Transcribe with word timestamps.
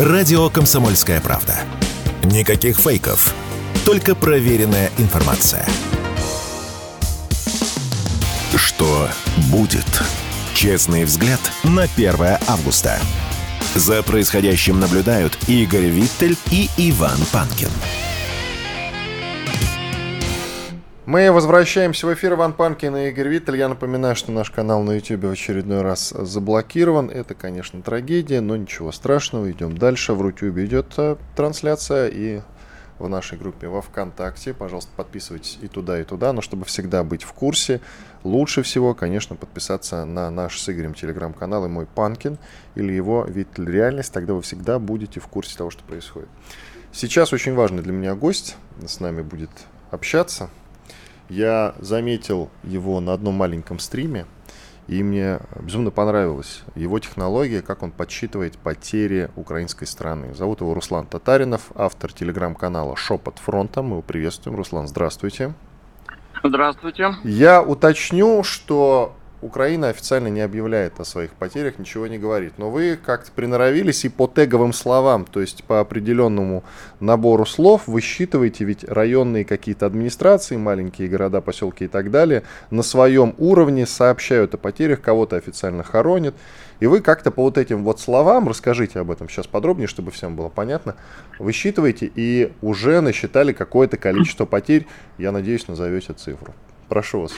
Радио 0.00 0.48
«Комсомольская 0.48 1.20
правда». 1.20 1.58
Никаких 2.24 2.78
фейков, 2.78 3.34
только 3.84 4.14
проверенная 4.14 4.90
информация. 4.96 5.66
Что 8.56 9.10
будет? 9.52 9.84
Честный 10.54 11.04
взгляд 11.04 11.40
на 11.64 11.82
1 11.82 12.14
августа. 12.48 12.98
За 13.74 14.02
происходящим 14.02 14.80
наблюдают 14.80 15.36
Игорь 15.48 15.90
Виттель 15.90 16.38
и 16.50 16.70
Иван 16.78 17.18
Панкин. 17.30 17.68
Мы 21.10 21.32
возвращаемся 21.32 22.06
в 22.06 22.14
эфир. 22.14 22.34
Иван 22.34 22.52
Панкин 22.52 22.96
и 22.96 23.08
Игорь 23.08 23.26
Виттель. 23.26 23.56
Я 23.56 23.68
напоминаю, 23.68 24.14
что 24.14 24.30
наш 24.30 24.48
канал 24.48 24.84
на 24.84 24.92
YouTube 24.92 25.24
в 25.24 25.32
очередной 25.32 25.82
раз 25.82 26.10
заблокирован. 26.10 27.10
Это, 27.10 27.34
конечно, 27.34 27.82
трагедия, 27.82 28.40
но 28.40 28.54
ничего 28.54 28.92
страшного. 28.92 29.50
Идем 29.50 29.76
дальше. 29.76 30.12
В 30.12 30.22
Рутюбе 30.22 30.66
идет 30.66 30.94
э, 30.98 31.16
трансляция 31.34 32.06
и 32.06 32.42
в 33.00 33.08
нашей 33.08 33.38
группе 33.38 33.66
во 33.66 33.82
ВКонтакте. 33.82 34.54
Пожалуйста, 34.54 34.92
подписывайтесь 34.94 35.58
и 35.60 35.66
туда, 35.66 36.00
и 36.00 36.04
туда. 36.04 36.32
Но 36.32 36.42
чтобы 36.42 36.64
всегда 36.64 37.02
быть 37.02 37.24
в 37.24 37.32
курсе, 37.32 37.80
лучше 38.22 38.62
всего, 38.62 38.94
конечно, 38.94 39.34
подписаться 39.34 40.04
на 40.04 40.30
наш 40.30 40.60
с 40.60 40.68
Игорем 40.68 40.94
телеграм-канал 40.94 41.66
и 41.66 41.68
мой 41.68 41.86
Панкин 41.86 42.38
или 42.76 42.92
его 42.92 43.24
Виттель 43.24 43.68
Реальность. 43.68 44.12
Тогда 44.12 44.34
вы 44.34 44.42
всегда 44.42 44.78
будете 44.78 45.18
в 45.18 45.26
курсе 45.26 45.58
того, 45.58 45.70
что 45.70 45.82
происходит. 45.82 46.28
Сейчас 46.92 47.32
очень 47.32 47.54
важный 47.56 47.82
для 47.82 47.92
меня 47.92 48.14
гость 48.14 48.54
с 48.86 49.00
нами 49.00 49.22
будет 49.22 49.50
общаться. 49.90 50.50
Я 51.30 51.76
заметил 51.78 52.50
его 52.64 52.98
на 52.98 53.12
одном 53.12 53.34
маленьком 53.34 53.78
стриме, 53.78 54.26
и 54.88 55.00
мне 55.04 55.38
безумно 55.60 55.92
понравилась 55.92 56.62
его 56.74 56.98
технология, 56.98 57.62
как 57.62 57.84
он 57.84 57.92
подсчитывает 57.92 58.58
потери 58.58 59.30
украинской 59.36 59.84
страны. 59.84 60.34
Зовут 60.34 60.60
его 60.60 60.74
Руслан 60.74 61.06
Татаринов, 61.06 61.70
автор 61.76 62.12
телеграм-канала 62.12 62.96
«Шепот 62.96 63.38
фронта». 63.38 63.80
Мы 63.80 63.92
его 63.92 64.02
приветствуем. 64.02 64.56
Руслан, 64.56 64.88
здравствуйте. 64.88 65.54
Здравствуйте. 66.42 67.14
Я 67.22 67.62
уточню, 67.62 68.42
что 68.42 69.14
Украина 69.42 69.88
официально 69.88 70.28
не 70.28 70.40
объявляет 70.40 71.00
о 71.00 71.04
своих 71.04 71.30
потерях, 71.32 71.78
ничего 71.78 72.06
не 72.06 72.18
говорит. 72.18 72.54
Но 72.58 72.70
вы 72.70 72.98
как-то 73.02 73.32
приноровились 73.32 74.04
и 74.04 74.08
по 74.08 74.26
теговым 74.26 74.72
словам, 74.72 75.24
то 75.24 75.40
есть 75.40 75.64
по 75.64 75.80
определенному 75.80 76.62
набору 77.00 77.46
слов 77.46 77.82
вы 77.86 78.00
считываете, 78.00 78.64
ведь 78.64 78.84
районные 78.84 79.44
какие-то 79.44 79.86
администрации, 79.86 80.56
маленькие 80.56 81.08
города, 81.08 81.40
поселки 81.40 81.84
и 81.84 81.88
так 81.88 82.10
далее, 82.10 82.42
на 82.70 82.82
своем 82.82 83.34
уровне 83.38 83.86
сообщают 83.86 84.54
о 84.54 84.58
потерях, 84.58 85.00
кого-то 85.00 85.36
официально 85.36 85.82
хоронят. 85.82 86.34
И 86.80 86.86
вы 86.86 87.00
как-то 87.00 87.30
по 87.30 87.42
вот 87.42 87.58
этим 87.58 87.84
вот 87.84 88.00
словам, 88.00 88.48
расскажите 88.48 89.00
об 89.00 89.10
этом 89.10 89.28
сейчас 89.28 89.46
подробнее, 89.46 89.86
чтобы 89.86 90.10
всем 90.10 90.36
было 90.36 90.48
понятно, 90.48 90.96
высчитываете 91.38 92.10
и 92.14 92.52
уже 92.62 93.00
насчитали 93.00 93.52
какое-то 93.52 93.96
количество 93.96 94.44
потерь, 94.44 94.86
я 95.18 95.32
надеюсь, 95.32 95.68
назовете 95.68 96.12
цифру. 96.14 96.54
Прошу 96.88 97.22
вас. 97.22 97.32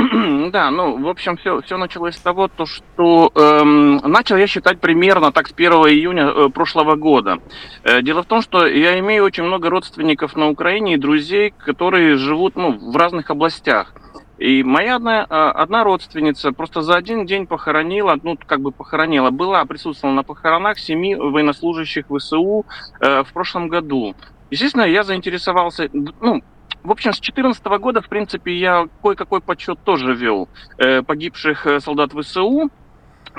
Э, 0.00 0.50
Да, 0.50 0.70
ну, 0.70 1.02
в 1.02 1.08
общем, 1.08 1.36
все, 1.36 1.60
все 1.62 1.76
началось 1.76 2.16
с 2.16 2.20
того, 2.20 2.48
то, 2.48 2.66
что 2.66 3.30
эм, 3.34 3.96
начал 3.98 4.36
я 4.36 4.46
считать 4.46 4.80
примерно 4.80 5.32
так 5.32 5.48
с 5.48 5.52
1 5.52 5.72
июня 5.72 6.28
э, 6.28 6.48
прошлого 6.48 6.96
года. 6.96 7.38
Э, 7.84 8.02
дело 8.02 8.22
в 8.22 8.26
том, 8.26 8.42
что 8.42 8.66
я 8.66 8.98
имею 8.98 9.24
очень 9.24 9.44
много 9.44 9.70
родственников 9.70 10.36
на 10.36 10.48
Украине 10.48 10.94
и 10.94 10.96
друзей, 10.96 11.54
которые 11.56 12.16
живут 12.16 12.56
ну, 12.56 12.72
в 12.90 12.96
разных 12.96 13.30
областях. 13.30 13.94
И 14.38 14.62
моя 14.64 14.96
одна, 14.96 15.22
э, 15.22 15.34
одна 15.34 15.84
родственница 15.84 16.52
просто 16.52 16.82
за 16.82 16.96
один 16.96 17.26
день 17.26 17.46
похоронила, 17.46 18.18
ну, 18.22 18.38
как 18.46 18.60
бы 18.60 18.72
похоронила, 18.72 19.30
была, 19.30 19.64
присутствовала 19.66 20.16
на 20.16 20.22
похоронах 20.22 20.78
семи 20.78 21.14
военнослужащих 21.14 22.06
ВСУ 22.08 22.64
э, 23.00 23.22
в 23.22 23.32
прошлом 23.32 23.68
году. 23.68 24.14
Естественно, 24.50 24.82
я 24.82 25.04
заинтересовался, 25.04 25.88
ну, 26.20 26.42
в 26.82 26.90
общем, 26.90 27.12
с 27.12 27.20
2014 27.20 27.64
года, 27.78 28.00
в 28.00 28.08
принципе, 28.08 28.54
я 28.54 28.88
кое-какой 29.02 29.40
подсчет 29.40 29.78
тоже 29.84 30.14
вел 30.14 30.48
э, 30.78 31.02
погибших 31.02 31.66
э, 31.66 31.80
солдат 31.80 32.12
ВСУ, 32.12 32.70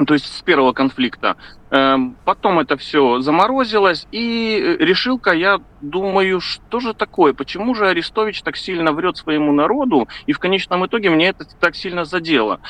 то 0.05 0.13
есть 0.13 0.25
с 0.25 0.41
первого 0.43 0.73
конфликта. 0.73 1.35
Эм, 1.71 2.15
потом 2.23 2.59
это 2.59 2.77
все 2.77 3.19
заморозилось, 3.19 4.07
и 4.11 4.57
э, 4.57 4.77
решил-ка 4.77 5.31
я 5.31 5.59
думаю, 5.81 6.39
что 6.39 6.79
же 6.79 6.93
такое, 6.93 7.33
почему 7.33 7.73
же 7.73 7.87
Арестович 7.87 8.43
так 8.43 8.57
сильно 8.57 8.91
врет 8.91 9.17
своему 9.17 9.51
народу, 9.51 10.07
и 10.27 10.33
в 10.33 10.39
конечном 10.39 10.85
итоге 10.85 11.09
мне 11.09 11.29
это 11.29 11.45
так 11.59 11.75
сильно 11.75 12.05
задело. 12.05 12.61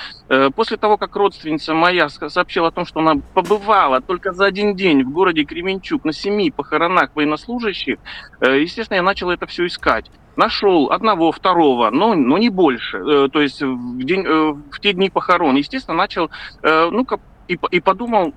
После 0.56 0.78
того, 0.78 0.96
как 0.98 1.16
родственница 1.16 1.74
моя 1.74 2.08
сообщила 2.08 2.70
о 2.70 2.72
том, 2.72 2.86
что 2.86 3.02
она 3.02 3.16
побывала 3.34 4.00
только 4.00 4.32
за 4.32 4.46
один 4.46 4.76
день 4.76 5.04
в 5.04 5.12
городе 5.12 5.44
Кременчук 5.44 6.06
на 6.06 6.14
семи 6.14 6.50
похоронах 6.50 7.14
военнослужащих, 7.14 8.00
естественно, 8.40 8.96
я 8.96 9.04
начал 9.04 9.30
это 9.30 9.46
все 9.46 9.66
искать 9.66 10.10
нашел 10.36 10.92
одного, 10.92 11.32
второго, 11.32 11.90
но, 11.90 12.16
но 12.16 12.38
не 12.38 12.50
больше. 12.50 12.98
Э, 12.98 13.30
то 13.32 13.42
есть 13.42 13.62
в, 13.62 14.04
день, 14.04 14.26
э, 14.26 14.52
в 14.72 14.80
те 14.80 14.94
дни 14.94 15.10
похорон, 15.10 15.56
естественно, 15.56 15.98
начал, 15.98 16.30
э, 16.64 16.90
ну, 16.92 17.06
и, 17.48 17.58
и 17.72 17.80
подумал 17.80 18.34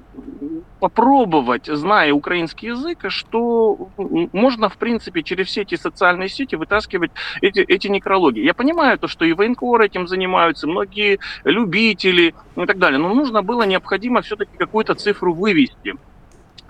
попробовать, 0.81 1.67
зная 1.67 2.13
украинский 2.13 2.69
язык, 2.69 3.05
что 3.09 3.89
можно, 3.97 4.69
в 4.69 4.77
принципе, 4.77 5.23
через 5.23 5.47
все 5.47 5.63
эти 5.63 5.77
социальные 5.77 6.29
сети 6.29 6.57
вытаскивать 6.57 7.13
эти, 7.41 7.61
эти 7.61 7.87
некрологи. 7.89 8.41
Я 8.41 8.55
понимаю 8.55 8.99
то, 8.99 9.07
что 9.07 9.25
и 9.25 9.33
военкоры 9.33 9.87
этим 9.87 10.09
занимаются, 10.09 10.67
многие 10.67 11.21
любители 11.45 12.35
и 12.57 12.67
так 12.67 12.79
далее, 12.79 12.99
но 12.99 13.15
нужно 13.15 13.43
было 13.43 13.63
необходимо 13.63 14.21
все-таки 14.23 14.57
какую-то 14.59 14.95
цифру 14.95 15.33
вывести. 15.33 15.95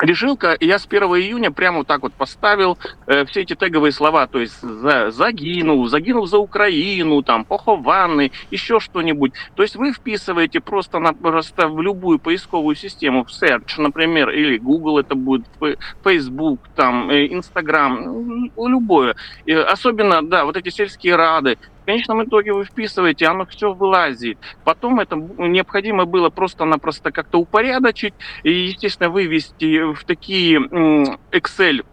Решилка, 0.05 0.57
я 0.61 0.79
с 0.79 0.87
1 0.87 1.03
июня 1.03 1.51
прямо 1.51 1.79
вот 1.79 1.87
так 1.87 2.03
вот 2.03 2.13
поставил 2.13 2.79
э, 3.07 3.25
все 3.25 3.43
эти 3.43 3.55
теговые 3.55 3.91
слова, 3.91 4.27
то 4.27 4.39
есть 4.39 4.61
за, 4.61 5.11
загинул, 5.11 5.87
загинул 5.89 6.27
за 6.27 6.39
Украину, 6.39 7.23
там, 7.23 7.45
похованный, 7.45 8.31
еще 8.51 8.81
что-нибудь. 8.81 9.33
То 9.55 9.63
есть 9.63 9.77
вы 9.77 9.93
вписываете 9.93 10.61
просто, 10.61 10.99
на, 10.99 11.15
просто 11.15 11.69
в 11.69 11.81
любую 11.81 12.19
поисковую 12.19 12.77
систему, 12.77 13.25
в 13.25 13.29
Search, 13.29 13.79
например, 13.79 14.29
или 14.29 14.59
Google 14.59 14.99
это 14.99 15.15
будет, 15.15 15.47
Facebook, 16.05 16.61
там, 16.77 17.11
э, 17.11 17.27
Instagram, 17.29 18.51
любое. 18.57 19.17
И 19.47 19.53
особенно, 19.53 20.23
да, 20.23 20.45
вот 20.45 20.57
эти 20.57 20.69
сельские 20.69 21.17
рады, 21.17 21.57
в 21.85 21.87
конечном 21.87 22.25
итоге 22.25 22.55
вы 22.55 22.65
вписываете, 22.65 23.27
оно 23.27 23.45
все 23.45 23.75
вылазит. 23.75 24.39
Потом 24.65 25.01
это 25.01 25.17
необходимо 25.17 26.07
было 26.07 26.31
просто-напросто 26.31 27.13
как-то 27.13 27.39
упорядочить 27.39 28.15
и, 28.43 28.51
естественно, 28.51 29.11
вывести 29.11 29.93
в 29.93 30.03
такие 30.05 30.61
Excel 31.31 31.85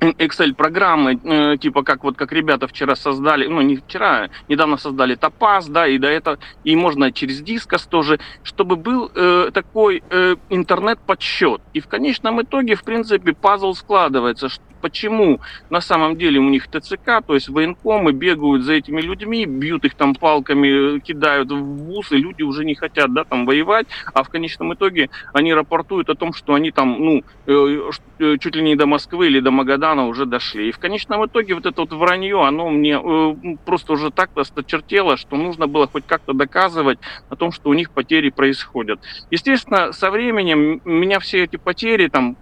Excel 0.00 0.54
программы, 0.54 1.18
э, 1.24 1.56
типа 1.56 1.82
как 1.82 2.04
вот 2.04 2.16
как 2.16 2.30
ребята 2.32 2.68
вчера 2.68 2.94
создали, 2.96 3.46
ну 3.46 3.62
не 3.62 3.76
вчера, 3.76 4.28
недавно 4.46 4.76
создали 4.76 5.16
Topaz, 5.16 5.68
да, 5.68 5.88
и 5.88 5.98
до 5.98 6.08
этого, 6.08 6.38
и 6.64 6.76
можно 6.76 7.10
через 7.12 7.40
дискос 7.40 7.86
тоже, 7.86 8.20
чтобы 8.42 8.76
был 8.76 9.10
э, 9.14 9.50
такой 9.52 10.02
э, 10.10 10.36
интернет-подсчет. 10.50 11.62
И 11.72 11.80
в 11.80 11.88
конечном 11.88 12.42
итоге, 12.42 12.74
в 12.74 12.84
принципе, 12.84 13.32
пазл 13.32 13.72
складывается, 13.72 14.48
что 14.48 14.62
почему 14.80 15.40
на 15.70 15.80
самом 15.80 16.16
деле 16.16 16.38
у 16.40 16.48
них 16.48 16.68
ТЦК, 16.68 17.22
то 17.26 17.34
есть 17.34 17.48
военкомы 17.48 18.12
бегают 18.12 18.62
за 18.62 18.74
этими 18.74 19.00
людьми, 19.00 19.46
бьют 19.46 19.84
их 19.84 19.94
там 19.94 20.14
палками, 20.14 20.98
кидают 21.00 21.50
в 21.50 21.56
вуз, 21.56 22.12
и 22.12 22.16
люди 22.16 22.42
уже 22.42 22.64
не 22.64 22.74
хотят, 22.74 23.12
да, 23.12 23.24
там 23.24 23.46
воевать, 23.46 23.86
а 24.12 24.22
в 24.22 24.28
конечном 24.28 24.74
итоге 24.74 25.10
они 25.32 25.54
рапортуют 25.54 26.08
о 26.10 26.14
том, 26.14 26.32
что 26.32 26.54
они 26.54 26.70
там, 26.70 26.96
ну, 26.98 27.22
э, 27.46 27.90
э, 28.18 28.36
чуть 28.38 28.56
ли 28.56 28.62
не 28.62 28.76
до 28.76 28.86
Москвы 28.86 29.26
или 29.26 29.40
до 29.40 29.50
Магадана 29.50 30.06
уже 30.06 30.26
дошли. 30.26 30.68
И 30.68 30.72
в 30.72 30.78
конечном 30.78 31.26
итоге 31.26 31.54
вот 31.54 31.66
это 31.66 31.80
вот 31.80 31.92
вранье, 31.92 32.44
оно 32.44 32.70
мне 32.70 33.00
э, 33.02 33.56
просто 33.64 33.92
уже 33.92 34.10
так 34.10 34.30
осточертело, 34.36 35.16
что 35.16 35.36
нужно 35.36 35.66
было 35.66 35.86
хоть 35.86 36.06
как-то 36.06 36.32
доказывать 36.32 36.98
о 37.28 37.36
том, 37.36 37.52
что 37.52 37.70
у 37.70 37.74
них 37.74 37.90
потери 37.90 38.30
происходят. 38.30 39.00
Естественно, 39.30 39.92
со 39.92 40.10
временем 40.10 40.80
меня 40.84 41.18
все 41.20 41.44
эти 41.44 41.56
потери 41.56 42.08
там 42.08 42.36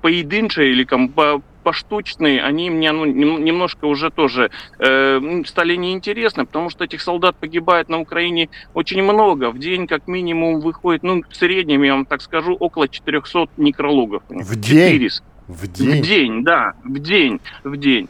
поединче 0.00 0.70
или 0.70 0.84
по, 0.84 1.42
поштучные, 1.62 2.42
они 2.42 2.70
мне 2.70 2.92
ну, 2.92 3.04
немножко 3.04 3.84
уже 3.84 4.10
тоже 4.10 4.50
э, 4.78 5.42
стали 5.46 5.76
неинтересны, 5.76 6.46
потому 6.46 6.70
что 6.70 6.84
этих 6.84 7.00
солдат 7.00 7.36
погибает 7.36 7.88
на 7.88 8.00
Украине 8.00 8.48
очень 8.74 9.02
много. 9.02 9.50
В 9.50 9.58
день 9.58 9.86
как 9.86 10.08
минимум 10.08 10.60
выходит, 10.60 11.02
ну, 11.02 11.22
в 11.28 11.36
среднем, 11.36 11.82
я 11.82 11.94
вам 11.94 12.06
так 12.06 12.22
скажу, 12.22 12.54
около 12.54 12.88
400 12.88 13.48
некрологов. 13.56 14.22
В 14.28 14.56
день? 14.56 15.10
В 15.48 15.66
день? 15.66 16.02
В 16.02 16.06
день, 16.06 16.44
да, 16.44 16.74
в 16.84 16.98
день, 16.98 17.40
в 17.64 17.76
день. 17.76 18.08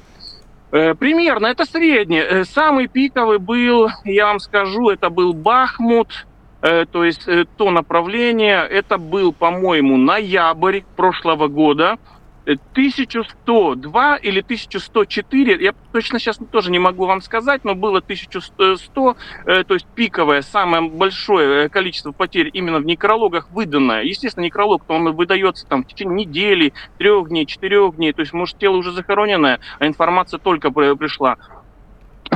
Э, 0.73 0.95
примерно, 0.95 1.47
это 1.47 1.65
среднее. 1.65 2.23
Э, 2.23 2.45
самый 2.45 2.87
пиковый 2.87 3.39
был, 3.39 3.89
я 4.05 4.27
вам 4.27 4.39
скажу, 4.39 4.91
это 4.91 5.11
был 5.11 5.33
Бахмут, 5.33 6.27
то 6.61 7.05
есть 7.05 7.27
то 7.57 7.71
направление, 7.71 8.67
это 8.67 8.99
был, 8.99 9.33
по-моему, 9.33 9.97
ноябрь 9.97 10.83
прошлого 10.97 11.49
года. 11.49 11.99
1102 12.47 14.17
или 14.17 14.41
1104, 14.41 15.63
я 15.63 15.75
точно 15.93 16.19
сейчас 16.19 16.39
тоже 16.51 16.71
не 16.71 16.79
могу 16.79 17.07
вам 17.07 17.21
сказать, 17.21 17.65
но 17.65 17.75
было 17.75 17.99
1100, 17.99 19.17
э, 19.47 19.65
то 19.65 19.75
есть 19.75 19.87
пиковое, 19.95 20.43
самое 20.43 20.89
большое 20.89 21.69
количество 21.69 22.13
потерь 22.13 22.51
именно 22.53 22.79
в 22.79 22.87
некрологах 22.87 23.51
выданное. 23.51 24.03
Естественно, 24.03 24.45
некролог, 24.45 24.85
то 24.85 24.95
он 24.95 25.13
выдается 25.13 25.67
там 25.67 25.85
в 25.85 25.89
течение 25.89 26.27
недели, 26.27 26.73
трех 26.99 27.29
дней, 27.29 27.47
четырех 27.47 27.97
дней, 27.97 28.13
то 28.13 28.21
есть, 28.21 28.33
может, 28.33 28.59
тело 28.59 28.77
уже 28.77 28.93
захороненное, 28.93 29.61
а 29.79 29.87
информация 29.87 30.39
только 30.39 30.71
пришла 30.71 31.37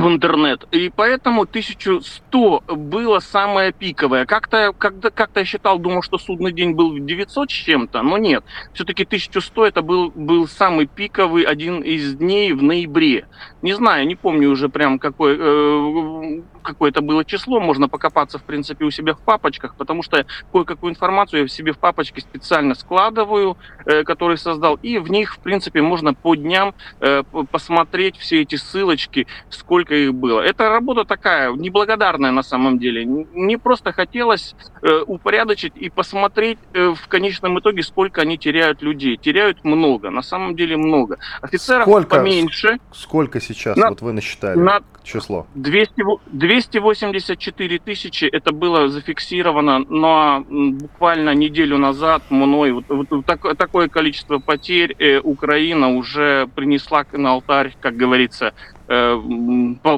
в 0.05 0.09
интернет. 0.09 0.67
И 0.71 0.93
поэтому 0.95 1.43
1100 1.43 2.65
было 2.69 3.21
самое 3.21 3.73
пиковое. 3.73 4.27
Как-то 4.27 4.75
когда, 4.77 5.11
как 5.11 5.31
я 5.35 5.45
считал, 5.45 5.79
думал, 5.79 6.03
что 6.03 6.19
судный 6.19 6.53
день 6.53 6.73
был 6.73 6.99
900 6.99 7.51
с 7.51 7.55
чем-то, 7.55 8.03
но 8.03 8.19
нет. 8.19 8.45
Все-таки 8.75 9.05
1100 9.05 9.67
это 9.67 9.81
был, 9.81 10.13
был 10.15 10.47
самый 10.47 10.87
пиковый 10.87 11.45
один 11.45 11.81
из 11.81 12.17
дней 12.17 12.53
в 12.53 12.63
ноябре. 12.63 13.27
Не 13.63 13.73
знаю, 13.73 14.07
не 14.07 14.15
помню 14.15 14.51
уже 14.51 14.69
прям 14.69 14.99
какой, 14.99 15.37
э, 15.39 16.43
какое 16.65 16.91
это 16.91 17.01
было 17.01 17.25
число. 17.25 17.61
Можно 17.61 17.89
покопаться, 17.89 18.39
в 18.39 18.43
принципе, 18.43 18.85
у 18.85 18.91
себя 18.91 19.15
в 19.15 19.21
папочках, 19.21 19.77
потому 19.77 20.03
что 20.03 20.27
кое-какую 20.53 20.91
информацию 20.91 21.43
я 21.43 21.47
в 21.47 21.53
себе 21.53 21.73
в 21.73 21.79
папочке 21.79 22.21
специально 22.21 22.75
складываю, 22.75 23.57
э, 23.87 24.03
который 24.03 24.39
создал. 24.39 24.79
И 24.83 24.99
в 24.99 25.11
них, 25.11 25.35
в 25.35 25.39
принципе, 25.39 25.83
можно 25.83 26.15
по 26.15 26.35
дням 26.35 26.75
э, 27.01 27.23
посмотреть 27.51 28.17
все 28.17 28.43
эти 28.43 28.57
ссылочки, 28.57 29.27
сколько 29.51 29.85
сколько 29.85 29.95
их 29.95 30.15
было. 30.15 30.41
Это 30.41 30.69
работа 30.69 31.05
такая, 31.05 31.53
неблагодарная 31.53 32.33
на 32.33 32.43
самом 32.43 32.79
деле. 32.79 33.07
Мне 33.07 33.59
просто 33.59 33.93
хотелось 33.93 34.55
э, 34.83 35.03
упорядочить 35.07 35.77
и 35.77 35.91
посмотреть 35.91 36.59
э, 36.73 36.95
в 36.95 37.09
конечном 37.09 37.59
итоге, 37.59 37.83
сколько 37.83 38.23
они 38.23 38.39
теряют 38.39 38.83
людей. 38.83 39.17
Теряют 39.17 39.65
много, 39.65 40.11
на 40.11 40.23
самом 40.23 40.57
деле 40.57 40.77
много. 40.77 41.19
Офицеров 41.43 41.85
сколько, 41.85 42.17
поменьше. 42.17 42.79
Сколько 42.93 43.41
сейчас, 43.41 43.77
на, 43.77 43.91
вот 43.91 44.01
вы 44.01 44.13
насчитали 44.13 44.59
на 44.59 44.81
число? 45.05 45.47
200, 45.55 46.03
284 46.33 47.79
тысячи, 47.79 48.25
это 48.25 48.53
было 48.53 48.89
зафиксировано 48.89 49.79
на 49.79 50.41
буквально 50.49 51.35
неделю 51.35 51.79
назад 51.79 52.23
мной. 52.31 52.73
Вот, 52.73 52.85
вот 52.89 53.27
так, 53.27 53.57
такое 53.57 53.89
количество 53.89 54.39
потерь 54.39 54.97
э, 54.99 55.21
Украина 55.21 55.91
уже 55.95 56.49
принесла 56.55 57.05
на 57.13 57.33
алтарь, 57.33 57.77
как 57.81 57.97
говорится, 57.97 58.55
Э, 58.87 59.19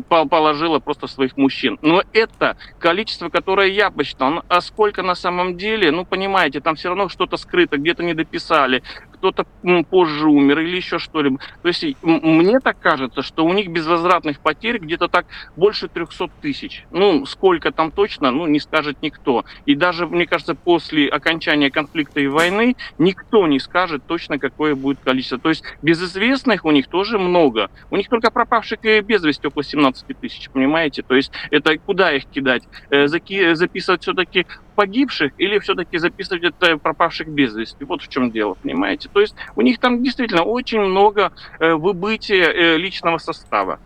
положила 0.08 0.78
просто 0.78 1.08
своих 1.08 1.36
мужчин. 1.36 1.76
Но 1.82 2.04
это 2.12 2.56
количество, 2.78 3.28
которое 3.28 3.68
я 3.68 3.90
посчитал. 3.90 4.44
А 4.48 4.60
сколько 4.60 5.02
на 5.02 5.16
самом 5.16 5.56
деле, 5.56 5.90
ну, 5.90 6.04
понимаете, 6.04 6.60
там 6.60 6.76
все 6.76 6.90
равно 6.90 7.08
что-то 7.08 7.36
скрыто, 7.36 7.78
где-то 7.78 8.04
не 8.04 8.14
дописали, 8.14 8.84
кто-то 9.16 9.46
позже 9.90 10.28
умер 10.28 10.60
или 10.60 10.76
еще 10.76 10.98
что-либо. 10.98 11.38
То 11.62 11.68
есть 11.68 11.84
мне 12.02 12.60
так 12.60 12.78
кажется, 12.78 13.22
что 13.22 13.44
у 13.44 13.52
них 13.52 13.68
безвозвратных 13.68 14.40
потерь 14.40 14.78
где-то 14.78 15.08
так 15.08 15.26
больше 15.56 15.88
300 15.88 16.28
тысяч. 16.40 16.84
Ну, 16.90 17.26
сколько 17.26 17.72
там 17.72 17.90
точно, 17.90 18.30
ну, 18.30 18.46
не 18.46 18.60
скажет 18.60 18.98
никто. 19.02 19.44
И 19.64 19.74
даже, 19.74 20.06
мне 20.06 20.26
кажется, 20.26 20.54
после 20.54 21.08
окончания 21.08 21.70
конфликта 21.70 22.20
и 22.20 22.26
войны 22.26 22.76
никто 22.98 23.46
не 23.46 23.58
скажет 23.58 24.02
точно, 24.06 24.38
какое 24.38 24.74
будет 24.74 24.98
количество. 25.00 25.38
То 25.38 25.48
есть 25.48 25.64
безызвестных 25.82 26.64
у 26.64 26.70
них 26.70 26.88
тоже 26.88 27.18
много. 27.18 27.70
У 27.90 27.96
них 27.96 28.08
только 28.08 28.30
пропавших 28.30 28.80
без 29.04 29.24
вести 29.24 29.46
около 29.46 29.64
17 29.64 30.18
тысяч, 30.20 30.50
понимаете? 30.50 31.02
То 31.02 31.14
есть 31.14 31.32
это 31.50 31.78
куда 31.78 32.12
их 32.12 32.26
кидать? 32.26 32.64
Э, 32.90 33.06
записывать 33.06 34.02
все-таки 34.02 34.46
погибших 34.76 35.32
или 35.38 35.58
все-таки 35.58 35.98
записывать 35.98 36.44
это 36.44 36.76
пропавших 36.76 37.28
без 37.28 37.54
вести? 37.54 37.84
Вот 37.84 38.02
в 38.02 38.08
чем 38.08 38.30
дело, 38.30 38.54
понимаете? 38.62 39.08
То 39.12 39.20
есть 39.20 39.34
у 39.56 39.62
них 39.62 39.80
там 39.80 40.04
действительно 40.04 40.42
очень 40.42 40.80
много 40.80 41.32
э, 41.58 41.74
выбытия 41.74 42.44
э, 42.44 42.76
личного 42.76 43.18
состава 43.18 43.80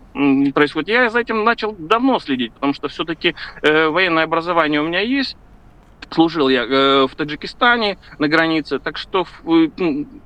происходит. 0.53 0.89
Я 0.89 1.09
за 1.09 1.21
этим 1.21 1.45
начал 1.45 1.75
давно 1.79 2.19
следить, 2.19 2.53
потому 2.53 2.75
что 2.75 2.89
все-таки 2.89 3.35
э, 3.63 3.89
военное 3.89 4.25
образование 4.25 4.81
у 4.81 4.85
меня 4.85 5.01
есть. 5.01 5.37
Служил 6.11 6.49
я 6.49 6.65
в 7.07 7.15
Таджикистане 7.15 7.97
на 8.19 8.27
границе, 8.27 8.81
так 8.81 8.99
что 8.99 9.27
э, 9.45 9.69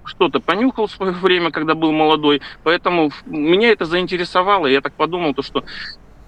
что-то 0.06 0.40
понюхал 0.40 0.86
в 0.86 0.92
свое 0.92 1.12
время, 1.12 1.50
когда 1.50 1.74
был 1.74 1.92
молодой. 1.92 2.40
Поэтому 2.62 3.10
меня 3.26 3.70
это 3.70 3.84
заинтересовало. 3.84 4.66
Я 4.66 4.80
так 4.80 4.94
подумал, 4.94 5.34
то, 5.34 5.42
что 5.42 5.62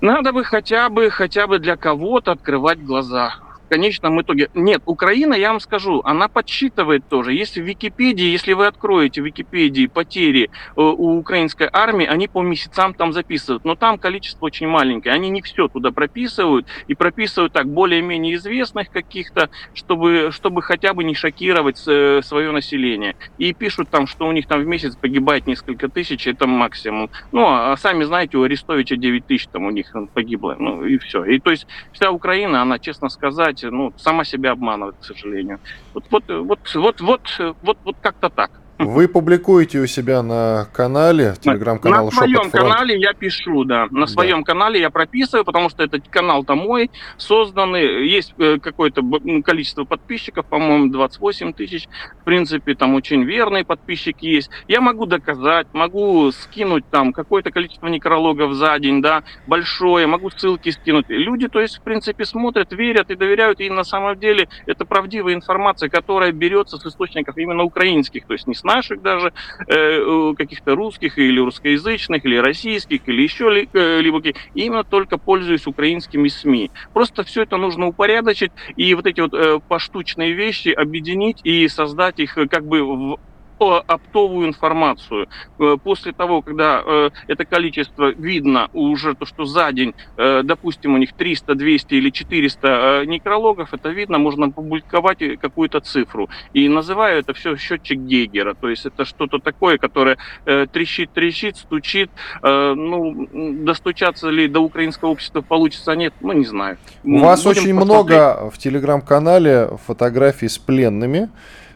надо 0.03 0.33
бы 0.33 0.45
хотя 0.45 0.91
бы, 0.91 1.09
хотя 1.09 1.47
бы 1.47 1.59
для 1.59 1.77
кого-то 1.77 2.33
открывать 2.33 2.85
глаза 2.85 3.46
в 3.67 3.69
конечном 3.69 4.21
итоге. 4.21 4.49
Нет, 4.55 4.83
Украина, 4.87 5.35
я 5.35 5.51
вам 5.51 5.61
скажу, 5.61 6.01
она 6.05 6.29
подсчитывает 6.29 7.09
тоже. 7.09 7.33
Если 7.33 7.61
в 7.61 7.65
Википедии, 7.65 8.27
если 8.27 8.53
вы 8.53 8.67
откроете 8.67 9.23
в 9.23 9.27
Википедии 9.27 9.87
потери 9.87 10.51
э, 10.77 10.81
у 10.81 11.19
украинской 11.19 11.69
армии, 11.73 12.07
они 12.07 12.29
по 12.29 12.43
месяцам 12.43 12.95
там 12.95 13.13
записывают. 13.13 13.65
Но 13.65 13.75
там 13.75 13.99
количество 13.99 14.47
очень 14.47 14.69
маленькое. 14.69 15.15
Они 15.15 15.31
не 15.31 15.43
все 15.43 15.69
туда 15.69 15.91
прописывают. 15.91 16.67
И 16.87 16.95
прописывают 16.95 17.53
так 17.53 17.67
более-менее 17.69 18.37
известных 18.37 18.91
каких-то, 18.91 19.51
чтобы, 19.75 20.31
чтобы 20.33 20.63
хотя 20.63 20.95
бы 20.95 21.03
не 21.03 21.15
шокировать 21.15 21.83
э, 21.87 22.21
свое 22.23 22.53
население. 22.53 23.17
И 23.39 23.53
пишут 23.53 23.89
там, 23.91 24.07
что 24.07 24.29
у 24.29 24.33
них 24.33 24.47
там 24.47 24.61
в 24.61 24.67
месяц 24.67 24.95
погибает 24.95 25.47
несколько 25.47 25.89
тысяч, 25.89 26.27
это 26.27 26.47
максимум. 26.47 27.11
Ну, 27.33 27.47
а 27.47 27.77
сами 27.77 28.05
знаете, 28.05 28.39
у 28.39 28.45
Арестовича 28.45 28.97
9 28.97 29.27
тысяч 29.27 29.49
там 29.49 29.65
у 29.65 29.71
них 29.71 29.93
погибло. 30.15 30.57
Ну, 30.59 30.85
и 30.85 30.99
все. 30.99 31.25
И 31.25 31.41
то 31.41 31.51
есть 31.51 31.67
вся 31.93 32.11
Украина, 32.11 32.63
она, 32.63 32.79
честно 32.79 33.09
сказать, 33.09 33.56
знаете, 33.59 33.75
ну, 33.77 33.93
сама 33.97 34.25
себя 34.25 34.53
обманывает, 34.53 34.97
к 34.99 35.05
сожалению. 35.05 35.59
Вот, 35.95 36.05
вот, 36.11 36.25
вот, 36.29 36.61
вот, 36.75 37.01
вот, 37.01 37.23
вот, 37.63 37.79
вот 37.85 37.97
как-то 38.01 38.31
так. 38.35 38.51
Вы 38.79 39.09
публикуете 39.09 39.79
у 39.79 39.87
себя 39.87 40.23
на 40.23 40.67
канале, 40.73 41.35
телеграм-канал 41.41 42.07
На 42.07 42.11
своем 42.11 42.51
канале 42.51 42.99
я 42.99 43.15
пишу, 43.15 43.65
да. 43.65 43.87
На 43.91 44.07
своем 44.07 44.41
да. 44.41 44.53
канале 44.53 44.81
я 44.81 44.91
прописываю, 44.91 45.47
потому 45.47 45.71
что 45.71 45.83
этот 45.83 46.07
канал-то 46.09 46.55
мой, 46.55 46.91
созданный. 47.17 48.07
Есть 48.07 48.35
э, 48.39 48.59
какое-то 48.59 49.03
количество 49.43 49.85
подписчиков, 49.85 50.45
по-моему, 50.47 50.91
28 50.91 51.55
тысяч. 51.55 51.89
В 52.21 52.25
принципе, 52.25 52.75
там 52.75 52.95
очень 52.95 53.23
верные 53.23 53.65
подписчики 53.65 54.27
есть. 54.27 54.51
Я 54.69 54.83
могу 54.83 55.07
доказать, 55.07 55.69
могу 55.73 56.31
скинуть 56.33 56.85
там 56.91 57.15
какое-то 57.15 57.51
количество 57.51 57.87
некрологов 57.87 58.53
за 58.53 58.79
день, 58.79 59.01
да, 59.01 59.25
большое, 59.47 60.07
могу 60.07 60.29
ссылки 60.31 60.69
скинуть. 60.69 61.07
Люди, 61.09 61.49
то 61.49 61.61
есть, 61.61 61.79
в 61.79 61.83
принципе, 61.83 62.27
смотрят, 62.27 62.73
верят 62.75 63.11
и 63.11 63.17
доверяют. 63.17 63.61
И 63.61 63.71
на 63.71 63.85
самом 63.85 64.19
деле 64.19 64.49
это 64.67 64.85
правдивая 64.85 65.33
информация, 65.33 65.89
которая 65.89 66.33
берется 66.33 66.77
с 66.77 66.85
источников 66.85 67.39
именно 67.39 67.63
украинских, 67.63 68.27
то 68.27 68.35
есть 68.35 68.47
не 68.47 68.55
с 68.55 68.66
наших 68.67 69.01
даже, 69.03 69.33
э, 69.69 70.33
каких-то 70.37 70.75
русских 70.75 71.19
или 71.19 71.41
русскоязычных, 71.41 72.25
или 72.25 72.37
российских, 72.37 73.01
или 73.07 73.23
еще 73.23 73.67
э, 73.73 74.01
либо 74.03 74.21
именно 74.55 74.85
только 74.85 75.19
пользуясь 75.19 75.67
украинскими 75.67 76.29
СМИ. 76.29 76.71
Просто 76.93 77.25
все 77.25 77.43
это 77.43 77.57
нужно 77.57 77.87
упорядочить 77.87 78.51
и 78.77 78.95
вот 78.95 79.07
эти 79.07 79.21
вот 79.21 79.35
э, 79.35 79.61
поштучные 79.69 80.33
вещи 80.35 80.69
объединить 80.69 81.41
и 81.45 81.69
создать 81.69 82.19
их 82.19 82.35
как 82.51 82.65
бы 82.67 82.83
в 82.83 83.17
оптовую 83.59 84.49
информацию. 84.49 85.29
Э, 85.59 85.77
после 85.83 86.13
того, 86.13 86.43
когда 86.43 86.83
э, 86.85 87.11
это 87.27 87.45
количество 87.45 88.13
видно 88.13 88.69
уже, 88.73 89.15
то, 89.15 89.27
что 89.27 89.45
за 89.45 89.73
день, 89.73 89.95
э, 90.17 90.43
допустим, 90.45 90.95
у 90.95 90.99
них 90.99 91.13
300, 91.13 91.55
200 91.55 91.95
или 91.95 92.11
400 92.11 93.05
некрологов, 93.07 93.73
это 93.73 93.89
видно, 93.89 94.19
можно 94.19 94.51
публиковать 94.51 95.19
какую-то 95.41 95.81
цифру. 95.81 96.29
И 96.53 96.69
называю 96.69 97.21
это 97.21 97.33
все 97.35 97.57
счетчик 97.57 97.99
Гейгера. 97.99 98.55
То 98.55 98.69
есть 98.69 98.87
это 98.87 99.05
что-то 99.05 99.39
такое, 99.39 99.79
которое 99.79 100.19
трещит, 100.45 101.11
трещит, 101.13 101.57
стучит. 101.57 102.11
Ну, 102.43 103.29
достучаться 103.65 104.29
ли 104.29 104.49
до 104.49 104.61
украинского 104.61 105.11
общества 105.11 105.41
получится, 105.41 105.93
нет, 105.93 106.15
ну, 106.21 106.33
не 106.33 106.45
знаю. 106.45 106.79
У 107.05 107.19
вас 107.19 107.45
Будем 107.45 107.63
очень 107.63 107.79
посмотреть. 107.79 108.07
много 108.07 108.51
в 108.51 108.59
телеграм-канале 108.59 109.71
фотографий 109.87 110.49
с 110.49 110.59
пленными. 110.59 111.31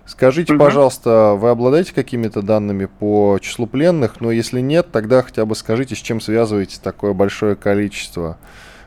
Скажите, 0.07 0.54
угу. 0.54 0.61
пожалуйста, 0.61 1.35
вы 1.37 1.50
обладаете 1.50 1.95
какими-то 1.95 2.42
данными 2.42 2.87
по 2.87 3.38
числу 3.40 3.66
пленных? 3.66 4.21
Но 4.21 4.30
если 4.30 4.61
нет, 4.61 4.90
тогда 4.90 5.23
хотя 5.23 5.45
бы 5.45 5.54
скажите, 5.54 5.95
с 5.95 5.99
чем 5.99 6.21
связываете 6.21 6.80
такое 6.83 7.12
большое 7.12 7.54
количество 7.54 8.38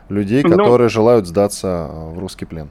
людей, 0.10 0.44
ну, 0.44 0.52
которые 0.52 0.86
ну, 0.86 0.90
желают 0.90 1.28
сдаться 1.28 1.90
в 1.90 2.20
русский 2.20 2.46
плен? 2.46 2.70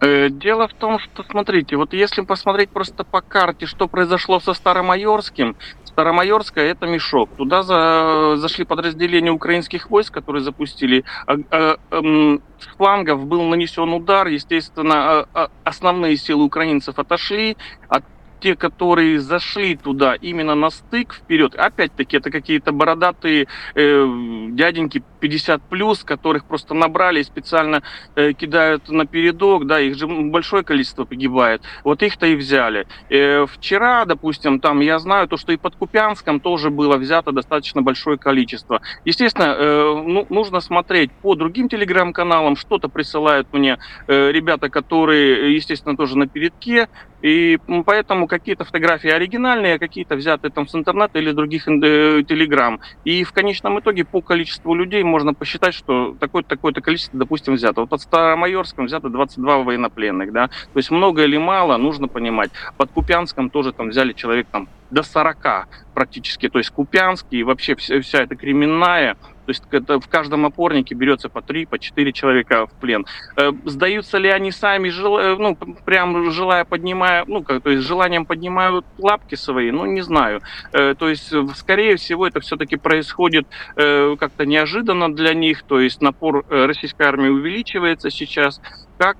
Э, 0.00 0.30
дело 0.30 0.66
в 0.68 0.74
том, 0.74 0.98
что, 0.98 1.22
смотрите, 1.24 1.76
вот 1.76 1.92
если 1.92 2.22
посмотреть 2.22 2.70
просто 2.70 3.04
по 3.04 3.20
карте, 3.20 3.66
что 3.66 3.86
произошло 3.86 4.40
со 4.40 4.54
Старомайорским, 4.54 5.56
Старомайорская– 5.90 6.64
это 6.72 6.86
мешок. 6.86 7.30
Туда 7.36 7.62
за, 7.62 8.36
зашли 8.36 8.64
подразделения 8.64 9.30
украинских 9.30 9.90
войск, 9.90 10.14
которые 10.14 10.42
запустили. 10.42 11.04
А, 11.26 11.34
а, 11.50 11.76
а, 11.90 12.38
с 12.58 12.66
флангов 12.76 13.26
был 13.26 13.42
нанесен 13.42 13.92
удар. 13.92 14.28
Естественно, 14.28 14.94
а, 14.94 15.28
а, 15.34 15.50
основные 15.64 16.16
силы 16.16 16.44
украинцев 16.44 16.98
отошли. 16.98 17.56
А 17.88 18.02
те, 18.40 18.56
которые 18.56 19.20
зашли 19.20 19.76
туда 19.76 20.14
именно 20.14 20.54
на 20.54 20.70
стык 20.70 21.14
вперед, 21.14 21.54
опять-таки 21.54 22.16
это 22.16 22.30
какие-то 22.30 22.72
бородатые 22.72 23.46
э, 23.74 24.06
дяденьки 24.50 25.02
50 25.20 25.62
плюс, 25.62 26.04
которых 26.04 26.44
просто 26.44 26.74
набрали 26.74 27.20
и 27.20 27.24
специально 27.24 27.82
э, 28.16 28.32
кидают 28.32 28.88
на 28.88 29.06
передок, 29.06 29.66
да, 29.66 29.80
их 29.80 29.96
же 29.96 30.06
большое 30.06 30.64
количество 30.64 31.04
погибает. 31.04 31.62
Вот 31.84 32.02
их-то 32.02 32.26
и 32.26 32.34
взяли. 32.34 32.86
Э, 33.08 33.46
вчера, 33.46 34.04
допустим, 34.04 34.60
там 34.60 34.80
я 34.80 34.98
знаю 34.98 35.28
то, 35.28 35.36
что 35.36 35.52
и 35.52 35.56
под 35.56 35.76
Купянском 35.76 36.40
тоже 36.40 36.70
было 36.70 36.96
взято 36.96 37.32
достаточно 37.32 37.82
большое 37.82 38.18
количество. 38.18 38.80
Естественно, 39.04 39.54
э, 39.58 40.02
ну, 40.06 40.26
нужно 40.30 40.60
смотреть 40.60 41.12
по 41.12 41.34
другим 41.34 41.68
телеграм-каналам, 41.68 42.56
что-то 42.56 42.88
присылают 42.88 43.52
мне 43.52 43.78
э, 44.06 44.32
ребята, 44.32 44.68
которые, 44.68 45.54
естественно, 45.54 45.96
тоже 45.96 46.16
на 46.16 46.26
передке, 46.26 46.88
и 47.22 47.58
поэтому 47.84 48.26
какие-то 48.26 48.64
фотографии 48.64 49.10
оригинальные, 49.10 49.74
а 49.74 49.78
какие-то 49.78 50.16
взяты 50.16 50.48
там 50.50 50.66
с 50.66 50.74
интернета 50.74 51.18
или 51.18 51.32
других 51.32 51.68
э, 51.68 52.22
телеграм. 52.26 52.80
И 53.04 53.24
в 53.24 53.32
конечном 53.32 53.78
итоге 53.80 54.04
по 54.04 54.22
количеству 54.22 54.74
людей 54.74 55.02
можно 55.10 55.34
посчитать, 55.34 55.74
что 55.74 56.16
такое-то 56.18 56.48
такое 56.48 56.72
количество, 56.72 57.18
допустим, 57.18 57.54
взято. 57.54 57.82
Вот 57.82 57.90
под 57.90 58.00
Старомайорском 58.00 58.86
взято 58.86 59.08
22 59.08 59.58
военнопленных, 59.58 60.32
да. 60.32 60.48
То 60.48 60.76
есть 60.76 60.90
много 60.90 61.24
или 61.24 61.36
мало, 61.36 61.76
нужно 61.76 62.08
понимать. 62.08 62.50
Под 62.76 62.90
Купянском 62.90 63.50
тоже 63.50 63.72
там 63.72 63.90
взяли 63.90 64.12
человек 64.12 64.46
там 64.50 64.68
до 64.90 65.02
40 65.02 65.68
практически, 65.94 66.48
то 66.48 66.58
есть 66.58 66.70
Купянский 66.70 67.40
и 67.40 67.42
вообще 67.42 67.74
вся, 67.74 68.00
вся 68.00 68.22
эта 68.22 68.36
кременная, 68.36 69.16
то 69.50 69.52
есть 69.52 69.64
это 69.72 70.00
в 70.00 70.08
каждом 70.08 70.46
опорнике 70.46 70.94
берется 70.94 71.28
по 71.28 71.42
3, 71.42 71.66
по 71.66 71.78
4 71.78 72.12
человека 72.12 72.66
в 72.66 72.72
плен. 72.74 73.04
Э, 73.36 73.50
сдаются 73.64 74.18
ли 74.18 74.28
они 74.28 74.52
сами, 74.52 74.90
желая, 74.90 75.34
ну, 75.36 75.56
прям 75.56 76.30
желая 76.30 76.64
поднимая, 76.64 77.24
ну, 77.26 77.42
как, 77.42 77.64
то 77.64 77.70
есть 77.70 77.84
желанием 77.84 78.26
поднимают 78.26 78.86
лапки 78.98 79.34
свои, 79.34 79.72
ну, 79.72 79.86
не 79.86 80.02
знаю. 80.02 80.40
Э, 80.72 80.94
то 80.94 81.08
есть, 81.08 81.32
скорее 81.56 81.96
всего, 81.96 82.28
это 82.28 82.38
все-таки 82.38 82.76
происходит 82.76 83.48
э, 83.74 84.16
как-то 84.20 84.46
неожиданно 84.46 85.12
для 85.12 85.34
них, 85.34 85.62
то 85.64 85.80
есть 85.80 86.00
напор 86.00 86.44
российской 86.48 87.02
армии 87.02 87.28
увеличивается 87.28 88.10
сейчас, 88.10 88.60
как 88.98 89.16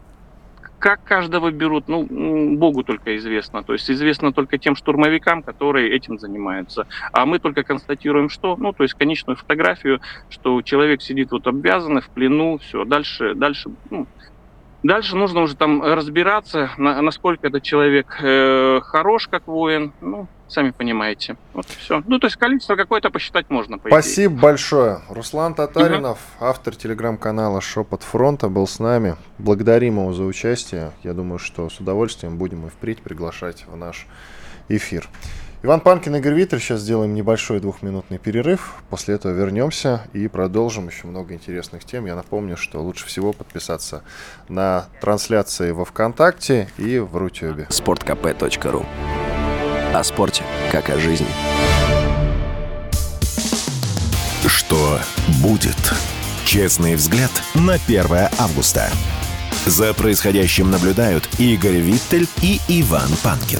как 0.80 1.04
каждого 1.04 1.50
берут, 1.50 1.88
ну, 1.88 2.06
Богу 2.56 2.82
только 2.82 3.16
известно. 3.16 3.62
То 3.62 3.74
есть 3.74 3.88
известно 3.90 4.32
только 4.32 4.58
тем 4.58 4.74
штурмовикам, 4.74 5.42
которые 5.42 5.94
этим 5.94 6.18
занимаются. 6.18 6.86
А 7.12 7.26
мы 7.26 7.38
только 7.38 7.62
констатируем, 7.62 8.30
что, 8.30 8.56
ну, 8.56 8.72
то 8.72 8.82
есть 8.82 8.94
конечную 8.94 9.36
фотографию, 9.36 10.00
что 10.30 10.62
человек 10.62 11.02
сидит 11.02 11.30
вот 11.30 11.46
обвязанный 11.46 12.00
в 12.00 12.08
плену, 12.08 12.58
все, 12.58 12.84
дальше, 12.84 13.34
дальше, 13.34 13.70
ну, 13.90 14.06
Дальше 14.82 15.14
нужно 15.14 15.42
уже 15.42 15.56
там 15.56 15.82
разбираться, 15.82 16.70
на, 16.78 17.02
насколько 17.02 17.46
этот 17.46 17.62
человек 17.62 18.18
э, 18.22 18.80
хорош 18.82 19.28
как 19.28 19.46
воин. 19.46 19.92
Ну, 20.00 20.26
сами 20.50 20.70
понимаете. 20.70 21.36
Вот 21.52 21.66
все. 21.66 22.02
Ну, 22.06 22.18
то 22.18 22.26
есть 22.26 22.36
количество 22.36 22.76
какое-то 22.76 23.10
посчитать 23.10 23.50
можно. 23.50 23.78
По 23.78 23.88
Спасибо 23.88 24.34
идее. 24.34 24.42
большое. 24.42 25.00
Руслан 25.08 25.54
Татаринов, 25.54 26.18
угу. 26.38 26.46
автор 26.46 26.74
телеграм-канала 26.74 27.60
Шепот 27.60 28.02
Фронта, 28.02 28.48
был 28.48 28.66
с 28.66 28.78
нами. 28.78 29.16
Благодарим 29.38 29.98
его 29.98 30.12
за 30.12 30.24
участие. 30.24 30.92
Я 31.02 31.14
думаю, 31.14 31.38
что 31.38 31.68
с 31.68 31.80
удовольствием 31.80 32.38
будем 32.38 32.66
и 32.66 32.70
впредь 32.70 33.02
приглашать 33.02 33.64
в 33.66 33.76
наш 33.76 34.06
эфир. 34.68 35.08
Иван 35.62 35.80
Панкин, 35.80 36.16
Игорь 36.16 36.34
Виттель. 36.34 36.58
Сейчас 36.58 36.80
сделаем 36.80 37.14
небольшой 37.14 37.60
двухминутный 37.60 38.16
перерыв. 38.16 38.76
После 38.88 39.16
этого 39.16 39.32
вернемся 39.32 40.02
и 40.14 40.26
продолжим 40.26 40.88
еще 40.88 41.06
много 41.06 41.34
интересных 41.34 41.84
тем. 41.84 42.06
Я 42.06 42.14
напомню, 42.16 42.56
что 42.56 42.82
лучше 42.82 43.06
всего 43.06 43.34
подписаться 43.34 44.02
на 44.48 44.86
трансляции 45.02 45.72
во 45.72 45.84
ВКонтакте 45.84 46.68
и 46.78 46.98
в 46.98 47.14
Рутюбе. 47.14 47.66
sportkp.ru 47.68 48.86
О 49.92 50.04
спорте, 50.04 50.44
как 50.70 50.88
о 50.88 51.00
жизни. 51.00 51.26
Что 54.46 55.00
будет? 55.42 55.74
Честный 56.44 56.94
взгляд 56.94 57.32
на 57.56 57.74
1 57.74 58.06
августа. 58.38 58.88
За 59.66 59.92
происходящим 59.92 60.70
наблюдают 60.70 61.28
Игорь 61.40 61.78
Виттель 61.78 62.28
и 62.40 62.60
Иван 62.68 63.08
Панкин. 63.24 63.58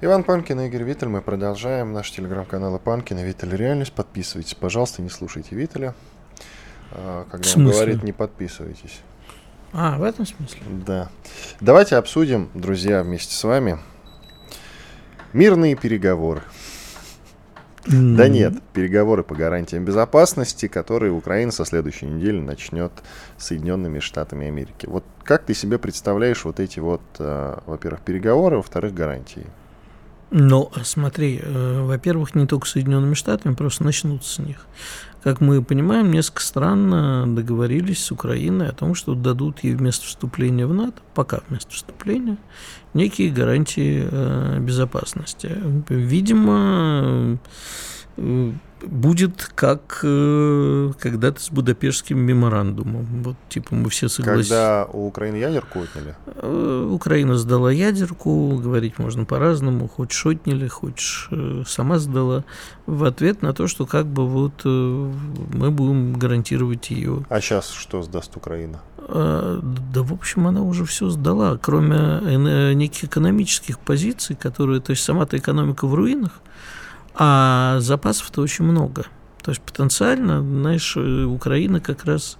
Иван 0.00 0.24
Панкин 0.24 0.62
и 0.62 0.66
Игорь 0.66 0.82
Виттель. 0.82 1.08
Мы 1.08 1.22
продолжаем 1.22 1.92
наш 1.92 2.10
телеграм-канал 2.10 2.80
Панкин 2.80 3.20
и 3.20 3.22
Виттель 3.22 3.54
Реальность. 3.54 3.92
Подписывайтесь, 3.92 4.54
пожалуйста, 4.54 5.00
не 5.00 5.10
слушайте 5.10 5.54
Виттеля. 5.54 5.94
А, 6.90 7.24
когда 7.30 7.48
он 7.54 7.70
говорит, 7.70 8.02
не 8.02 8.12
подписывайтесь. 8.12 9.00
А, 9.74 9.98
в 9.98 10.04
этом 10.04 10.24
смысле? 10.24 10.60
Да. 10.86 11.10
Давайте 11.60 11.96
обсудим, 11.96 12.48
друзья, 12.54 13.02
вместе 13.02 13.34
с 13.34 13.42
вами 13.42 13.78
мирные 15.32 15.74
переговоры. 15.74 16.42
Mm. 17.86 18.16
Да 18.16 18.28
нет, 18.28 18.54
переговоры 18.72 19.24
по 19.24 19.34
гарантиям 19.34 19.84
безопасности, 19.84 20.68
которые 20.68 21.12
Украина 21.12 21.50
со 21.50 21.64
следующей 21.64 22.06
недели 22.06 22.38
начнет 22.38 22.92
с 23.36 23.46
Соединенными 23.46 23.98
Штатами 23.98 24.46
Америки. 24.46 24.86
Вот 24.86 25.04
как 25.24 25.44
ты 25.44 25.54
себе 25.54 25.78
представляешь 25.78 26.44
вот 26.44 26.60
эти 26.60 26.78
вот, 26.78 27.02
э, 27.18 27.58
во-первых, 27.66 28.00
переговоры, 28.02 28.56
во-вторых, 28.56 28.94
гарантии? 28.94 29.46
Ну, 30.30 30.70
смотри, 30.82 31.40
э, 31.42 31.82
во-первых, 31.82 32.34
не 32.34 32.46
только 32.46 32.66
Соединенными 32.66 33.14
Штатами, 33.14 33.54
просто 33.54 33.84
начнутся 33.84 34.34
с 34.34 34.38
них. 34.38 34.66
Как 35.24 35.40
мы 35.40 35.62
понимаем, 35.62 36.12
несколько 36.12 36.42
стран 36.42 36.92
э, 36.92 37.24
договорились 37.28 38.04
с 38.04 38.12
Украиной 38.12 38.68
о 38.68 38.72
том, 38.72 38.94
что 38.94 39.14
дадут 39.14 39.64
ей 39.64 39.74
вместо 39.74 40.04
вступления 40.04 40.66
в 40.66 40.74
НАТО, 40.74 41.00
пока 41.14 41.40
вместо 41.48 41.70
вступления, 41.70 42.36
некие 42.92 43.32
гарантии 43.32 44.06
э, 44.06 44.58
безопасности. 44.60 45.50
Видимо, 45.88 47.38
э, 48.18 48.52
будет 48.86 49.50
как 49.54 50.00
э, 50.02 50.92
когда-то 50.98 51.40
с 51.40 51.50
Будапештским 51.50 52.18
меморандумом. 52.18 53.06
Вот, 53.22 53.36
типа, 53.48 53.74
мы 53.74 53.90
все 53.90 54.08
согласились. 54.08 54.48
Когда 54.48 54.86
у 54.92 55.06
Украины 55.06 55.36
ядерку 55.36 55.80
отняли? 55.80 56.16
Э, 56.26 56.88
Украина 56.90 57.36
сдала 57.36 57.72
ядерку, 57.72 58.56
говорить 58.62 58.98
можно 58.98 59.24
по-разному. 59.24 59.88
Хочешь 59.88 60.26
отняли, 60.26 60.68
хочешь 60.68 61.28
э, 61.30 61.64
сама 61.66 61.98
сдала. 61.98 62.44
В 62.86 63.04
ответ 63.04 63.42
на 63.42 63.52
то, 63.52 63.66
что 63.66 63.86
как 63.86 64.06
бы 64.06 64.26
вот 64.26 64.62
э, 64.64 65.12
мы 65.52 65.70
будем 65.70 66.14
гарантировать 66.14 66.90
ее. 66.90 67.24
А 67.28 67.40
сейчас 67.40 67.70
что 67.70 68.02
сдаст 68.02 68.36
Украина? 68.36 68.80
Э, 69.06 69.60
да, 69.62 70.02
в 70.02 70.12
общем, 70.12 70.46
она 70.46 70.62
уже 70.62 70.84
все 70.84 71.10
сдала, 71.10 71.58
кроме 71.60 71.96
э, 71.96 72.72
неких 72.72 73.04
экономических 73.04 73.78
позиций, 73.78 74.36
которые, 74.36 74.80
то 74.80 74.90
есть 74.90 75.02
сама-то 75.02 75.36
экономика 75.36 75.86
в 75.86 75.94
руинах, 75.94 76.40
а 77.14 77.78
запасов-то 77.80 78.40
очень 78.42 78.64
много. 78.64 79.06
То 79.42 79.50
есть 79.50 79.60
потенциально, 79.60 80.40
знаешь, 80.40 80.96
Украина 80.96 81.78
как 81.80 82.04
раз, 82.06 82.38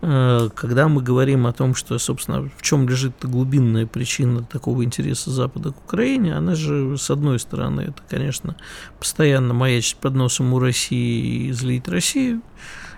э, 0.00 0.48
когда 0.54 0.88
мы 0.88 1.00
говорим 1.00 1.46
о 1.46 1.52
том, 1.52 1.74
что, 1.74 1.96
собственно, 1.98 2.50
в 2.56 2.62
чем 2.62 2.88
лежит 2.88 3.14
глубинная 3.22 3.86
причина 3.86 4.42
такого 4.42 4.84
интереса 4.84 5.30
Запада 5.30 5.70
к 5.70 5.78
Украине, 5.84 6.36
она 6.36 6.56
же, 6.56 6.98
с 6.98 7.10
одной 7.10 7.38
стороны, 7.38 7.82
это, 7.82 8.02
конечно, 8.08 8.56
постоянно 8.98 9.54
маячить 9.54 9.98
под 9.98 10.14
носом 10.14 10.52
у 10.52 10.58
России 10.58 11.46
и 11.46 11.52
злить 11.52 11.86
Россию, 11.86 12.42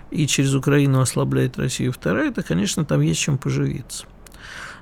и 0.09 0.25
через 0.27 0.55
Украину 0.55 0.99
ослаблять 0.99 1.57
Россию. 1.57 1.91
Вторая, 1.91 2.29
это, 2.29 2.41
конечно, 2.41 2.83
там 2.83 3.01
есть 3.01 3.19
чем 3.19 3.37
поживиться. 3.37 4.05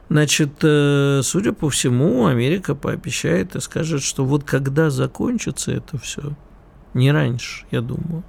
Значит, 0.09 0.59
э, 0.61 1.21
судя 1.23 1.53
по 1.53 1.69
всему, 1.69 2.27
Америка 2.27 2.75
пообещает 2.75 3.55
и 3.55 3.61
скажет, 3.61 4.03
что 4.03 4.25
вот 4.25 4.43
когда 4.43 4.89
закончится 4.89 5.71
это 5.71 5.97
все, 5.97 6.33
не 6.93 7.11
раньше, 7.11 7.65
я 7.71 7.81
думаю, 7.81 8.23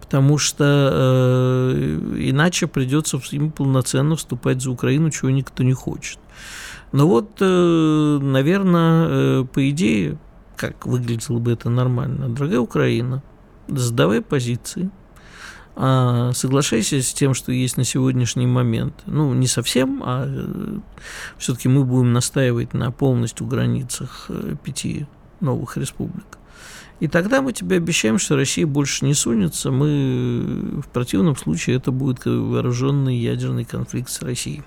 потому 0.00 0.38
что 0.38 0.64
э, 0.92 1.98
иначе 2.18 2.66
придется 2.66 3.20
им 3.32 3.50
полноценно 3.50 4.16
вступать 4.16 4.62
за 4.62 4.70
Украину, 4.70 5.10
чего 5.10 5.30
никто 5.30 5.62
не 5.62 5.72
хочет. 5.72 6.18
Но 6.92 7.08
вот, 7.08 7.38
э, 7.40 8.18
наверное, 8.20 9.06
э, 9.08 9.44
по 9.52 9.68
идее, 9.70 10.18
как 10.56 10.86
выглядело 10.86 11.38
бы 11.38 11.52
это 11.52 11.70
нормально, 11.70 12.28
дорогая 12.28 12.60
Украина, 12.60 13.22
сдавай 13.68 14.20
позиции– 14.22 14.90
а, 15.78 16.32
соглашайся 16.32 17.02
с 17.02 17.12
тем, 17.12 17.34
что 17.34 17.52
есть 17.52 17.76
на 17.76 17.84
сегодняшний 17.84 18.46
момент. 18.46 18.94
Ну, 19.04 19.34
не 19.34 19.46
совсем, 19.46 20.02
а 20.02 20.24
э, 20.26 20.78
все-таки 21.36 21.68
мы 21.68 21.84
будем 21.84 22.14
настаивать 22.14 22.72
на 22.72 22.90
полностью 22.90 23.46
границах 23.46 24.26
э, 24.30 24.54
пяти 24.64 25.06
новых 25.40 25.76
республик. 25.76 26.38
И 26.98 27.08
тогда 27.08 27.42
мы 27.42 27.52
тебе 27.52 27.76
обещаем, 27.76 28.18
что 28.18 28.36
Россия 28.36 28.66
больше 28.66 29.04
не 29.04 29.12
сунется. 29.12 29.70
Мы 29.70 30.80
в 30.82 30.88
противном 30.88 31.36
случае 31.36 31.76
это 31.76 31.90
будет 31.90 32.24
вооруженный 32.24 33.18
ядерный 33.18 33.66
конфликт 33.66 34.08
с 34.08 34.22
Россией. 34.22 34.62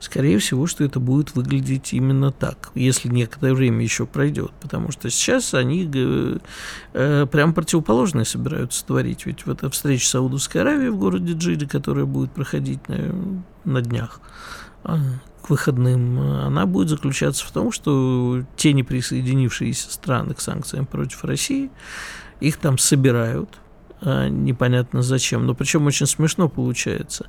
Скорее 0.00 0.38
всего, 0.38 0.66
что 0.66 0.84
это 0.84 1.00
будет 1.00 1.34
выглядеть 1.34 1.92
именно 1.92 2.30
так, 2.30 2.70
если 2.74 3.08
некоторое 3.08 3.54
время 3.54 3.82
еще 3.82 4.06
пройдет, 4.06 4.52
потому 4.60 4.92
что 4.92 5.10
сейчас 5.10 5.54
они 5.54 5.90
э, 5.92 6.38
э, 6.92 7.26
прям 7.26 7.52
противоположное 7.52 8.24
собираются 8.24 8.84
творить. 8.86 9.26
Ведь 9.26 9.44
в 9.44 9.50
этой 9.50 9.70
встрече 9.70 10.06
Саудовской 10.06 10.60
Аравии 10.60 10.88
в 10.88 10.96
городе 10.98 11.32
Джиде, 11.32 11.66
которая 11.66 12.04
будет 12.04 12.30
проходить 12.30 12.88
на, 12.88 13.12
на 13.64 13.82
днях, 13.82 14.20
а, 14.84 14.98
к 15.42 15.50
выходным, 15.50 16.20
она 16.20 16.66
будет 16.66 16.90
заключаться 16.90 17.44
в 17.44 17.50
том, 17.50 17.72
что 17.72 18.44
те 18.56 18.72
неприсоединившиеся 18.72 19.90
страны 19.90 20.34
к 20.34 20.40
санкциям 20.40 20.86
против 20.86 21.24
России, 21.24 21.70
их 22.40 22.58
там 22.58 22.78
собирают, 22.78 23.58
а 24.00 24.28
непонятно 24.28 25.02
зачем. 25.02 25.46
Но 25.46 25.54
причем 25.54 25.86
очень 25.86 26.06
смешно 26.06 26.48
получается. 26.48 27.26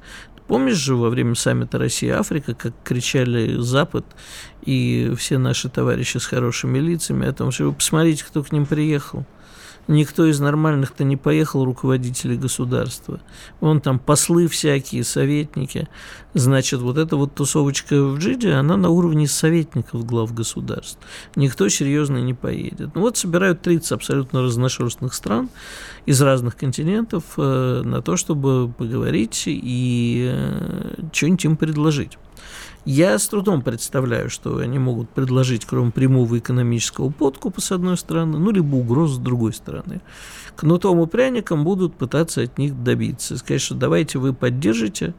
Помнишь 0.50 0.78
же 0.78 0.96
во 0.96 1.12
время 1.12 1.36
саммита 1.36 1.78
Россия-Африка, 1.78 2.56
как 2.56 2.74
кричали 2.84 3.56
Запад 3.62 4.04
и 4.64 5.14
все 5.16 5.38
наши 5.38 5.70
товарищи 5.70 6.18
с 6.18 6.26
хорошими 6.26 6.80
лицами 6.80 7.28
о 7.28 7.34
том, 7.34 7.52
что 7.52 7.72
посмотрите, 7.72 8.26
кто 8.26 8.42
к 8.42 8.52
ним 8.52 8.66
приехал. 8.66 9.26
Никто 9.90 10.28
из 10.28 10.40
нормальных-то 10.40 11.04
не 11.04 11.18
поехал 11.18 11.66
руководителей 11.66 12.38
государства. 12.38 13.20
Вон 13.60 13.82
там 13.82 13.98
послы 13.98 14.48
всякие, 14.48 15.04
советники. 15.04 15.88
Значит, 16.36 16.82
вот 16.82 17.00
эта 17.00 17.18
вот 17.18 17.34
тусовочка 17.34 18.04
в 18.04 18.20
Джиде, 18.20 18.52
она 18.52 18.78
на 18.78 18.90
уровне 18.90 19.28
советников 19.28 20.06
глав 20.06 20.32
государств. 20.32 21.00
Никто 21.36 21.68
серьезно 21.70 22.18
не 22.18 22.36
поедет. 22.36 22.92
Ну 22.94 23.02
вот 23.02 23.18
собирают 23.18 23.64
30 23.64 23.92
абсолютно 23.94 24.44
разношерстных 24.44 25.16
стран 25.16 25.50
из 26.06 26.22
разных 26.22 26.56
континентов 26.56 27.24
э, 27.38 27.82
на 27.84 28.04
то, 28.04 28.16
чтобы 28.16 28.72
поговорить 28.72 29.46
и 29.48 30.30
э, 30.32 31.02
что-нибудь 31.12 31.46
им 31.46 31.58
предложить. 31.58 32.20
Я 32.92 33.20
с 33.20 33.28
трудом 33.28 33.62
представляю, 33.62 34.32
что 34.32 34.58
они 34.58 34.80
могут 34.80 35.12
предложить, 35.12 35.64
кроме 35.64 35.92
прямого 35.92 36.40
экономического 36.40 37.12
подкупа, 37.12 37.62
с 37.62 37.72
одной 37.72 37.98
стороны, 37.98 38.40
ну, 38.40 38.50
либо 38.50 38.78
угроз 38.78 39.12
с 39.12 39.18
другой 39.20 39.54
стороны. 39.54 40.02
Кнутом 40.56 41.00
и 41.04 41.06
пряником 41.06 41.64
будут 41.64 41.94
пытаться 41.94 42.42
от 42.42 42.58
них 42.58 42.84
добиться. 42.84 43.38
Сказать, 43.38 43.62
что 43.62 43.76
давайте 43.76 44.18
вы 44.18 44.34
поддержите 44.34 45.14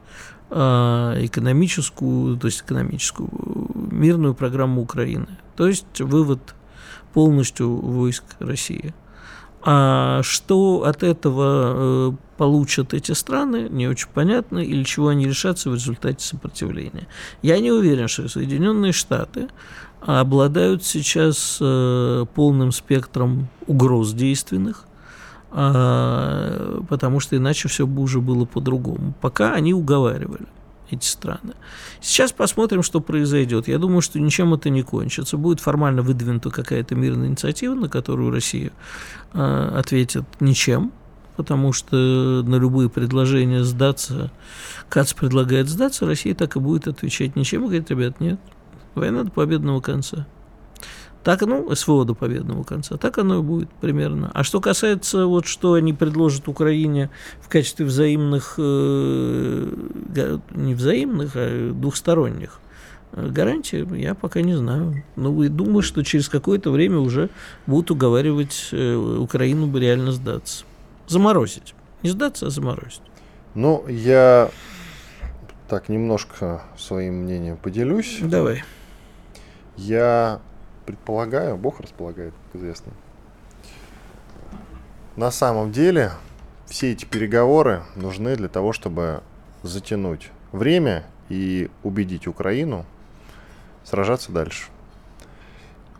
а, 0.49 1.15
экономическую, 1.23 2.37
то 2.37 2.47
есть 2.47 2.59
экономическую, 2.59 3.29
мирную 3.73 4.33
программу 4.33 4.81
Украины. 4.81 5.29
То 5.55 5.65
есть 5.65 6.01
вывод 6.01 6.41
полностью 7.13 7.73
войск 7.73 8.25
России. 8.39 8.93
А 9.63 10.21
что 10.23 10.83
от 10.85 11.03
этого 11.03 12.11
э, 12.11 12.11
получат 12.37 12.93
эти 12.93 13.11
страны, 13.11 13.67
не 13.69 13.87
очень 13.87 14.09
понятно, 14.11 14.57
или 14.59 14.83
чего 14.83 15.09
они 15.09 15.27
решатся 15.27 15.69
в 15.69 15.75
результате 15.75 16.25
сопротивления. 16.25 17.07
Я 17.43 17.59
не 17.59 17.71
уверен, 17.71 18.07
что 18.07 18.27
Соединенные 18.27 18.91
Штаты 18.91 19.49
обладают 20.01 20.83
сейчас 20.83 21.59
э, 21.61 22.25
полным 22.33 22.71
спектром 22.71 23.49
угроз 23.67 24.13
действенных, 24.13 24.85
а, 25.51 26.81
потому 26.89 27.19
что 27.19 27.35
иначе 27.35 27.67
все 27.67 27.85
бы 27.85 28.01
уже 28.01 28.19
было 28.19 28.45
по-другому. 28.45 29.13
Пока 29.21 29.53
они 29.53 29.73
уговаривали 29.73 30.47
эти 30.93 31.05
страны. 31.05 31.53
Сейчас 32.01 32.31
посмотрим, 32.31 32.83
что 32.83 32.99
произойдет. 32.99 33.67
Я 33.67 33.77
думаю, 33.77 34.01
что 34.01 34.19
ничем 34.19 34.53
это 34.53 34.69
не 34.69 34.83
кончится. 34.83 35.37
Будет 35.37 35.59
формально 35.59 36.01
выдвинута 36.01 36.49
какая-то 36.49 36.95
мирная 36.95 37.27
инициатива, 37.27 37.73
на 37.73 37.89
которую 37.89 38.31
Россия 38.31 38.71
э, 39.33 39.73
ответит 39.75 40.23
ничем, 40.39 40.91
потому 41.35 41.73
что 41.73 41.95
на 41.95 42.55
любые 42.55 42.89
предложения 42.89 43.63
сдаться, 43.63 44.31
Кац 44.89 45.13
предлагает 45.13 45.69
сдаться, 45.69 46.05
Россия 46.05 46.35
так 46.35 46.55
и 46.55 46.59
будет 46.59 46.87
отвечать 46.87 47.35
ничем. 47.35 47.63
И 47.63 47.65
говорит, 47.65 47.89
ребят, 47.89 48.19
нет, 48.19 48.39
война 48.95 49.23
до 49.23 49.31
победного 49.31 49.81
конца. 49.81 50.27
Так, 51.23 51.41
ну, 51.41 51.73
СВО 51.75 52.03
до 52.03 52.15
победного 52.15 52.63
конца. 52.63 52.97
Так 52.97 53.19
оно 53.19 53.39
и 53.39 53.41
будет 53.41 53.69
примерно. 53.69 54.31
А 54.33 54.43
что 54.43 54.59
касается, 54.59 55.27
вот 55.27 55.45
что 55.45 55.73
они 55.73 55.93
предложат 55.93 56.47
Украине 56.47 57.11
в 57.41 57.49
качестве 57.49 57.85
взаимных, 57.85 58.55
э, 58.57 59.67
не 60.51 60.73
взаимных, 60.73 61.31
а 61.35 61.71
двухсторонних 61.73 62.59
э, 63.11 63.27
гарантий, 63.27 63.85
я 63.99 64.15
пока 64.15 64.41
не 64.41 64.55
знаю. 64.55 65.03
Ну, 65.15 65.43
и 65.43 65.47
думаю, 65.47 65.83
что 65.83 66.03
через 66.03 66.27
какое-то 66.27 66.71
время 66.71 66.97
уже 66.97 67.29
будут 67.67 67.91
уговаривать 67.91 68.69
э, 68.71 68.95
Украину 68.95 69.67
бы 69.67 69.79
реально 69.79 70.11
сдаться. 70.13 70.65
Заморозить. 71.07 71.75
Не 72.01 72.09
сдаться, 72.09 72.47
а 72.47 72.49
заморозить. 72.49 73.03
Ну, 73.53 73.85
я 73.87 74.49
так 75.69 75.87
немножко 75.87 76.63
своим 76.77 77.23
мнением 77.23 77.57
поделюсь. 77.57 78.17
Давай. 78.21 78.63
Я 79.77 80.41
предполагаю, 80.85 81.57
Бог 81.57 81.79
располагает, 81.79 82.33
как 82.51 82.61
известно. 82.61 82.91
На 85.15 85.31
самом 85.31 85.71
деле 85.71 86.11
все 86.65 86.91
эти 86.91 87.05
переговоры 87.05 87.83
нужны 87.95 88.35
для 88.35 88.47
того, 88.47 88.71
чтобы 88.73 89.23
затянуть 89.63 90.31
время 90.51 91.03
и 91.29 91.69
убедить 91.83 92.27
Украину 92.27 92.85
сражаться 93.83 94.31
дальше. 94.31 94.67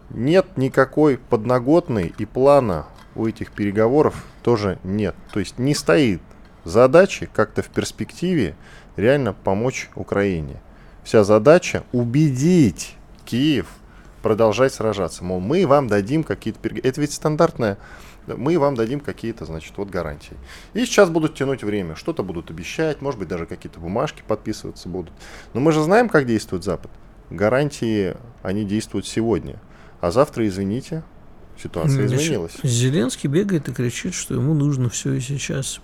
Нет 0.09 0.57
никакой 0.57 1.17
подноготной 1.17 2.13
и 2.17 2.25
плана 2.25 2.85
у 3.15 3.27
этих 3.27 3.51
переговоров 3.51 4.25
тоже 4.43 4.79
нет. 4.83 5.15
То 5.33 5.39
есть 5.39 5.57
не 5.57 5.75
стоит 5.75 6.21
задачи 6.63 7.29
как-то 7.33 7.61
в 7.61 7.67
перспективе 7.67 8.55
реально 8.95 9.33
помочь 9.33 9.89
Украине. 9.95 10.61
Вся 11.03 11.23
задача 11.23 11.83
убедить 11.91 12.95
Киев 13.25 13.67
продолжать 14.21 14.73
сражаться. 14.73 15.23
Мол, 15.23 15.39
мы 15.39 15.65
вам 15.65 15.87
дадим 15.87 16.23
какие-то... 16.23 16.69
Это 16.83 17.01
ведь 17.01 17.13
стандартная 17.13 17.77
мы 18.27 18.57
вам 18.59 18.75
дадим 18.75 18.99
какие-то, 18.99 19.45
значит, 19.45 19.73
вот 19.77 19.89
гарантии. 19.89 20.37
И 20.73 20.85
сейчас 20.85 21.09
будут 21.09 21.35
тянуть 21.35 21.63
время, 21.63 21.95
что-то 21.95 22.23
будут 22.23 22.51
обещать, 22.51 23.01
может 23.01 23.19
быть, 23.19 23.27
даже 23.27 23.45
какие-то 23.45 23.79
бумажки 23.79 24.23
подписываться 24.27 24.89
будут. 24.89 25.13
Но 25.53 25.59
мы 25.59 25.71
же 25.71 25.81
знаем, 25.81 26.09
как 26.09 26.25
действует 26.25 26.63
Запад. 26.63 26.91
Гарантии, 27.29 28.15
они 28.43 28.65
действуют 28.65 29.07
сегодня. 29.07 29.59
А 30.01 30.11
завтра, 30.11 30.47
извините, 30.47 31.03
ситуация 31.61 32.07
Значит, 32.07 32.21
изменилась. 32.21 32.57
Зеленский 32.63 33.29
бегает 33.29 33.69
и 33.69 33.73
кричит, 33.73 34.13
что 34.13 34.33
ему 34.33 34.53
нужно 34.53 34.89
все 34.89 35.13
и 35.13 35.19
сейчас. 35.19 35.79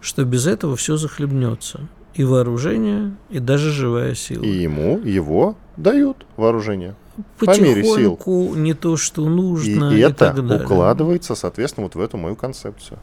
Что 0.00 0.24
без 0.24 0.46
этого 0.46 0.76
все 0.76 0.96
захлебнется. 0.96 1.88
И 2.14 2.24
вооружение, 2.24 3.16
и 3.28 3.38
даже 3.38 3.70
живая 3.72 4.14
сила. 4.14 4.44
И 4.44 4.48
ему, 4.48 5.00
его 5.00 5.56
дают 5.76 6.26
вооружение 6.36 6.94
по 7.38 7.60
мере 7.60 7.84
сил. 7.84 8.18
не 8.56 8.74
то, 8.74 8.96
что 8.96 9.28
нужно. 9.28 9.92
И, 9.92 9.98
и 9.98 10.00
это 10.00 10.14
так 10.14 10.46
далее. 10.46 10.64
укладывается, 10.64 11.34
соответственно, 11.34 11.84
вот 11.84 11.94
в 11.94 12.00
эту 12.00 12.16
мою 12.16 12.36
концепцию. 12.36 12.98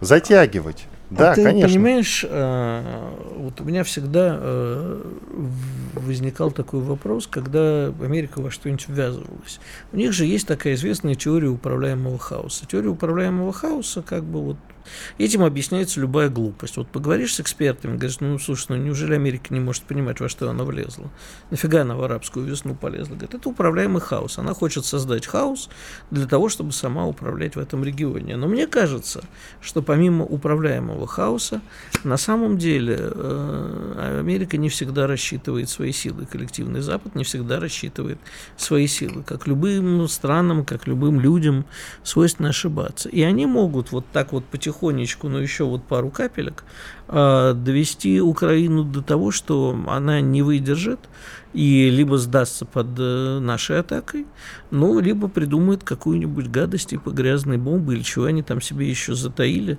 Затягивать. 0.00 0.86
А 1.10 1.14
да, 1.14 1.34
ты 1.34 1.44
конечно. 1.44 1.68
понимаешь, 1.68 2.24
э, 2.28 3.10
вот 3.36 3.60
у 3.60 3.64
меня 3.64 3.84
всегда 3.84 4.36
э, 4.40 5.02
возникал 5.94 6.50
такой 6.50 6.80
вопрос, 6.80 7.26
когда 7.26 7.86
Америка 7.86 8.40
во 8.40 8.50
что-нибудь 8.50 8.88
ввязывалась. 8.88 9.60
У 9.92 9.96
них 9.96 10.12
же 10.12 10.24
есть 10.24 10.46
такая 10.46 10.74
известная 10.74 11.14
теория 11.14 11.48
управляемого 11.48 12.18
хаоса. 12.18 12.66
Теория 12.66 12.88
управляемого 12.88 13.52
хаоса, 13.52 14.02
как 14.02 14.24
бы 14.24 14.42
вот 14.42 14.56
Этим 15.18 15.42
объясняется 15.42 16.00
любая 16.00 16.28
глупость. 16.28 16.76
Вот 16.76 16.88
поговоришь 16.88 17.34
с 17.34 17.40
экспертами, 17.40 17.96
говоришь, 17.96 18.20
ну, 18.20 18.38
слушай, 18.38 18.66
ну, 18.70 18.76
неужели 18.76 19.14
Америка 19.14 19.52
не 19.52 19.60
может 19.60 19.84
понимать, 19.84 20.20
во 20.20 20.28
что 20.28 20.48
она 20.50 20.64
влезла? 20.64 21.10
Нафига 21.50 21.82
она 21.82 21.96
в 21.96 22.02
арабскую 22.02 22.46
весну 22.46 22.74
полезла? 22.74 23.14
Говорит, 23.14 23.34
это 23.34 23.48
управляемый 23.48 24.00
хаос. 24.00 24.38
Она 24.38 24.54
хочет 24.54 24.84
создать 24.84 25.26
хаос 25.26 25.68
для 26.10 26.26
того, 26.26 26.48
чтобы 26.48 26.72
сама 26.72 27.06
управлять 27.06 27.56
в 27.56 27.58
этом 27.58 27.84
регионе. 27.84 28.36
Но 28.36 28.46
мне 28.46 28.66
кажется, 28.66 29.24
что 29.60 29.82
помимо 29.82 30.24
управляемого 30.24 31.06
хаоса, 31.06 31.60
на 32.04 32.16
самом 32.16 32.58
деле 32.58 32.96
э, 32.98 34.18
Америка 34.20 34.56
не 34.56 34.68
всегда 34.68 35.06
рассчитывает 35.06 35.68
свои 35.68 35.92
силы. 35.92 36.26
Коллективный 36.26 36.80
Запад 36.80 37.14
не 37.14 37.24
всегда 37.24 37.60
рассчитывает 37.60 38.18
свои 38.56 38.86
силы. 38.86 39.22
Как 39.22 39.46
любым 39.46 40.06
странам, 40.08 40.64
как 40.64 40.86
любым 40.86 41.20
людям 41.20 41.64
свойственно 42.02 42.50
ошибаться. 42.50 43.08
И 43.08 43.22
они 43.22 43.46
могут 43.46 43.92
вот 43.92 44.04
так 44.12 44.32
вот 44.32 44.44
потихоньку 44.44 44.73
потихонечку, 44.74 45.28
но 45.28 45.40
еще 45.40 45.64
вот 45.64 45.84
пару 45.84 46.10
капелек, 46.10 46.64
а, 47.08 47.52
довести 47.54 48.20
Украину 48.20 48.84
до 48.84 49.02
того, 49.02 49.30
что 49.30 49.78
она 49.88 50.20
не 50.20 50.42
выдержит 50.42 51.00
и 51.52 51.88
либо 51.90 52.18
сдастся 52.18 52.64
под 52.64 52.88
э, 52.98 53.38
нашей 53.40 53.78
атакой, 53.78 54.26
ну, 54.72 54.98
либо 54.98 55.28
придумает 55.28 55.84
какую-нибудь 55.84 56.48
гадость 56.48 56.90
типа 56.90 57.10
грязной 57.10 57.58
бомбы 57.58 57.94
или 57.94 58.02
чего 58.02 58.24
они 58.24 58.42
там 58.42 58.60
себе 58.60 58.88
еще 58.88 59.14
затаили. 59.14 59.78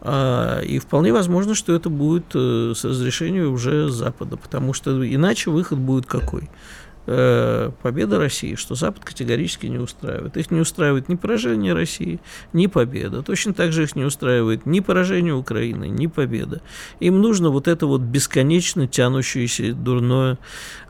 А, 0.00 0.60
и 0.60 0.80
вполне 0.80 1.12
возможно, 1.12 1.54
что 1.54 1.72
это 1.72 1.88
будет 1.88 2.34
э, 2.34 2.72
с 2.74 2.84
разрешения 2.84 3.44
уже 3.44 3.88
Запада, 3.90 4.36
потому 4.36 4.72
что 4.72 5.06
иначе 5.06 5.50
выход 5.50 5.78
будет 5.78 6.06
какой? 6.06 6.50
Э, 7.06 7.70
победа 7.82 8.18
России, 8.18 8.54
что 8.54 8.74
Запад 8.74 9.04
категорически 9.04 9.66
не 9.66 9.76
устраивает. 9.76 10.38
Их 10.38 10.50
не 10.50 10.60
устраивает 10.60 11.10
ни 11.10 11.16
поражение 11.16 11.74
России, 11.74 12.18
ни 12.54 12.66
победа. 12.66 13.22
Точно 13.22 13.52
так 13.52 13.72
же 13.72 13.82
их 13.82 13.94
не 13.94 14.04
устраивает 14.04 14.64
ни 14.64 14.80
поражение 14.80 15.34
Украины, 15.34 15.88
ни 15.88 16.06
победа. 16.06 16.62
Им 17.00 17.20
нужно 17.20 17.50
вот 17.50 17.68
это 17.68 17.86
вот 17.86 18.00
бесконечно 18.00 18.86
тянущееся 18.86 19.74
дурное 19.74 20.38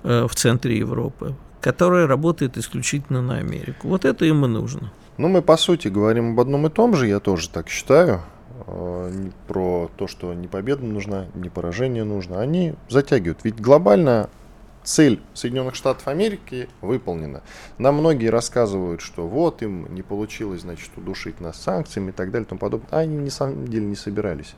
э, 0.04 0.28
в 0.28 0.34
центре 0.36 0.78
Европы, 0.78 1.34
которое 1.60 2.06
работает 2.06 2.58
исключительно 2.58 3.20
на 3.20 3.38
Америку. 3.38 3.88
Вот 3.88 4.04
это 4.04 4.24
им 4.24 4.44
и 4.44 4.48
нужно. 4.48 4.92
Ну, 5.18 5.26
мы, 5.26 5.42
по 5.42 5.56
сути, 5.56 5.88
говорим 5.88 6.32
об 6.32 6.40
одном 6.40 6.66
и 6.68 6.70
том 6.70 6.94
же, 6.94 7.08
я 7.08 7.18
тоже 7.18 7.48
так 7.48 7.68
считаю 7.68 8.20
э, 8.68 9.30
про 9.48 9.90
то, 9.96 10.06
что 10.06 10.32
не 10.32 10.46
победа 10.46 10.84
нужна, 10.84 11.26
не 11.34 11.48
поражение 11.48 12.04
нужно, 12.04 12.40
они 12.40 12.74
затягивают. 12.88 13.40
Ведь 13.42 13.60
глобально 13.60 14.30
цель 14.84 15.20
Соединенных 15.32 15.74
Штатов 15.74 16.06
Америки 16.06 16.68
выполнена. 16.80 17.42
Нам 17.78 17.96
многие 17.96 18.28
рассказывают, 18.28 19.00
что 19.00 19.26
вот 19.26 19.62
им 19.62 19.92
не 19.94 20.02
получилось, 20.02 20.60
значит, 20.60 20.90
удушить 20.96 21.40
нас 21.40 21.60
санкциями 21.60 22.10
и 22.10 22.12
так 22.12 22.30
далее 22.30 22.46
и 22.46 22.48
тому 22.48 22.58
подобное. 22.58 22.88
А 22.90 22.98
они 23.00 23.18
на 23.18 23.30
самом 23.30 23.66
деле 23.66 23.86
не 23.86 23.96
собирались. 23.96 24.54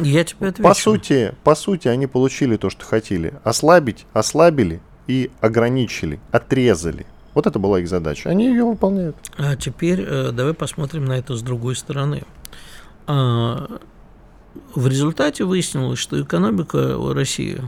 Я 0.00 0.24
тебе 0.24 0.48
отвечу. 0.48 0.68
По 0.68 0.74
сути, 0.74 1.34
по 1.42 1.54
сути, 1.54 1.88
они 1.88 2.06
получили 2.06 2.56
то, 2.56 2.70
что 2.70 2.84
хотели. 2.84 3.34
Ослабить, 3.42 4.06
ослабили 4.12 4.80
и 5.06 5.30
ограничили, 5.40 6.20
отрезали. 6.30 7.06
Вот 7.34 7.46
это 7.46 7.58
была 7.58 7.80
их 7.80 7.88
задача. 7.88 8.28
Они 8.28 8.46
ее 8.46 8.64
выполняют. 8.64 9.16
А 9.38 9.56
теперь 9.56 10.02
э, 10.02 10.30
давай 10.32 10.52
посмотрим 10.52 11.04
на 11.04 11.12
это 11.14 11.36
с 11.36 11.42
другой 11.42 11.76
стороны. 11.76 12.22
А, 13.06 13.80
в 14.74 14.86
результате 14.86 15.44
выяснилось, 15.44 15.98
что 15.98 16.20
экономика 16.20 16.96
России 17.12 17.62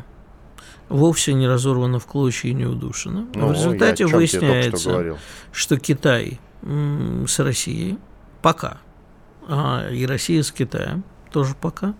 вовсе 0.93 1.33
не 1.33 1.49
разорвана 1.49 1.99
в 1.99 2.07
клочья 2.07 2.51
и 2.51 2.55
не 2.55 2.67
удушена. 2.67 3.27
Ну, 3.35 3.49
в 3.49 3.53
результате 3.53 4.07
выясняется, 4.07 4.79
что, 4.79 5.19
что 5.53 5.79
Китай 5.79 6.41
с 6.63 7.39
Россией 7.39 7.99
пока, 8.43 8.79
а, 9.49 9.89
и 9.91 10.07
Россия 10.07 10.43
с 10.43 10.53
Китаем 10.53 11.05
тоже 11.33 11.55
пока, 11.61 11.95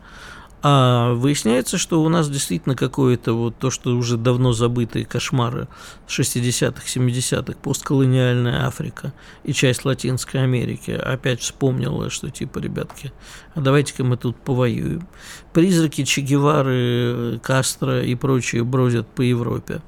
а 0.63 1.15
выясняется, 1.15 1.77
что 1.77 2.03
у 2.03 2.09
нас 2.09 2.31
действительно 2.31 2.77
какое-то 2.77 3.33
вот 3.33 3.59
то, 3.59 3.71
что 3.71 3.97
уже 3.97 4.17
давно 4.17 4.53
забытые 4.53 5.05
кошмары 5.05 5.67
60-х, 6.07 6.83
70-х, 6.87 7.59
постколониальная 7.61 8.65
Африка 8.67 9.13
и 9.43 9.53
часть 9.53 9.85
Латинской 9.85 10.43
Америки 10.43 10.93
опять 10.93 11.41
вспомнила, 11.41 12.11
что 12.11 12.31
типа, 12.31 12.61
ребятки, 12.61 13.13
а 13.55 13.61
давайте-ка 13.61 14.05
мы 14.05 14.17
тут 14.17 14.37
повоюем. 14.37 15.09
Призраки 15.53 16.05
Че 16.05 16.21
Гевары, 16.21 17.41
Кастро 17.43 18.05
и 18.05 18.15
прочие 18.15 18.63
бродят 18.63 19.09
по 19.09 19.23
Европе 19.23 19.83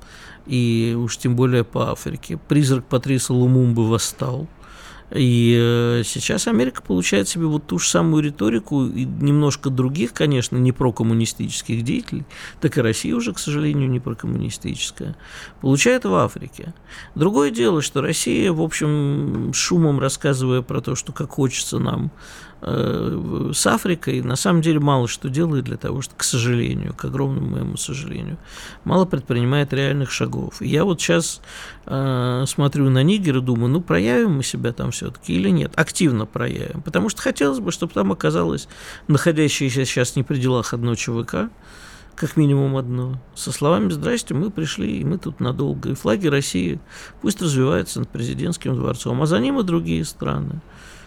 и 0.47 0.97
уж 0.99 1.17
тем 1.19 1.37
более 1.37 1.65
по 1.65 1.93
Африке. 1.93 2.39
Призрак 2.49 2.85
Патриса 2.85 3.33
Лумумбы 3.33 3.89
восстал– 3.89 4.49
и 5.15 5.57
э, 5.57 6.03
сейчас 6.05 6.49
Америка 6.49 6.83
получает 6.83 7.29
себе 7.29 7.47
вот 7.47 7.69
ту 7.69 7.79
же 7.79 7.89
самую 7.89 8.25
риторику 8.25 8.85
и 8.85 9.05
немножко 9.05 9.71
других, 9.71 10.13
конечно, 10.13 10.57
не 10.57 10.73
прокоммунистических 10.73 11.83
деятелей, 11.83 12.25
так 12.61 12.77
и 12.77 12.81
Россия 12.81 13.15
уже, 13.15 13.33
к 13.33 13.39
сожалению, 13.39 13.89
не 13.89 14.01
прокоммунистическая, 14.01 15.17
получает 15.61 16.05
в 16.05 16.15
Африке. 16.15 16.75
Другое 17.15 17.53
дело, 17.53 17.81
что 17.81 18.03
Россия, 18.03 18.53
в 18.53 18.61
общем, 18.61 19.53
шумом 19.55 20.01
рассказывая 20.01 20.63
про 20.63 20.81
то, 20.81 20.97
что 20.97 21.13
как 21.13 21.31
хочется 21.31 21.79
нам 21.79 22.11
с 22.67 23.67
Африкой 23.67 24.23
на 24.23 24.37
самом 24.37 24.63
деле 24.63 24.81
мало 24.81 25.07
что 25.07 25.29
делает 25.29 25.65
для 25.65 25.77
того, 25.77 26.01
что, 26.01 26.15
к 26.17 26.25
сожалению, 26.25 26.95
к 26.95 27.05
огромному 27.05 27.47
моему 27.47 27.77
сожалению, 27.77 28.39
мало 28.85 29.05
предпринимает 29.05 29.73
реальных 29.73 30.11
шагов. 30.11 30.63
И 30.63 30.69
я 30.69 30.85
вот 30.85 31.01
сейчас 31.01 31.43
э, 31.87 32.45
смотрю 32.47 32.89
на 32.89 33.03
Нигер 33.03 33.39
и 33.39 33.41
думаю, 33.41 33.69
ну, 33.71 33.81
проявим 33.83 34.37
мы 34.37 34.43
себя 34.43 34.73
там 34.73 34.93
все-таки 34.93 35.35
или 35.35 35.51
нет? 35.51 35.73
Активно 35.77 36.25
проявим. 36.25 36.81
Потому 36.83 37.11
что 37.11 37.21
хотелось 37.21 37.59
бы, 37.59 37.71
чтобы 37.71 37.93
там 37.93 38.13
оказалось 38.13 38.69
находящееся 39.09 39.85
сейчас 39.85 40.17
не 40.17 40.23
при 40.23 40.39
делах 40.39 40.73
одно 40.73 40.95
ЧВК, 40.95 41.51
как 42.17 42.37
минимум 42.37 42.77
одно. 42.77 43.21
Со 43.35 43.53
словами 43.53 43.91
«Здрасте, 43.91 44.35
мы 44.35 44.51
пришли, 44.51 45.01
и 45.01 45.05
мы 45.05 45.19
тут 45.19 45.41
надолго». 45.41 45.91
И 45.91 45.95
флаги 45.95 46.29
России 46.29 46.81
пусть 47.21 47.43
развиваются 47.43 47.99
над 47.99 48.09
президентским 48.09 48.75
дворцом, 48.75 49.21
а 49.21 49.27
за 49.27 49.39
ним 49.39 49.61
и 49.61 49.65
другие 49.65 50.05
страны. 50.05 50.61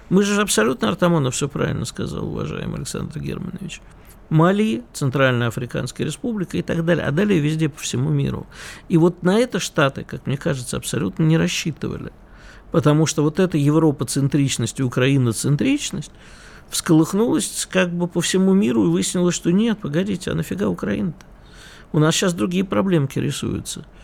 Мы 0.10 0.24
же 0.24 0.42
абсолютно 0.42 0.90
Артамонов 0.90 1.36
все 1.36 1.50
правильно 1.50 1.84
сказал, 1.84 2.28
уважаемый 2.28 2.78
Александр 2.78 3.20
Германович. 3.20 3.82
Мали, 4.30 4.84
Центральная 4.94 5.48
Африканская 5.48 6.06
Республика 6.06 6.58
и 6.58 6.62
так 6.62 6.86
далее, 6.86 7.06
а 7.06 7.12
далее 7.12 7.40
везде 7.40 7.70
по 7.70 7.80
всему 7.80 8.10
миру. 8.10 8.48
И 8.90 8.98
вот 8.98 9.24
на 9.24 9.38
это 9.38 9.60
Штаты, 9.60 10.04
как 10.04 10.26
мне 10.26 10.38
кажется, 10.38 10.78
абсолютно 10.78 11.24
не 11.24 11.38
рассчитывали. 11.38 12.12
Потому 12.72 13.06
что 13.06 13.22
вот 13.22 13.40
эта 13.40 13.58
Европа-центричность 13.58 14.80
и 14.80 14.84
Украина-центричность 14.84 16.12
всколыхнулась 16.70 17.68
как 17.70 17.94
бы 17.94 18.08
по 18.08 18.20
всему 18.22 18.54
миру 18.54 18.86
и 18.86 18.90
выяснилось, 18.90 19.36
что 19.36 19.52
нет, 19.52 19.80
погодите, 19.80 20.32
а 20.32 20.36
нафига 20.36 20.68
Украина-то? 20.68 21.26
У 21.94 22.00
нас 22.00 22.16
сейчас 22.16 22.34
другие 22.34 22.64
проблемки 22.64 23.20
рисуются– 23.20 23.86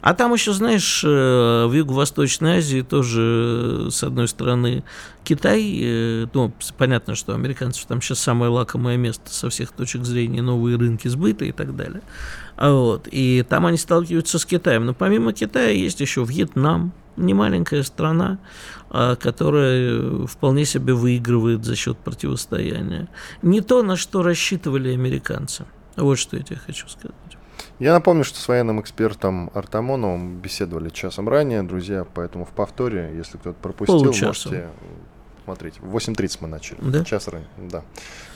а 0.00 0.14
там 0.14 0.32
еще, 0.32 0.52
знаешь, 0.52 1.02
э, 1.04 1.66
в 1.66 1.72
Юго-Восточной 1.72 2.58
Азии 2.58 2.82
тоже, 2.82 3.86
э, 3.86 3.90
с 3.90 4.04
одной 4.04 4.28
стороны, 4.28 4.84
Китай, 5.24 5.78
э, 5.82 6.26
ну, 6.32 6.52
понятно, 6.76 7.16
что 7.16 7.34
американцев 7.34 7.84
там 7.86 8.00
сейчас 8.00 8.20
самое 8.20 8.50
лакомое 8.50 8.96
место 8.96 9.32
со 9.32 9.50
всех 9.50 9.72
точек 9.72 10.04
зрения, 10.04 10.40
новые 10.40 10.76
рынки 10.76 11.08
сбыта 11.08 11.44
и 11.44 11.52
так 11.52 11.74
далее. 11.74 12.02
А 12.56 12.72
вот, 12.72 13.08
и 13.10 13.44
там 13.48 13.66
они 13.66 13.76
сталкиваются 13.76 14.38
с 14.38 14.46
Китаем. 14.46 14.86
Но 14.86 14.94
помимо 14.94 15.32
Китая 15.32 15.70
есть 15.70 16.00
еще 16.00 16.24
Вьетнам, 16.24 16.92
не 17.16 17.34
маленькая 17.34 17.82
страна, 17.82 18.38
а, 18.90 19.16
которая 19.16 20.26
вполне 20.26 20.64
себе 20.64 20.94
выигрывает 20.94 21.64
за 21.64 21.76
счет 21.76 21.98
противостояния. 21.98 23.08
Не 23.42 23.60
то, 23.60 23.82
на 23.82 23.96
что 23.96 24.22
рассчитывали 24.22 24.92
американцы. 24.92 25.66
Вот 25.96 26.18
что 26.18 26.36
я 26.36 26.42
тебе 26.42 26.60
хочу 26.64 26.88
сказать. 26.88 27.27
Я 27.78 27.92
напомню, 27.92 28.24
что 28.24 28.38
с 28.38 28.48
военным 28.48 28.80
экспертом 28.80 29.50
Артамоновым 29.54 30.38
беседовали 30.38 30.88
часом 30.88 31.28
ранее, 31.28 31.62
друзья, 31.62 32.04
поэтому 32.12 32.44
в 32.44 32.50
повторе, 32.50 33.12
если 33.16 33.38
кто-то 33.38 33.58
пропустил, 33.60 34.00
Получаса. 34.00 34.48
можете 34.48 34.68
смотреть. 35.44 35.80
В 35.80 35.96
8.30 35.96 36.38
мы 36.40 36.48
начали. 36.48 36.78
Да? 36.80 37.04
Час 37.04 37.28
ранее, 37.28 37.48
да. 37.56 37.82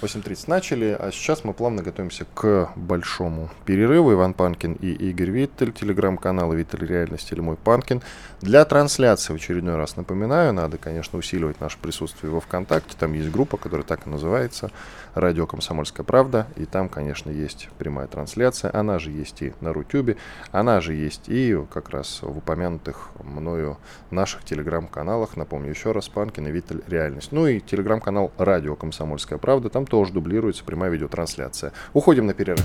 8.30 0.02 0.44
начали, 0.48 0.96
а 0.98 1.12
сейчас 1.12 1.44
мы 1.44 1.52
плавно 1.52 1.80
готовимся 1.80 2.26
к 2.34 2.72
большому 2.74 3.50
перерыву. 3.64 4.12
Иван 4.12 4.34
Панкин 4.34 4.72
и 4.72 4.90
Игорь 4.90 5.30
Виттель, 5.30 5.70
телеграм-канал 5.70 6.52
Виттель 6.52 6.84
Реальность 6.84 7.30
или 7.30 7.38
Мой 7.38 7.54
Панкин. 7.54 8.02
Для 8.40 8.64
трансляции 8.64 9.32
в 9.32 9.36
очередной 9.36 9.76
раз 9.76 9.94
напоминаю, 9.96 10.52
надо, 10.52 10.76
конечно, 10.76 11.20
усиливать 11.20 11.60
наше 11.60 11.78
присутствие 11.78 12.32
во 12.32 12.40
ВКонтакте. 12.40 12.96
Там 12.98 13.12
есть 13.12 13.30
группа, 13.30 13.56
которая 13.56 13.86
так 13.86 14.04
и 14.08 14.10
называется 14.10 14.72
«Радио 15.14 15.46
Комсомольская 15.46 16.04
правда». 16.04 16.48
И 16.56 16.64
там, 16.64 16.88
конечно, 16.88 17.30
есть 17.30 17.68
прямая 17.78 18.08
трансляция. 18.08 18.74
Она 18.74 18.98
же 18.98 19.12
есть 19.12 19.40
и 19.40 19.54
на 19.60 19.72
Рутюбе. 19.72 20.16
Она 20.50 20.80
же 20.80 20.94
есть 20.94 21.28
и 21.28 21.56
как 21.72 21.90
раз 21.90 22.22
в 22.22 22.38
упомянутых 22.38 23.10
мною 23.22 23.78
наших 24.10 24.42
телеграм-каналах. 24.42 25.36
Напомню 25.36 25.70
еще 25.70 25.92
раз, 25.92 26.08
Панкин 26.08 26.48
и 26.48 26.50
Виттель 26.50 26.82
Реальность. 26.88 27.30
Ну 27.30 27.46
и 27.46 27.60
телеграм-канал 27.60 28.32
«Радио 28.36 28.74
Комсомольская 28.74 29.38
правда». 29.38 29.68
Там 29.68 29.86
тоже 29.92 30.14
дублируется 30.14 30.64
прямая 30.64 30.90
видеотрансляция. 30.90 31.74
Уходим 31.92 32.24
на 32.24 32.32
перерыв. 32.32 32.64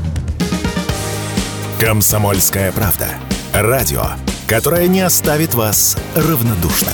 Комсомольская 1.78 2.72
правда. 2.72 3.10
Радио, 3.54 4.04
которое 4.48 4.88
не 4.88 5.02
оставит 5.02 5.54
вас 5.54 5.98
равнодушным. 6.16 6.94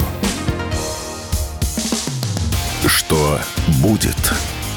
Что 2.87 3.37
будет? 3.79 4.33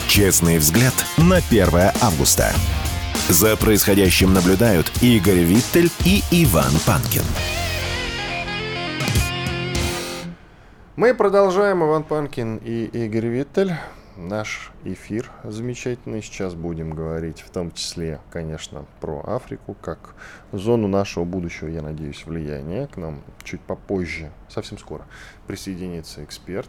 Честный 0.09 0.59
взгляд 0.59 0.92
на 1.16 1.37
1 1.37 1.69
августа. 2.03 2.53
За 3.31 3.57
происходящим 3.57 4.35
наблюдают 4.35 4.92
Игорь 5.01 5.38
Виттель 5.38 5.90
и 6.05 6.23
Иван 6.33 6.73
Панкин. 6.85 7.23
Мы 10.97 11.14
продолжаем. 11.14 11.83
Иван 11.83 12.03
Панкин 12.05 12.59
и 12.59 12.85
Игорь 12.92 13.29
Виттель 13.29 13.73
наш 14.16 14.72
эфир 14.85 15.31
замечательный. 15.44 16.22
Сейчас 16.22 16.55
будем 16.55 16.90
говорить 16.90 17.40
в 17.40 17.50
том 17.50 17.72
числе, 17.72 18.20
конечно, 18.31 18.87
про 19.00 19.22
Африку, 19.26 19.76
как 19.81 20.14
зону 20.52 20.88
нашего 20.88 21.24
будущего, 21.24 21.68
я 21.68 21.83
надеюсь, 21.83 22.24
влияния. 22.26 22.87
К 22.87 22.96
нам 22.96 23.22
чуть 23.44 23.61
попозже, 23.61 24.31
совсем 24.48 24.79
скоро, 24.79 25.05
присоединится 25.46 26.24
эксперт. 26.24 26.68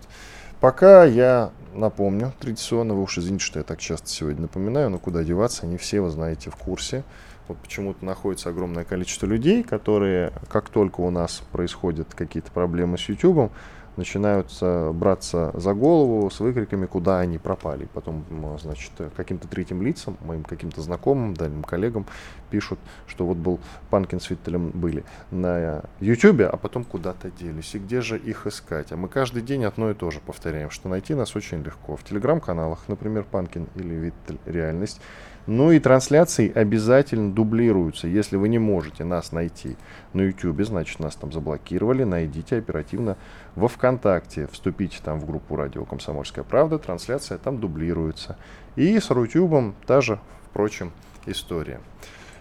Пока 0.59 1.05
я 1.05 1.51
напомню, 1.73 2.33
традиционно, 2.39 2.95
вы 2.95 3.03
уж 3.03 3.17
извините, 3.19 3.45
что 3.45 3.59
я 3.59 3.63
так 3.63 3.79
часто 3.79 4.09
сегодня 4.09 4.41
напоминаю, 4.41 4.89
но 4.89 4.97
куда 4.97 5.23
деваться, 5.23 5.65
они 5.65 5.77
все, 5.77 6.01
вы 6.01 6.09
знаете, 6.09 6.49
в 6.49 6.55
курсе. 6.55 7.03
Вот 7.47 7.57
почему-то 7.59 8.03
находится 8.03 8.49
огромное 8.49 8.83
количество 8.83 9.25
людей, 9.25 9.63
которые, 9.63 10.33
как 10.49 10.69
только 10.69 11.01
у 11.01 11.11
нас 11.11 11.43
происходят 11.51 12.13
какие-то 12.13 12.51
проблемы 12.51 12.97
с 12.97 13.07
YouTube, 13.07 13.51
начинают 13.97 14.51
браться 14.93 15.51
за 15.53 15.73
голову 15.73 16.29
с 16.29 16.39
выкриками, 16.39 16.85
куда 16.85 17.19
они 17.19 17.37
пропали. 17.37 17.87
Потом, 17.93 18.23
значит, 18.59 18.91
каким-то 19.15 19.47
третьим 19.47 19.81
лицам, 19.81 20.17
моим 20.21 20.43
каким-то 20.43 20.81
знакомым, 20.81 21.33
дальним 21.33 21.63
коллегам 21.63 22.05
пишут, 22.49 22.79
что 23.07 23.25
вот 23.25 23.37
был 23.37 23.59
Панкин 23.89 24.19
с 24.19 24.29
Виттелем 24.29 24.69
были 24.69 25.03
на 25.31 25.83
YouTube, 25.99 26.41
а 26.41 26.55
потом 26.57 26.83
куда-то 26.83 27.31
делись. 27.31 27.75
И 27.75 27.79
где 27.79 28.01
же 28.01 28.17
их 28.17 28.47
искать? 28.47 28.91
А 28.91 28.97
мы 28.97 29.09
каждый 29.09 29.41
день 29.41 29.65
одно 29.65 29.91
и 29.91 29.93
то 29.93 30.11
же 30.11 30.19
повторяем, 30.19 30.69
что 30.69 30.87
найти 30.87 31.13
нас 31.13 31.35
очень 31.35 31.63
легко. 31.63 31.95
В 31.95 32.03
телеграм-каналах, 32.03 32.79
например, 32.87 33.25
Панкин 33.29 33.67
или 33.75 33.93
Виттель 33.95 34.39
Реальность, 34.45 35.01
ну 35.47 35.71
и 35.71 35.79
трансляции 35.79 36.51
обязательно 36.53 37.31
дублируются. 37.33 38.07
Если 38.07 38.35
вы 38.35 38.49
не 38.49 38.59
можете 38.59 39.03
нас 39.03 39.31
найти 39.31 39.77
на 40.13 40.21
YouTube, 40.21 40.61
значит 40.63 40.99
нас 40.99 41.15
там 41.15 41.31
заблокировали, 41.31 42.03
найдите 42.03 42.57
оперативно 42.57 43.17
во 43.55 43.67
ВКонтакте, 43.67 44.47
вступите 44.51 44.99
там 45.03 45.19
в 45.19 45.25
группу 45.25 45.55
радио 45.55 45.85
«Комсомольская 45.85 46.43
правда», 46.43 46.77
трансляция 46.77 47.37
там 47.37 47.59
дублируется. 47.59 48.37
И 48.75 48.99
с 48.99 49.09
Рутюбом 49.09 49.73
та 49.87 50.01
же, 50.01 50.19
впрочем, 50.49 50.91
история. 51.25 51.79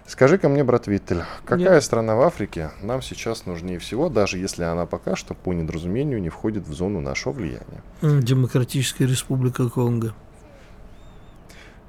Скажи-ка 0.06 0.48
мне, 0.48 0.62
брат 0.62 0.86
Виттель, 0.86 1.22
какая 1.44 1.74
Нет. 1.74 1.82
страна 1.82 2.14
в 2.14 2.20
Африке 2.20 2.70
нам 2.80 3.02
сейчас 3.02 3.44
нужнее 3.44 3.80
всего, 3.80 4.08
даже 4.08 4.38
если 4.38 4.62
она 4.62 4.86
пока 4.86 5.16
что 5.16 5.34
по 5.34 5.52
недоразумению 5.52 6.20
не 6.20 6.28
входит 6.28 6.66
в 6.66 6.72
зону 6.72 7.00
нашего 7.00 7.32
влияния? 7.32 7.82
Демократическая 8.02 9.06
республика 9.06 9.68
Конго. 9.68 10.14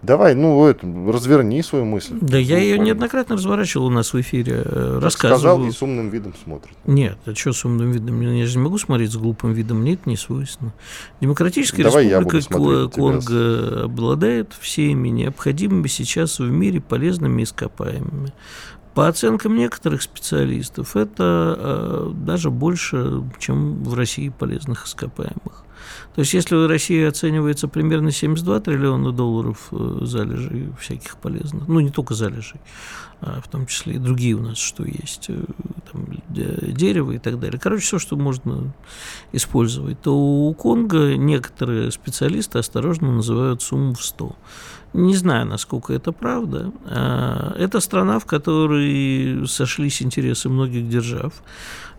Давай, 0.04 0.36
ну, 0.36 0.66
это, 0.68 0.86
разверни 1.12 1.64
свою 1.64 1.86
мысль. 1.86 2.18
Да 2.22 2.38
я 2.38 2.60
ее 2.60 2.78
неоднократно 2.78 3.36
разворачивал 3.36 3.88
у 3.88 3.90
нас 3.90 4.14
в 4.14 4.22
эфире. 4.22 4.62
Э, 4.64 5.00
рассказывал. 5.02 5.40
Сказал 5.40 5.66
и 5.66 5.72
с 5.72 5.82
умным 5.82 6.10
видом 6.10 6.34
смотрит. 6.44 6.76
Нет, 6.86 7.18
а 7.26 7.34
что 7.34 7.52
с 7.52 7.66
умным 7.66 7.92
видом? 7.92 8.22
Я 8.22 8.46
же 8.46 8.58
не 8.58 8.64
могу 8.64 8.78
смотреть 8.78 9.12
с 9.12 9.18
глупым 9.18 9.54
видом, 9.54 9.82
мне 9.82 9.94
это 9.94 10.08
не 10.08 10.16
свойственно. 10.16 10.74
Демократическая 11.20 11.84
Давай 11.84 12.08
республика 12.08 12.90
Конго 12.90 13.86
обладает 13.86 14.54
всеми 14.60 15.10
необходимыми 15.10 15.88
сейчас 15.88 16.38
в 16.38 16.50
мире 16.50 16.80
полезными 16.80 17.42
ископаемыми. 17.42 18.34
По 18.94 19.08
оценкам 19.08 19.56
некоторых 19.56 20.02
специалистов, 20.02 20.96
это 20.96 21.56
э, 21.58 22.12
даже 22.14 22.50
больше, 22.50 23.24
чем 23.40 23.84
в 23.84 23.94
России 23.94 24.30
полезных 24.30 24.86
ископаемых. 24.86 25.66
То 26.16 26.22
есть, 26.22 26.34
если 26.34 26.56
в 26.56 26.68
России 26.68 27.04
оценивается 27.04 27.68
примерно 27.68 28.12
72 28.12 28.60
триллиона 28.60 29.12
долларов 29.12 29.68
э, 29.72 30.00
залежей 30.02 30.72
всяких 30.80 31.18
полезных, 31.18 31.68
ну, 31.68 31.80
не 31.80 31.90
только 31.90 32.14
залежей, 32.14 32.60
а 33.20 33.42
в 33.42 33.48
том 33.48 33.66
числе 33.66 33.96
и 33.96 33.98
другие 33.98 34.36
у 34.36 34.42
нас, 34.42 34.58
что 34.58 34.84
есть, 34.86 35.26
э, 35.30 35.44
там, 35.92 36.08
дерево 36.30 37.14
и 37.14 37.18
так 37.18 37.40
далее. 37.40 37.60
Короче, 37.60 37.84
все, 37.84 38.00
что 38.00 38.16
можно 38.16 38.74
использовать, 39.32 40.02
то 40.02 40.16
у 40.16 40.54
Конго 40.54 41.16
некоторые 41.16 41.92
специалисты 41.92 42.60
осторожно 42.60 43.12
называют 43.12 43.62
сумму 43.62 43.94
в 43.96 44.04
100. 44.04 44.36
Не 44.94 45.16
знаю, 45.16 45.46
насколько 45.46 45.94
это 45.94 46.12
правда. 46.12 46.72
А, 46.86 47.54
это 47.58 47.80
страна, 47.80 48.20
в 48.20 48.26
которой 48.26 49.48
сошлись 49.48 50.02
интересы 50.02 50.50
многих 50.50 50.88
держав. 50.88 51.34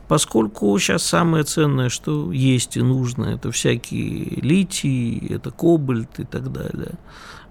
Поскольку 0.09 0.77
сейчас 0.79 1.03
самое 1.03 1.45
ценное, 1.45 1.91
что 1.91 2.33
есть 2.33 2.77
и 2.77 2.83
нужно, 2.83 3.27
это 3.27 3.53
всякие 3.53 4.41
литий, 4.41 5.19
это 5.29 5.51
кобальт 5.51 6.19
и 6.19 6.25
так 6.25 6.51
далее, 6.51 6.95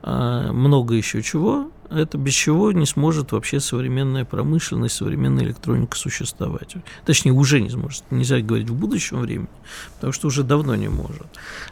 а 0.02 0.52
много 0.52 0.96
еще 0.96 1.22
чего, 1.22 1.72
это 1.90 2.18
без 2.18 2.34
чего 2.34 2.72
не 2.72 2.86
сможет 2.86 3.32
вообще 3.32 3.60
современная 3.60 4.26
промышленность, 4.26 4.96
современная 4.96 5.46
электроника 5.46 5.98
существовать. 5.98 6.76
Точнее, 7.06 7.32
уже 7.32 7.62
не 7.62 7.70
сможет. 7.70 8.04
Нельзя 8.12 8.40
говорить 8.42 8.70
в 8.70 8.76
будущем 8.76 9.20
времени, 9.20 9.50
потому 9.96 10.14
что 10.14 10.28
уже 10.28 10.44
давно 10.44 10.76
не 10.76 10.90
может. 10.90 11.28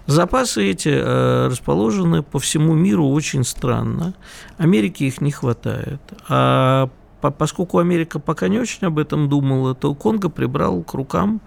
Запасы 0.06 0.70
эти 0.70 0.90
э, 0.90 1.48
расположены 1.48 2.24
по 2.24 2.40
всему 2.40 2.74
миру 2.74 3.08
очень 3.08 3.44
странно. 3.44 4.14
Америке 4.58 5.08
их 5.08 5.22
не 5.22 5.32
хватает. 5.32 6.02
А 6.30 6.90
поскольку 7.22 7.80
Америка 7.80 8.20
пока 8.20 8.48
не 8.48 8.60
очень 8.60 8.88
об 8.88 9.00
этом 9.00 9.30
думала, 9.30 9.76
то 9.76 9.94
Конго 9.96 10.30
прибрал 10.30 10.84
к 10.84 10.94
рукам 10.94 11.42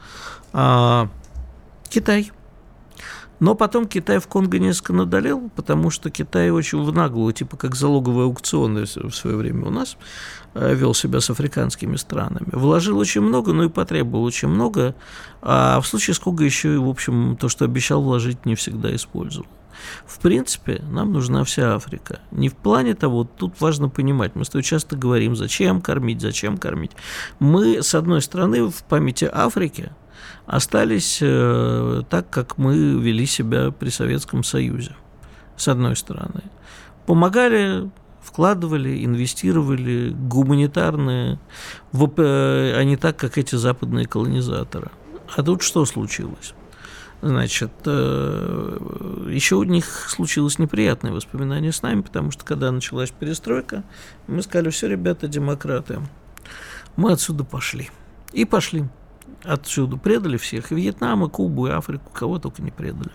а, 0.52 1.08
Китай. 1.88 2.32
Но 3.40 3.54
потом 3.54 3.86
Китай 3.86 4.18
в 4.18 4.26
Конго 4.26 4.58
несколько 4.58 4.92
надолел, 4.92 5.48
потому 5.54 5.90
что 5.90 6.10
Китай 6.10 6.50
очень 6.50 6.82
в 6.82 6.92
наглую, 6.92 7.32
типа 7.32 7.56
как 7.56 7.76
залоговые 7.76 8.24
аукционы 8.24 8.82
в 8.82 9.12
свое 9.12 9.36
время 9.36 9.66
у 9.66 9.70
нас, 9.70 9.96
а, 10.54 10.72
вел 10.72 10.94
себя 10.94 11.20
с 11.20 11.30
африканскими 11.30 11.96
странами. 11.96 12.48
Вложил 12.50 12.98
очень 12.98 13.20
много, 13.20 13.52
но 13.52 13.64
и 13.64 13.68
потребовал 13.68 14.24
очень 14.24 14.48
много, 14.48 14.94
а 15.40 15.80
в 15.80 15.86
случае 15.86 16.14
с 16.14 16.18
Конго 16.18 16.44
еще 16.44 16.74
и, 16.74 16.78
в 16.78 16.88
общем, 16.88 17.36
то, 17.36 17.48
что 17.48 17.64
обещал 17.64 18.02
вложить, 18.02 18.44
не 18.44 18.56
всегда 18.56 18.94
использовал. 18.94 19.46
В 20.06 20.18
принципе, 20.18 20.82
нам 20.90 21.12
нужна 21.12 21.44
вся 21.44 21.74
Африка. 21.74 22.20
Не 22.30 22.48
в 22.48 22.56
плане 22.56 22.94
того, 22.94 23.24
тут 23.24 23.60
важно 23.60 23.88
понимать, 23.88 24.34
мы 24.34 24.44
с 24.44 24.48
тобой 24.48 24.62
часто 24.62 24.96
говорим, 24.96 25.36
зачем 25.36 25.80
кормить, 25.80 26.20
зачем 26.20 26.58
кормить. 26.58 26.92
Мы, 27.38 27.82
с 27.82 27.94
одной 27.94 28.22
стороны, 28.22 28.68
в 28.68 28.82
памяти 28.84 29.28
Африки 29.32 29.90
остались 30.46 31.18
э, 31.20 32.02
так, 32.08 32.30
как 32.30 32.58
мы 32.58 32.74
вели 33.00 33.26
себя 33.26 33.70
при 33.70 33.90
Советском 33.90 34.42
Союзе, 34.42 34.96
с 35.56 35.68
одной 35.68 35.96
стороны. 35.96 36.42
Помогали 37.06 37.90
вкладывали, 38.28 39.04
инвестировали 39.04 40.10
гуманитарные, 40.10 41.38
а 41.92 42.82
не 42.84 42.96
так, 42.96 43.16
как 43.16 43.38
эти 43.38 43.54
западные 43.56 44.06
колонизаторы. 44.06 44.90
А 45.34 45.42
тут 45.42 45.62
что 45.62 45.84
случилось? 45.84 46.54
Значит, 47.20 47.72
э, 47.84 49.26
еще 49.28 49.56
у 49.56 49.64
них 49.64 50.08
случилось 50.08 50.58
неприятное 50.58 51.12
воспоминание 51.12 51.72
с 51.72 51.82
нами, 51.82 52.02
потому 52.02 52.30
что 52.30 52.44
когда 52.44 52.70
началась 52.70 53.10
перестройка, 53.10 53.82
мы 54.28 54.42
сказали, 54.42 54.70
все, 54.70 54.86
ребята, 54.86 55.26
демократы, 55.26 55.98
мы 56.96 57.12
отсюда 57.12 57.42
пошли. 57.42 57.90
И 58.32 58.44
пошли 58.44 58.84
отсюда. 59.44 59.96
Предали 59.96 60.36
всех. 60.36 60.72
И 60.72 60.74
Вьетнам, 60.74 61.24
и 61.24 61.28
Кубу, 61.28 61.66
и 61.66 61.70
Африку, 61.70 62.10
кого 62.12 62.38
только 62.38 62.62
не 62.62 62.70
предали. 62.70 63.10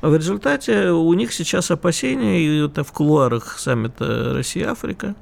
А 0.00 0.08
в 0.08 0.16
результате 0.16 0.90
у 0.90 1.12
них 1.14 1.32
сейчас 1.32 1.70
опасения, 1.70 2.40
и 2.40 2.66
это 2.66 2.84
в 2.84 2.92
кулуарах 2.92 3.58
саммита 3.58 4.34
Россия-Африка, 4.34 5.14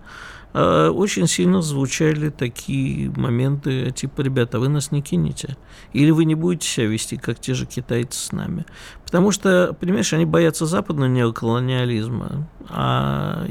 очень 0.56 1.26
сильно 1.26 1.60
звучали 1.60 2.30
такие 2.30 3.10
моменты, 3.10 3.90
типа, 3.90 4.22
ребята, 4.22 4.58
вы 4.58 4.68
нас 4.68 4.90
не 4.90 5.02
кинете, 5.02 5.56
или 5.92 6.10
вы 6.10 6.24
не 6.24 6.34
будете 6.34 6.66
себя 6.66 6.86
вести, 6.86 7.16
как 7.16 7.38
те 7.40 7.54
же 7.54 7.66
китайцы 7.66 8.18
с 8.18 8.32
нами. 8.32 8.64
Потому 9.04 9.32
что, 9.32 9.76
понимаешь, 9.78 10.12
они 10.12 10.24
боятся 10.24 10.64
западного 10.64 11.08
неоколониализма, 11.08 12.48
а 12.68 13.46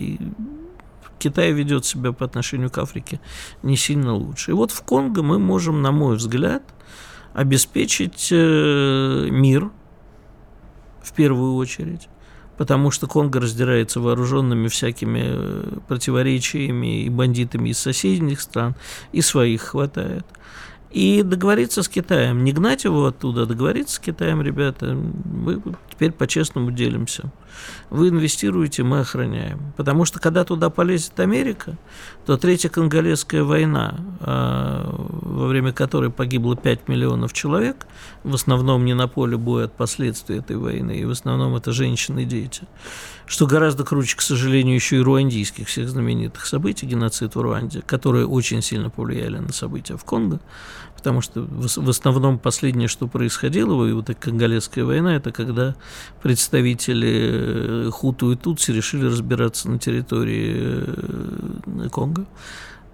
Китай 1.19 1.51
ведет 1.51 1.85
себя 1.85 2.11
по 2.11 2.25
отношению 2.25 2.69
к 2.69 2.77
Африке 2.77 3.19
не 3.63 3.77
сильно 3.77 4.13
лучше. 4.13 4.51
И 4.51 4.53
вот 4.53 4.71
в 4.71 4.81
Конго 4.83 5.23
мы 5.23 5.39
можем, 5.39 5.81
на 5.81 5.91
мой 5.91 6.17
взгляд, 6.17 6.63
обеспечить 7.33 8.29
э, 8.31 9.27
мир 9.29 9.71
в 11.01 11.13
первую 11.13 11.55
очередь, 11.55 12.09
потому 12.57 12.91
что 12.91 13.07
Конго 13.07 13.39
раздирается 13.39 13.99
вооруженными 13.99 14.67
всякими 14.67 15.23
э, 15.23 15.77
противоречиями 15.87 17.03
и 17.03 17.09
бандитами 17.09 17.69
из 17.69 17.79
соседних 17.79 18.41
стран, 18.41 18.75
и 19.11 19.21
своих 19.21 19.61
хватает. 19.61 20.25
И 20.91 21.23
договориться 21.23 21.83
с 21.83 21.89
Китаем, 21.89 22.43
не 22.43 22.53
гнать 22.53 22.85
его 22.85 23.05
оттуда, 23.05 23.43
а 23.43 23.45
договориться 23.45 23.95
с 23.95 23.99
Китаем, 23.99 24.41
ребята, 24.41 24.97
мы 25.25 25.61
теперь 25.91 26.11
по-честному 26.11 26.71
делимся. 26.71 27.31
Вы 27.89 28.09
инвестируете, 28.09 28.83
мы 28.83 28.99
охраняем. 28.99 29.73
Потому 29.77 30.05
что 30.05 30.19
когда 30.19 30.43
туда 30.43 30.69
полезет 30.69 31.19
Америка, 31.19 31.77
то 32.25 32.37
Третья 32.37 32.69
Конголезская 32.69 33.43
война, 33.43 33.95
а, 34.19 34.89
во 34.89 35.47
время 35.47 35.73
которой 35.73 36.09
погибло 36.09 36.55
5 36.55 36.87
миллионов 36.87 37.33
человек, 37.33 37.87
в 38.23 38.33
основном 38.33 38.85
не 38.85 38.93
на 38.93 39.07
поле 39.07 39.37
боя 39.37 39.65
от 39.65 39.73
последствий 39.73 40.37
этой 40.37 40.57
войны, 40.57 40.97
и 40.97 41.05
в 41.05 41.11
основном 41.11 41.55
это 41.55 41.71
женщины 41.71 42.23
и 42.23 42.25
дети, 42.25 42.63
что 43.25 43.47
гораздо 43.47 43.83
круче, 43.83 44.17
к 44.17 44.21
сожалению, 44.21 44.75
еще 44.75 44.97
и 44.97 45.01
руандийских 45.01 45.67
всех 45.67 45.89
знаменитых 45.89 46.45
событий, 46.45 46.85
геноцид 46.85 47.35
в 47.35 47.41
Руанде, 47.41 47.81
которые 47.81 48.27
очень 48.27 48.61
сильно 48.61 48.89
повлияли 48.89 49.37
на 49.37 49.53
события 49.53 49.97
в 49.97 50.03
Конго, 50.03 50.39
потому 51.05 51.21
что 51.21 51.41
в 51.47 51.89
основном 51.89 52.39
последнее, 52.39 52.87
что 52.87 53.07
происходило, 53.07 53.85
и 53.85 53.93
вот 53.93 54.09
эта 54.09 54.19
Конголезская 54.19 54.85
война, 54.85 55.15
это 55.15 55.31
когда 55.31 55.75
представители 56.23 57.87
э, 57.87 57.91
Хуту 57.91 58.31
и 58.31 58.35
Тутси 58.35 58.71
решили 58.71 59.05
разбираться 59.05 59.69
на 59.69 59.77
территории 59.77 60.83
э, 60.87 61.89
Конго 61.91 62.25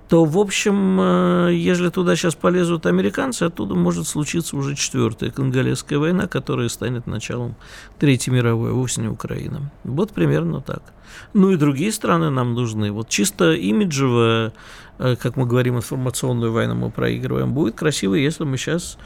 то, 0.09 0.25
в 0.25 0.37
общем, 0.37 0.99
э, 0.99 1.53
если 1.53 1.87
туда 1.87 2.17
сейчас 2.17 2.35
полезут 2.35 2.85
американцы, 2.85 3.43
оттуда 3.43 3.75
может 3.75 4.07
случиться 4.07 4.57
уже 4.57 4.75
четвертая 4.75 5.31
конголезская 5.31 5.99
война, 5.99 6.27
которая 6.27 6.67
станет 6.67 7.07
началом 7.07 7.55
Третьей 7.97 8.33
мировой, 8.33 8.73
вовсе 8.73 8.99
не 8.99 9.07
Украина. 9.07 9.71
Вот 9.85 10.11
примерно 10.11 10.59
так. 10.59 10.83
Ну 11.33 11.51
и 11.51 11.55
другие 11.55 11.93
страны 11.93 12.29
нам 12.29 12.55
нужны. 12.55 12.91
Вот 12.91 13.07
чисто 13.07 13.53
имиджевая, 13.53 14.51
как 15.19 15.35
мы 15.35 15.45
говорим, 15.45 15.77
информационную 15.77 16.51
войну 16.51 16.75
мы 16.75 16.91
проигрываем. 16.91 17.53
Будет 17.53 17.75
красиво, 17.75 18.13
если 18.13 18.43
мы 18.43 18.57
сейчас 18.57 18.97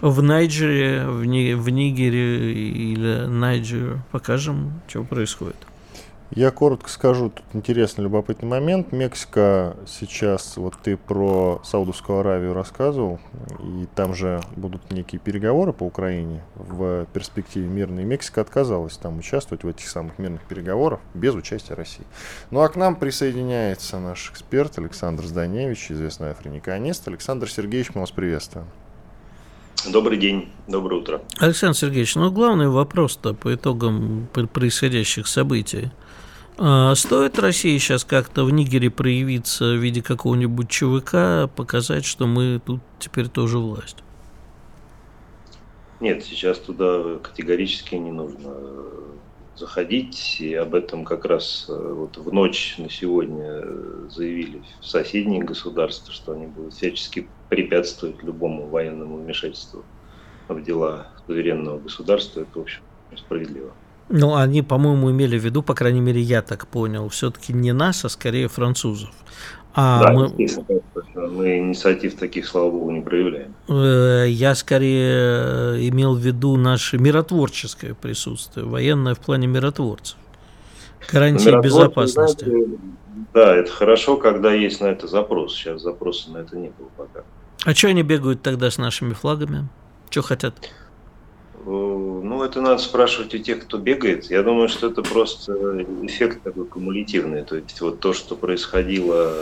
в 0.00 0.22
Найджере, 0.22 1.06
в, 1.06 1.24
Нигере 1.24 2.52
или 2.52 3.26
Найджере 3.26 4.02
покажем, 4.10 4.80
что 4.88 5.04
происходит. 5.04 5.56
Я 6.34 6.50
коротко 6.50 6.88
скажу, 6.88 7.28
тут 7.28 7.44
интересный, 7.52 8.04
любопытный 8.04 8.48
момент. 8.48 8.90
Мексика 8.90 9.76
сейчас, 9.86 10.56
вот 10.56 10.74
ты 10.82 10.96
про 10.96 11.60
Саудовскую 11.62 12.20
Аравию 12.20 12.54
рассказывал, 12.54 13.20
и 13.60 13.86
там 13.94 14.14
же 14.14 14.40
будут 14.56 14.90
некие 14.90 15.20
переговоры 15.20 15.74
по 15.74 15.82
Украине 15.82 16.42
в 16.54 17.04
перспективе 17.12 17.68
мирной. 17.68 18.04
Мексика 18.04 18.40
отказалась 18.40 18.96
там 18.96 19.18
участвовать 19.18 19.62
в 19.62 19.68
этих 19.68 19.86
самых 19.86 20.18
мирных 20.18 20.40
переговорах 20.44 21.00
без 21.12 21.34
участия 21.34 21.74
России. 21.74 22.06
Ну 22.50 22.60
а 22.62 22.68
к 22.70 22.76
нам 22.76 22.96
присоединяется 22.96 23.98
наш 23.98 24.30
эксперт 24.30 24.78
Александр 24.78 25.26
Зданевич, 25.26 25.92
известный 25.92 26.30
африканист. 26.30 27.06
Александр 27.08 27.50
Сергеевич, 27.50 27.90
мы 27.94 28.00
вас 28.00 28.10
приветствуем. 28.10 28.68
Добрый 29.86 30.16
день, 30.16 30.50
доброе 30.66 31.00
утро. 31.02 31.20
Александр 31.38 31.76
Сергеевич, 31.76 32.14
ну 32.14 32.30
главный 32.30 32.68
вопрос-то 32.68 33.34
по 33.34 33.54
итогам 33.54 34.28
происходящих 34.32 35.26
событий– 35.26 35.90
стоит 36.56 37.38
России 37.38 37.78
сейчас 37.78 38.04
как-то 38.04 38.44
в 38.44 38.52
Нигере 38.52 38.90
проявиться 38.90 39.72
в 39.72 39.76
виде 39.76 40.02
какого-нибудь 40.02 40.68
ЧВК, 40.68 41.50
показать, 41.54 42.04
что 42.04 42.26
мы 42.26 42.60
тут 42.64 42.80
теперь 42.98 43.28
тоже 43.28 43.58
власть? 43.58 43.98
Нет, 46.00 46.24
сейчас 46.24 46.58
туда 46.58 47.18
категорически 47.22 47.94
не 47.94 48.10
нужно 48.10 48.54
заходить. 49.56 50.38
И 50.40 50.54
об 50.54 50.74
этом 50.74 51.04
как 51.04 51.24
раз 51.24 51.66
э, 51.68 51.72
вот 51.72 52.16
в 52.16 52.32
ночь 52.32 52.76
на 52.78 52.90
сегодня 52.90 53.62
заявили 54.08 54.62
соседние 54.80 55.42
государства, 55.42 56.12
что 56.12 56.32
они 56.32 56.46
будут 56.46 56.74
всячески 56.74 57.28
препятствовать 57.48 58.22
любому 58.22 58.66
военному 58.66 59.18
вмешательству 59.18 59.84
в 60.48 60.62
дела 60.62 61.08
суверенного 61.26 61.78
государства. 61.78 62.40
Это, 62.40 62.58
в 62.58 62.62
общем, 62.62 62.82
справедливо. 63.16 63.72
Ну, 64.14 64.34
они, 64.36 64.60
по-моему, 64.60 65.10
имели 65.10 65.38
в 65.38 65.44
виду, 65.44 65.62
по 65.62 65.74
крайней 65.74 66.00
мере, 66.00 66.20
я 66.20 66.42
так 66.42 66.66
понял, 66.66 67.08
все-таки 67.08 67.54
не 67.54 67.72
нас, 67.72 68.04
а 68.04 68.10
скорее 68.10 68.48
французов. 68.48 69.10
А 69.74 70.02
да, 70.02 70.12
мы... 70.12 70.28
мы 71.30 71.58
инициатив 71.58 72.16
таких, 72.16 72.46
слава 72.46 72.70
богу, 72.70 72.90
не 72.90 73.00
проявляем. 73.00 73.54
Э, 73.68 74.26
я 74.28 74.54
скорее 74.54 75.14
э, 75.14 75.88
имел 75.88 76.14
в 76.14 76.18
виду 76.18 76.58
наше 76.58 76.98
миротворческое 76.98 77.94
присутствие, 77.94 78.66
военное 78.66 79.14
в 79.14 79.20
плане 79.20 79.46
миротворцев. 79.46 80.18
Гарантии 81.10 81.58
безопасности. 81.62 82.44
Знаете, 82.44 82.78
да, 83.32 83.56
это 83.56 83.72
хорошо, 83.72 84.18
когда 84.18 84.52
есть 84.52 84.82
на 84.82 84.86
это 84.86 85.08
запрос. 85.08 85.54
Сейчас 85.54 85.80
запроса 85.80 86.30
на 86.32 86.38
это 86.38 86.54
не 86.54 86.68
было 86.68 86.88
пока. 86.98 87.24
А 87.64 87.74
что 87.74 87.88
они 87.88 88.02
бегают 88.02 88.42
тогда 88.42 88.70
с 88.70 88.76
нашими 88.76 89.14
флагами? 89.14 89.68
Что 90.10 90.20
хотят? 90.20 90.54
Э, 91.64 91.70
ну, 91.70 92.42
это 92.42 92.60
надо 92.60 92.78
спрашивать 92.78 93.34
у 93.34 93.38
тех, 93.38 93.62
кто 93.62 93.78
бегает. 93.78 94.30
Я 94.30 94.42
думаю, 94.42 94.68
что 94.68 94.88
это 94.88 95.02
просто 95.02 95.52
эффект 96.02 96.42
такой 96.42 96.64
кумулятивный. 96.64 97.44
То 97.44 97.56
есть 97.56 97.80
вот 97.80 98.00
то, 98.00 98.12
что 98.12 98.36
происходило 98.36 99.32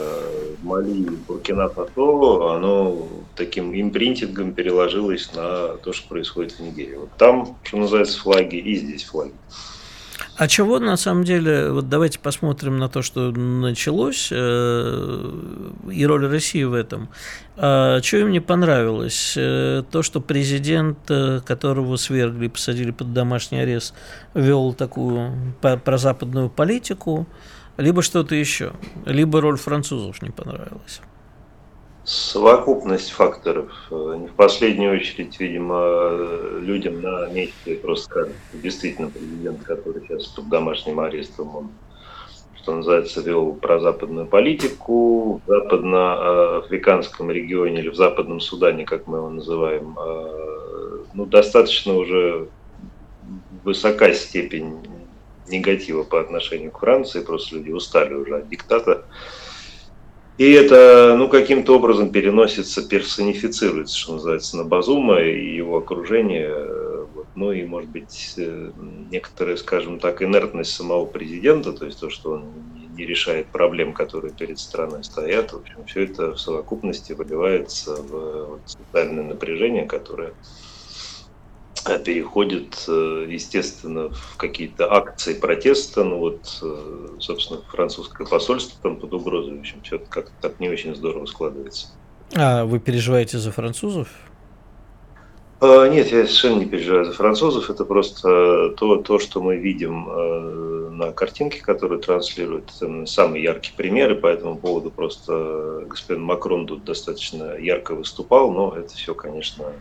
в 0.59 0.65
Мали 0.65 0.91
и 0.91 1.09
Буркина-Фасо, 1.09 2.55
оно 2.55 3.07
таким 3.35 3.73
импринтингом 3.73 4.53
переложилось 4.53 5.33
на 5.33 5.77
то, 5.77 5.93
что 5.93 6.07
происходит 6.07 6.53
в 6.53 6.59
Нигерии. 6.59 6.95
Вот 6.95 7.09
там, 7.17 7.57
что 7.63 7.77
называется, 7.77 8.19
флаги, 8.19 8.57
и 8.57 8.75
здесь 8.75 9.03
флаги. 9.03 9.33
А 10.41 10.47
чего 10.47 10.79
на 10.79 10.97
самом 10.97 11.23
деле, 11.23 11.69
вот 11.69 11.87
давайте 11.87 12.17
посмотрим 12.17 12.79
на 12.79 12.89
то, 12.89 13.03
что 13.03 13.29
началось, 13.29 14.29
э, 14.31 15.31
и 15.91 16.03
роль 16.03 16.25
России 16.25 16.63
в 16.63 16.73
этом. 16.73 17.09
А, 17.57 18.01
что 18.01 18.17
им 18.17 18.31
не 18.31 18.39
понравилось? 18.39 19.35
Э, 19.37 19.83
то, 19.91 20.01
что 20.01 20.19
президент, 20.19 20.97
э, 21.09 21.41
которого 21.45 21.95
свергли, 21.95 22.47
посадили 22.47 22.89
под 22.89 23.13
домашний 23.13 23.59
арест, 23.59 23.93
вел 24.33 24.73
такую 24.73 25.53
прозападную 25.61 26.49
политику, 26.49 27.27
либо 27.77 28.01
что-то 28.01 28.33
еще, 28.33 28.73
либо 29.05 29.41
роль 29.41 29.59
французов 29.59 30.23
не 30.23 30.31
понравилась. 30.31 31.01
Совокупность 32.03 33.11
факторов. 33.11 33.71
Э, 33.91 34.15
не 34.19 34.27
в 34.27 34.33
последнюю 34.33 34.95
очередь, 34.95 35.39
видимо, 35.39 36.09
людям 36.59 36.99
на 37.01 37.27
месте 37.27 37.75
просто 37.75 38.05
скажут, 38.05 38.35
действительно 38.53 39.09
президент, 39.09 39.61
который 39.63 40.01
сейчас 40.07 40.25
под 40.27 40.49
домашним 40.49 40.99
арестом, 40.99 41.55
он, 41.55 41.69
что 42.55 42.75
называется, 42.75 43.21
вел 43.21 43.53
прозападную 43.53 44.25
политику 44.25 45.41
в 45.45 45.47
западноафриканском 45.47 47.29
регионе 47.29 47.81
или 47.81 47.89
в 47.89 47.95
западном 47.95 48.39
Судане, 48.39 48.85
как 48.85 49.05
мы 49.05 49.19
его 49.19 49.29
называем, 49.29 49.95
э, 49.99 51.03
ну, 51.13 51.25
достаточно 51.27 51.93
уже 51.93 52.47
высока 53.63 54.11
степень 54.13 54.79
негатива 55.47 56.01
по 56.01 56.19
отношению 56.19 56.71
к 56.71 56.79
Франции, 56.79 57.21
просто 57.21 57.57
люди 57.57 57.69
устали 57.69 58.15
уже 58.15 58.37
от 58.37 58.49
диктата 58.49 59.05
и 60.37 60.51
это, 60.51 61.15
ну, 61.17 61.27
каким-то 61.27 61.75
образом 61.75 62.11
переносится, 62.11 62.87
персонифицируется, 62.87 63.97
что 63.97 64.13
называется, 64.13 64.57
на 64.57 64.63
Базума 64.63 65.19
и 65.21 65.55
его 65.55 65.77
окружение. 65.77 66.53
Вот. 67.13 67.27
Ну 67.35 67.51
и, 67.51 67.63
может 67.63 67.89
быть, 67.89 68.33
э, 68.37 68.71
некоторая, 69.11 69.57
скажем 69.57 69.99
так, 69.99 70.21
инертность 70.21 70.73
самого 70.73 71.05
президента, 71.05 71.73
то 71.73 71.85
есть 71.85 71.99
то, 71.99 72.09
что 72.09 72.31
он 72.31 72.45
не 72.95 73.05
решает 73.05 73.47
проблем, 73.47 73.93
которые 73.93 74.33
перед 74.33 74.59
страной 74.59 75.03
стоят. 75.03 75.53
В 75.53 75.57
общем, 75.57 75.85
все 75.85 76.03
это 76.03 76.31
в 76.31 76.39
совокупности 76.39 77.13
выливается 77.13 77.95
в 77.95 78.59
социальное 78.65 79.23
напряжение, 79.23 79.85
которое 79.85 80.33
переходит, 82.05 82.85
э, 82.87 83.25
естественно, 83.27 84.09
в 84.09 84.37
какие-то 84.37 84.91
акции 84.93 85.33
протеста. 85.33 86.03
Ну 86.03 86.19
вот, 86.19 86.59
э, 86.61 87.07
собственно, 87.19 87.61
французское 87.69 88.27
посольство 88.27 88.79
там 88.81 88.97
под 88.97 89.13
угрозой. 89.13 89.57
В 89.57 89.59
общем, 89.59 89.81
все 89.83 89.99
как-то 89.99 90.31
так 90.41 90.59
не 90.59 90.69
очень 90.69 90.95
здорово 90.95 91.25
складывается. 91.25 91.87
А 92.35 92.65
вы 92.65 92.79
переживаете 92.79 93.37
за 93.37 93.51
французов? 93.51 94.07
Нет, 95.61 96.11
я 96.11 96.25
совершенно 96.25 96.59
не 96.59 96.65
переживаю 96.65 97.05
за 97.05 97.13
французов. 97.13 97.69
Это 97.69 97.85
просто 97.85 98.73
то, 98.77 98.95
то 98.95 99.19
что 99.19 99.43
мы 99.43 99.57
видим 99.57 100.97
на 100.97 101.11
картинке, 101.11 101.61
которую 101.61 101.99
транслируют. 101.99 102.71
Это 102.81 103.05
самый 103.05 103.43
яркий 103.43 103.71
пример, 103.77 104.13
и 104.13 104.19
по 104.19 104.25
этому 104.25 104.57
поводу 104.57 104.89
просто 104.89 105.85
господин 105.87 106.23
Макрон 106.23 106.65
тут 106.65 106.83
достаточно 106.83 107.57
ярко 107.57 107.93
выступал, 107.93 108.51
но 108.51 108.75
это 108.75 108.95
все, 108.95 109.13
конечно, 109.13 109.73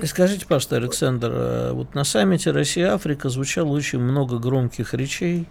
И 0.00 0.06
скажите, 0.06 0.44
пожалуйста, 0.46 0.76
Александр, 0.76 1.30
э, 1.32 1.72
вот 1.72 1.94
на 1.94 2.04
саммите 2.04 2.50
Россия-Африка 2.50 3.28
звучало 3.28 3.68
очень 3.68 3.98
много 3.98 4.38
громких 4.38 4.94
речей, 4.94 5.46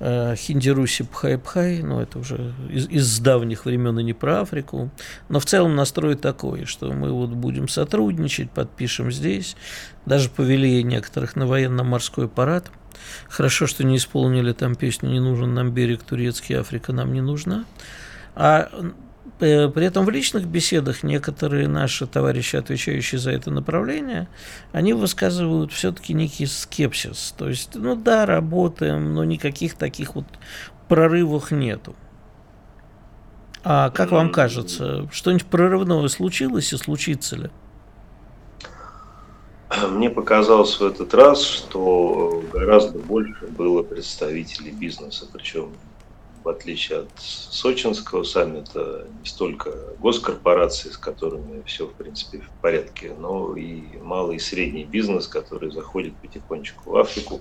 э, 0.00 0.34
Хиндируси 0.36 1.02
Пхай-Пхай, 1.02 1.82
ну 1.82 2.00
это 2.00 2.18
уже 2.18 2.54
из, 2.70 2.88
из 2.88 3.18
давних 3.20 3.64
времен 3.64 3.98
и 3.98 4.02
не 4.02 4.12
про 4.12 4.40
Африку, 4.40 4.90
но 5.28 5.40
в 5.40 5.46
целом 5.46 5.74
настрой 5.76 6.16
такой, 6.16 6.64
что 6.64 6.92
мы 6.92 7.12
вот 7.12 7.30
будем 7.30 7.68
сотрудничать, 7.68 8.50
подпишем 8.50 9.12
здесь, 9.12 9.56
даже 10.06 10.30
повели 10.30 10.82
некоторых 10.82 11.36
на 11.36 11.46
военно-морской 11.46 12.28
парад. 12.28 12.70
Хорошо, 13.28 13.66
что 13.66 13.84
не 13.84 13.96
исполнили 13.96 14.52
там 14.52 14.76
песню 14.76 15.10
«Не 15.10 15.20
нужен 15.20 15.52
нам 15.52 15.72
берег 15.72 16.02
турецкий, 16.02 16.56
Африка 16.56 16.92
нам 16.92 17.12
не 17.12 17.20
нужна». 17.20 17.64
А 18.36 18.70
при 19.38 19.84
этом 19.84 20.04
в 20.04 20.10
личных 20.10 20.46
беседах 20.46 21.02
некоторые 21.02 21.68
наши 21.68 22.06
товарищи, 22.06 22.56
отвечающие 22.56 23.18
за 23.18 23.32
это 23.32 23.50
направление, 23.50 24.28
они 24.72 24.92
высказывают 24.92 25.72
все-таки 25.72 26.14
некий 26.14 26.46
скепсис. 26.46 27.34
То 27.36 27.48
есть, 27.48 27.74
ну 27.74 27.96
да, 27.96 28.26
работаем, 28.26 29.14
но 29.14 29.24
никаких 29.24 29.74
таких 29.74 30.14
вот 30.14 30.26
прорывов 30.88 31.50
нету. 31.50 31.94
А 33.64 33.90
как 33.90 34.10
вам 34.10 34.30
кажется, 34.30 35.08
что-нибудь 35.10 35.46
прорывное 35.46 36.06
случилось 36.08 36.72
и 36.72 36.76
случится 36.76 37.36
ли? 37.36 37.50
Мне 39.90 40.10
показалось 40.10 40.78
в 40.78 40.84
этот 40.84 41.14
раз, 41.14 41.42
что 41.42 42.44
гораздо 42.52 42.98
больше 42.98 43.46
было 43.46 43.82
представителей 43.82 44.70
бизнеса, 44.70 45.26
причем 45.32 45.70
в 46.44 46.48
отличие 46.48 47.00
от 47.00 47.10
сочинского 47.16 48.22
саммита, 48.22 49.08
не 49.18 49.24
столько 49.24 49.70
госкорпорации, 49.98 50.90
с 50.90 50.98
которыми 50.98 51.62
все, 51.62 51.86
в 51.86 51.94
принципе, 51.94 52.40
в 52.40 52.50
порядке, 52.60 53.14
но 53.18 53.56
и 53.56 53.98
малый 53.98 54.36
и 54.36 54.40
средний 54.40 54.84
бизнес, 54.84 55.26
который 55.26 55.72
заходит 55.72 56.20
потихонечку 56.20 56.90
в 56.90 56.96
Африку, 56.96 57.40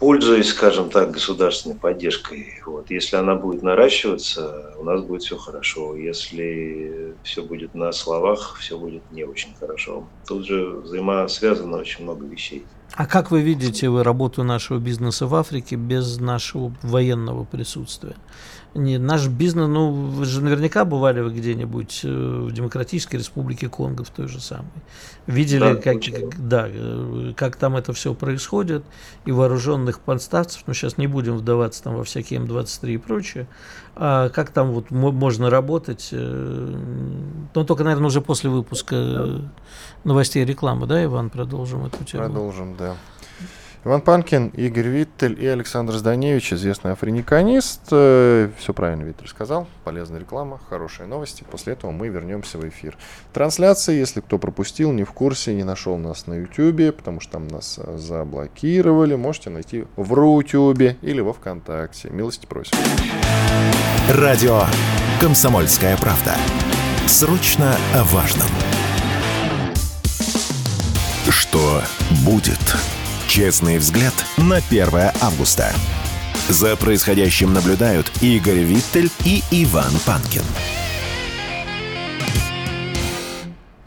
пользуясь, 0.00 0.48
скажем 0.48 0.90
так, 0.90 1.12
государственной 1.12 1.76
поддержкой. 1.76 2.60
Вот. 2.66 2.90
Если 2.90 3.14
она 3.14 3.36
будет 3.36 3.62
наращиваться, 3.62 4.74
у 4.76 4.82
нас 4.82 5.00
будет 5.00 5.22
все 5.22 5.36
хорошо. 5.36 5.94
Если 5.94 7.14
все 7.22 7.44
будет 7.44 7.72
на 7.74 7.92
словах, 7.92 8.56
все 8.58 8.76
будет 8.76 9.08
не 9.12 9.22
очень 9.22 9.54
хорошо. 9.54 10.08
Тут 10.26 10.44
же 10.44 10.70
взаимосвязано 10.70 11.76
очень 11.76 12.02
много 12.02 12.26
вещей. 12.26 12.66
А 12.94 13.06
как 13.06 13.30
вы 13.30 13.40
видите 13.40 13.88
вы 13.88 14.02
работу 14.02 14.44
нашего 14.44 14.78
бизнеса 14.78 15.26
в 15.26 15.34
Африке 15.34 15.76
без 15.76 16.18
нашего 16.18 16.74
военного 16.82 17.44
присутствия? 17.44 18.14
Не, 18.74 18.98
наш 18.98 19.28
бизнес, 19.28 19.68
ну, 19.68 19.90
вы 19.90 20.24
же 20.24 20.40
наверняка 20.40 20.86
бывали 20.86 21.20
вы 21.20 21.30
где-нибудь 21.30 22.00
э, 22.04 22.08
в 22.08 22.52
Демократической 22.52 23.16
Республике 23.16 23.68
Конго, 23.68 24.02
в 24.02 24.08
той 24.08 24.28
же 24.28 24.40
самой. 24.40 24.70
Видели, 25.26 25.60
да, 25.60 25.74
как, 25.74 26.02
как, 26.02 26.48
да, 26.48 26.66
э, 26.68 27.34
как 27.36 27.56
там 27.56 27.76
это 27.76 27.92
все 27.92 28.14
происходит, 28.14 28.82
и 29.26 29.32
вооруженных 29.32 30.00
подставцев, 30.00 30.62
ну, 30.66 30.72
сейчас 30.72 30.96
не 30.96 31.06
будем 31.06 31.36
вдаваться 31.36 31.82
там 31.82 31.96
во 31.96 32.04
всякие 32.04 32.40
М23 32.40 32.94
и 32.94 32.96
прочее, 32.96 33.46
а 33.94 34.30
как 34.30 34.50
там 34.50 34.72
вот 34.72 34.90
можно 34.90 35.50
работать, 35.50 36.08
э, 36.12 36.76
ну, 37.54 37.64
только, 37.64 37.84
наверное, 37.84 38.06
уже 38.06 38.22
после 38.22 38.48
выпуска 38.48 39.42
новостей 40.04 40.44
и 40.44 40.46
рекламы, 40.46 40.86
да, 40.86 41.04
Иван, 41.04 41.28
продолжим 41.28 41.84
эту 41.84 42.02
тему? 42.04 42.24
Продолжим, 42.24 42.76
да. 42.76 42.96
Иван 43.84 44.00
Панкин, 44.00 44.48
Игорь 44.50 44.86
Виттель 44.86 45.42
и 45.42 45.46
Александр 45.46 45.94
Зданевич, 45.94 46.52
известный 46.52 46.92
африниканист. 46.92 47.80
Э, 47.90 48.48
Все 48.58 48.72
правильно 48.72 49.02
Виттель 49.02 49.26
сказал. 49.26 49.66
Полезная 49.82 50.20
реклама, 50.20 50.60
хорошие 50.68 51.08
новости. 51.08 51.44
После 51.50 51.72
этого 51.72 51.90
мы 51.90 52.06
вернемся 52.06 52.58
в 52.58 52.68
эфир. 52.68 52.96
Трансляции, 53.32 53.98
если 53.98 54.20
кто 54.20 54.38
пропустил, 54.38 54.92
не 54.92 55.02
в 55.02 55.10
курсе, 55.10 55.52
не 55.52 55.64
нашел 55.64 55.96
нас 55.96 56.28
на 56.28 56.34
YouTube, 56.34 56.96
потому 56.96 57.18
что 57.18 57.32
там 57.32 57.48
нас 57.48 57.80
э, 57.82 57.98
заблокировали, 57.98 59.16
можете 59.16 59.50
найти 59.50 59.84
в 59.96 60.12
Рутюбе 60.12 60.96
или 61.02 61.20
во 61.20 61.32
Вконтакте. 61.32 62.08
Милости 62.10 62.46
просим. 62.46 62.76
Радио 64.08 64.62
«Комсомольская 65.20 65.96
правда». 65.96 66.36
Срочно 67.08 67.74
о 67.96 68.04
важном. 68.04 68.48
Что 71.28 71.82
будет? 72.24 72.60
Честный 73.28 73.78
взгляд 73.78 74.12
на 74.36 74.56
1 74.56 74.88
августа. 75.20 75.72
За 76.48 76.76
происходящим 76.76 77.54
наблюдают 77.54 78.10
Игорь 78.20 78.58
Виттель 78.58 79.10
и 79.24 79.42
Иван 79.50 79.92
Панкин. 80.04 80.42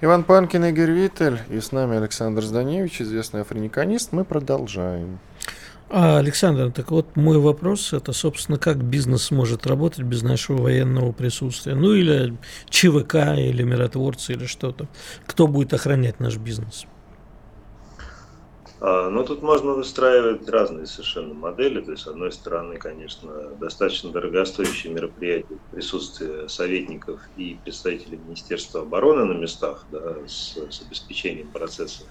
Иван 0.01 0.23
Панкин, 0.23 0.65
Игорь 0.65 0.91
Виттель 0.91 1.39
и 1.49 1.59
с 1.59 1.71
нами 1.71 1.97
Александр 1.97 2.43
Зданевич, 2.43 3.01
известный 3.01 3.41
африниканист. 3.41 4.11
Мы 4.11 4.25
продолжаем. 4.25 5.19
А, 5.89 6.17
Александр, 6.17 6.71
так 6.71 6.89
вот 6.91 7.15
мой 7.15 7.37
вопрос, 7.37 7.93
это, 7.93 8.11
собственно, 8.11 8.57
как 8.57 8.83
бизнес 8.83 9.29
может 9.29 9.67
работать 9.67 10.03
без 10.03 10.23
нашего 10.23 10.63
военного 10.63 11.11
присутствия? 11.11 11.75
Ну, 11.75 11.93
или 11.93 12.35
ЧВК, 12.69 13.37
или 13.37 13.63
миротворцы, 13.63 14.33
или 14.33 14.45
что-то. 14.45 14.87
Кто 15.27 15.47
будет 15.47 15.73
охранять 15.73 16.19
наш 16.19 16.37
бизнес? 16.37 16.85
А, 18.81 19.09
ну, 19.09 19.23
тут 19.23 19.41
можно 19.41 19.73
выстраивать 19.73 20.47
разные 20.49 20.85
совершенно 20.85 21.33
модели. 21.33 21.81
То 21.81 21.91
есть, 21.91 22.03
с 22.03 22.07
одной 22.07 22.31
стороны, 22.31 22.77
конечно, 22.77 23.51
достаточно 23.59 24.11
дорогостоящие 24.11 24.93
мероприятия, 24.93 25.57
присутствие 25.71 26.49
советников 26.49 27.21
и 27.37 27.55
представителей 27.63 28.17
Министерства 28.17 28.81
обороны 28.81 29.25
на 29.25 29.33
местах 29.33 29.85
да, 29.91 30.15
с, 30.27 30.57
с 30.57 30.81
обеспечением 30.81 31.51
процессов. 31.51 32.07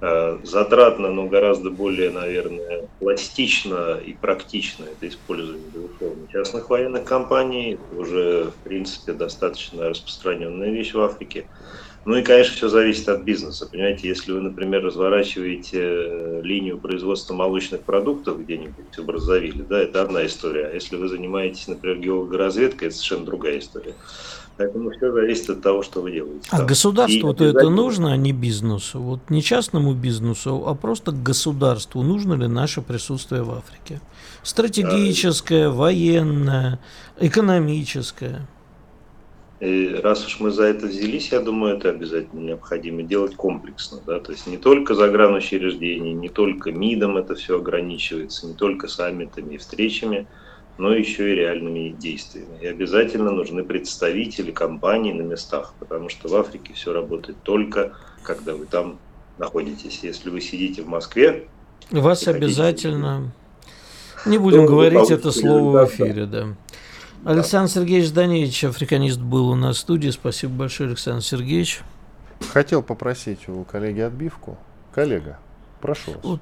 А, 0.00 0.38
затратно, 0.42 1.10
но 1.10 1.26
гораздо 1.26 1.70
более, 1.70 2.10
наверное, 2.10 2.88
пластично 2.98 3.96
и 3.96 4.12
практично 4.12 4.84
это 4.84 5.08
использование, 5.08 5.70
безусловно, 5.72 6.26
частных 6.28 6.68
военных 6.68 7.04
компаний. 7.04 7.78
Уже, 7.92 8.50
в 8.50 8.56
принципе, 8.64 9.12
достаточно 9.12 9.88
распространенная 9.88 10.70
вещь 10.70 10.92
в 10.92 11.00
Африке. 11.00 11.46
Ну 12.06 12.14
и, 12.14 12.22
конечно, 12.22 12.54
все 12.54 12.68
зависит 12.68 13.08
от 13.08 13.22
бизнеса. 13.22 13.66
Понимаете, 13.66 14.06
если 14.06 14.30
вы, 14.30 14.40
например, 14.40 14.84
разворачиваете 14.84 15.80
э, 15.82 16.40
линию 16.40 16.78
производства 16.78 17.34
молочных 17.34 17.80
продуктов 17.80 18.40
где-нибудь 18.40 18.96
в 18.96 19.04
Браззавиле, 19.04 19.64
да, 19.68 19.80
это 19.80 20.02
одна 20.02 20.24
история. 20.24 20.66
А 20.66 20.72
если 20.72 20.94
вы 20.94 21.08
занимаетесь, 21.08 21.66
например, 21.66 21.98
геологоразведкой, 21.98 22.88
это 22.88 22.96
совершенно 22.96 23.26
другая 23.26 23.58
история. 23.58 23.94
Поэтому 24.56 24.90
все 24.90 25.10
зависит 25.10 25.50
от 25.50 25.62
того, 25.62 25.82
что 25.82 26.00
вы 26.00 26.12
делаете. 26.12 26.48
А 26.50 26.62
государству-то 26.62 27.44
это 27.44 27.68
нужно, 27.70 28.12
а 28.12 28.16
не 28.16 28.32
бизнесу? 28.32 29.00
Вот 29.00 29.28
не 29.28 29.42
частному 29.42 29.92
бизнесу, 29.92 30.62
а 30.64 30.76
просто 30.76 31.10
государству 31.10 32.02
нужно 32.02 32.34
ли 32.34 32.46
наше 32.46 32.82
присутствие 32.82 33.42
в 33.42 33.50
Африке? 33.50 34.00
Стратегическое, 34.44 35.70
военное, 35.70 36.78
экономическое? 37.18 38.46
И 39.60 39.88
раз 40.02 40.26
уж 40.26 40.38
мы 40.40 40.50
за 40.50 40.64
это 40.64 40.86
взялись, 40.86 41.32
я 41.32 41.40
думаю, 41.40 41.76
это 41.76 41.88
обязательно 41.88 42.40
необходимо 42.40 43.02
делать 43.02 43.36
комплексно. 43.36 44.00
Да? 44.06 44.20
То 44.20 44.32
есть 44.32 44.46
не 44.46 44.58
только 44.58 44.94
загранучреждения, 44.94 46.12
не 46.12 46.28
только 46.28 46.72
МИДом 46.72 47.16
это 47.16 47.34
все 47.34 47.58
ограничивается, 47.58 48.46
не 48.46 48.54
только 48.54 48.86
саммитами 48.86 49.54
и 49.54 49.58
встречами, 49.58 50.26
но 50.76 50.92
еще 50.92 51.32
и 51.32 51.34
реальными 51.34 51.96
действиями. 51.98 52.58
И 52.60 52.66
обязательно 52.66 53.30
нужны 53.30 53.64
представители 53.64 54.50
компаний 54.50 55.14
на 55.14 55.22
местах, 55.22 55.72
потому 55.78 56.10
что 56.10 56.28
в 56.28 56.34
Африке 56.36 56.74
все 56.74 56.92
работает 56.92 57.38
только, 57.42 57.94
когда 58.22 58.54
вы 58.54 58.66
там 58.66 58.98
находитесь. 59.38 60.00
Если 60.02 60.28
вы 60.28 60.42
сидите 60.42 60.82
в 60.82 60.88
Москве... 60.88 61.48
Вас 61.90 62.28
обязательно... 62.28 63.32
Не 64.26 64.38
будем 64.38 64.66
говорить 64.66 65.10
это 65.10 65.30
слово 65.30 65.86
в 65.86 65.88
эфире, 65.88 66.26
да. 66.26 66.48
Александр 67.26 67.68
Сергеевич 67.68 68.12
Даневич, 68.12 68.62
африканист, 68.62 69.18
был 69.18 69.48
у 69.48 69.56
нас 69.56 69.78
в 69.78 69.80
студии. 69.80 70.10
Спасибо 70.10 70.52
большое, 70.54 70.90
Александр 70.90 71.24
Сергеевич. 71.24 71.80
Хотел 72.52 72.84
попросить 72.84 73.48
у 73.48 73.64
коллеги 73.64 73.98
отбивку. 73.98 74.56
Коллега, 74.94 75.36
прошу 75.80 76.12
вас. 76.12 76.20
Вот, 76.22 76.40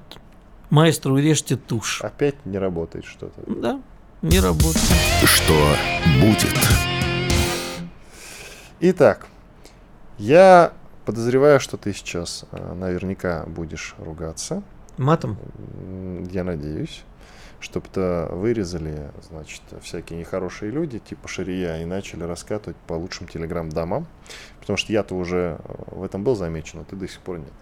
маэстро, 0.69 1.11
урежьте 1.11 1.55
тушь. 1.55 2.03
Опять 2.03 2.35
не 2.45 2.59
работает 2.59 3.05
что-то. 3.05 3.41
Да, 3.47 3.81
не 4.21 4.39
работает. 4.39 4.85
Что 5.25 5.75
будет? 6.21 6.53
Итак, 8.79 9.25
я 10.19 10.71
подозреваю, 11.03 11.59
что 11.59 11.77
ты 11.77 11.93
сейчас 11.93 12.45
э, 12.51 12.75
наверняка 12.75 13.43
будешь 13.47 13.95
ругаться. 13.97 14.61
Матом? 14.97 15.39
Я 16.31 16.43
надеюсь 16.43 17.03
чтобы-то 17.59 18.29
вырезали, 18.31 19.11
значит, 19.29 19.61
всякие 19.81 20.19
нехорошие 20.19 20.71
люди, 20.71 20.99
типа 20.99 21.27
Шария, 21.27 21.81
и 21.81 21.85
начали 21.85 22.23
раскатывать 22.23 22.77
по 22.87 22.93
лучшим 22.93 23.27
телеграм-домам, 23.27 24.07
потому 24.59 24.77
что 24.77 24.91
я-то 24.93 25.15
уже 25.15 25.59
э, 25.63 25.73
в 25.95 26.03
этом 26.03 26.23
был 26.23 26.35
замечен, 26.35 26.79
а 26.79 26.83
ты 26.83 26.95
до 26.95 27.07
сих 27.07 27.19
пор 27.21 27.39
нет. 27.39 27.53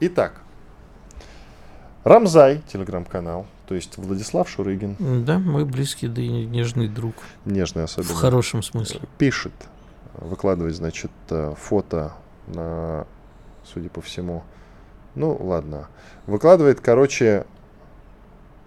Итак, 0.00 0.40
Рамзай, 2.04 2.62
телеграм-канал, 2.72 3.46
то 3.66 3.74
есть 3.74 3.98
Владислав 3.98 4.48
Шурыгин. 4.48 5.24
Да, 5.24 5.38
мой 5.38 5.64
близкий, 5.64 6.08
да 6.08 6.22
и 6.22 6.46
нежный 6.46 6.88
друг. 6.88 7.14
Нежный 7.44 7.84
особенно. 7.84 8.14
В 8.14 8.16
хорошем 8.16 8.62
смысле. 8.62 9.00
Пишет, 9.18 9.52
выкладывает, 10.14 10.74
значит, 10.74 11.10
э, 11.30 11.54
фото 11.58 12.14
на, 12.46 13.06
судя 13.64 13.90
по 13.90 14.00
всему, 14.00 14.42
ну 15.14 15.36
ладно, 15.40 15.88
выкладывает, 16.26 16.80
короче, 16.80 17.44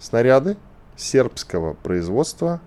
снаряды 0.02 0.58
сербского 0.98 1.74
производства, 1.76 2.60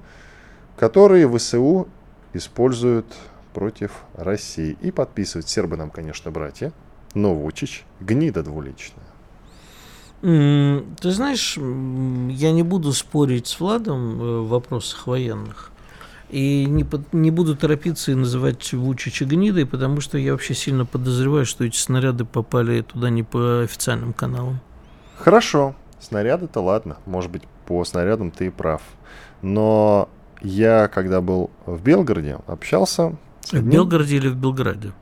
которые 0.76 1.28
ВСУ 1.36 1.88
используют 2.32 3.06
против 3.52 3.92
России. 4.14 4.76
И 4.80 4.90
подписывают 4.90 5.48
сербы 5.48 5.76
нам, 5.76 5.90
конечно, 5.90 6.30
братья, 6.30 6.72
но 7.14 7.34
Вучич, 7.34 7.84
гнида 8.00 8.42
двуличная. 8.42 9.04
Ты 10.22 11.10
знаешь, 11.10 11.56
я 11.58 12.52
не 12.52 12.62
буду 12.62 12.92
спорить 12.94 13.46
с 13.46 13.60
Владом 13.60 14.22
э, 14.22 14.38
в 14.40 14.48
вопросах 14.48 15.06
военных. 15.06 15.70
И 16.30 16.64
не, 16.64 16.86
не 17.12 17.30
буду 17.30 17.54
торопиться 17.54 18.10
и 18.10 18.14
называть 18.14 18.72
Вучича 18.72 19.26
гнидой, 19.26 19.66
потому 19.66 20.00
что 20.00 20.16
я 20.16 20.32
вообще 20.32 20.54
сильно 20.54 20.86
подозреваю, 20.86 21.44
что 21.44 21.64
эти 21.64 21.76
снаряды 21.76 22.24
попали 22.24 22.80
туда 22.80 23.10
не 23.10 23.22
по 23.22 23.60
официальным 23.62 24.14
каналам. 24.14 24.60
Хорошо. 25.18 25.74
Снаряды-то 26.04 26.60
ладно, 26.60 26.98
может 27.06 27.30
быть, 27.30 27.44
по 27.64 27.82
снарядам 27.82 28.30
ты 28.30 28.48
и 28.48 28.50
прав. 28.50 28.82
Но 29.40 30.10
я, 30.42 30.86
когда 30.88 31.22
был 31.22 31.50
в 31.64 31.82
Белгороде, 31.82 32.40
общался... 32.46 33.16
В 33.40 33.54
одним... 33.54 33.70
Белгороде 33.70 34.16
или 34.16 34.28
в 34.28 34.36
Белграде? 34.36 34.92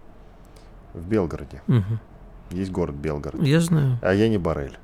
В 0.94 1.04
Белгороде. 1.04 1.60
Угу. 1.66 1.98
Есть 2.52 2.70
город 2.70 2.94
Белгород. 2.94 3.42
Я 3.42 3.58
знаю. 3.60 3.98
А 4.00 4.14
я 4.14 4.28
не 4.28 4.38
Барель, 4.38 4.78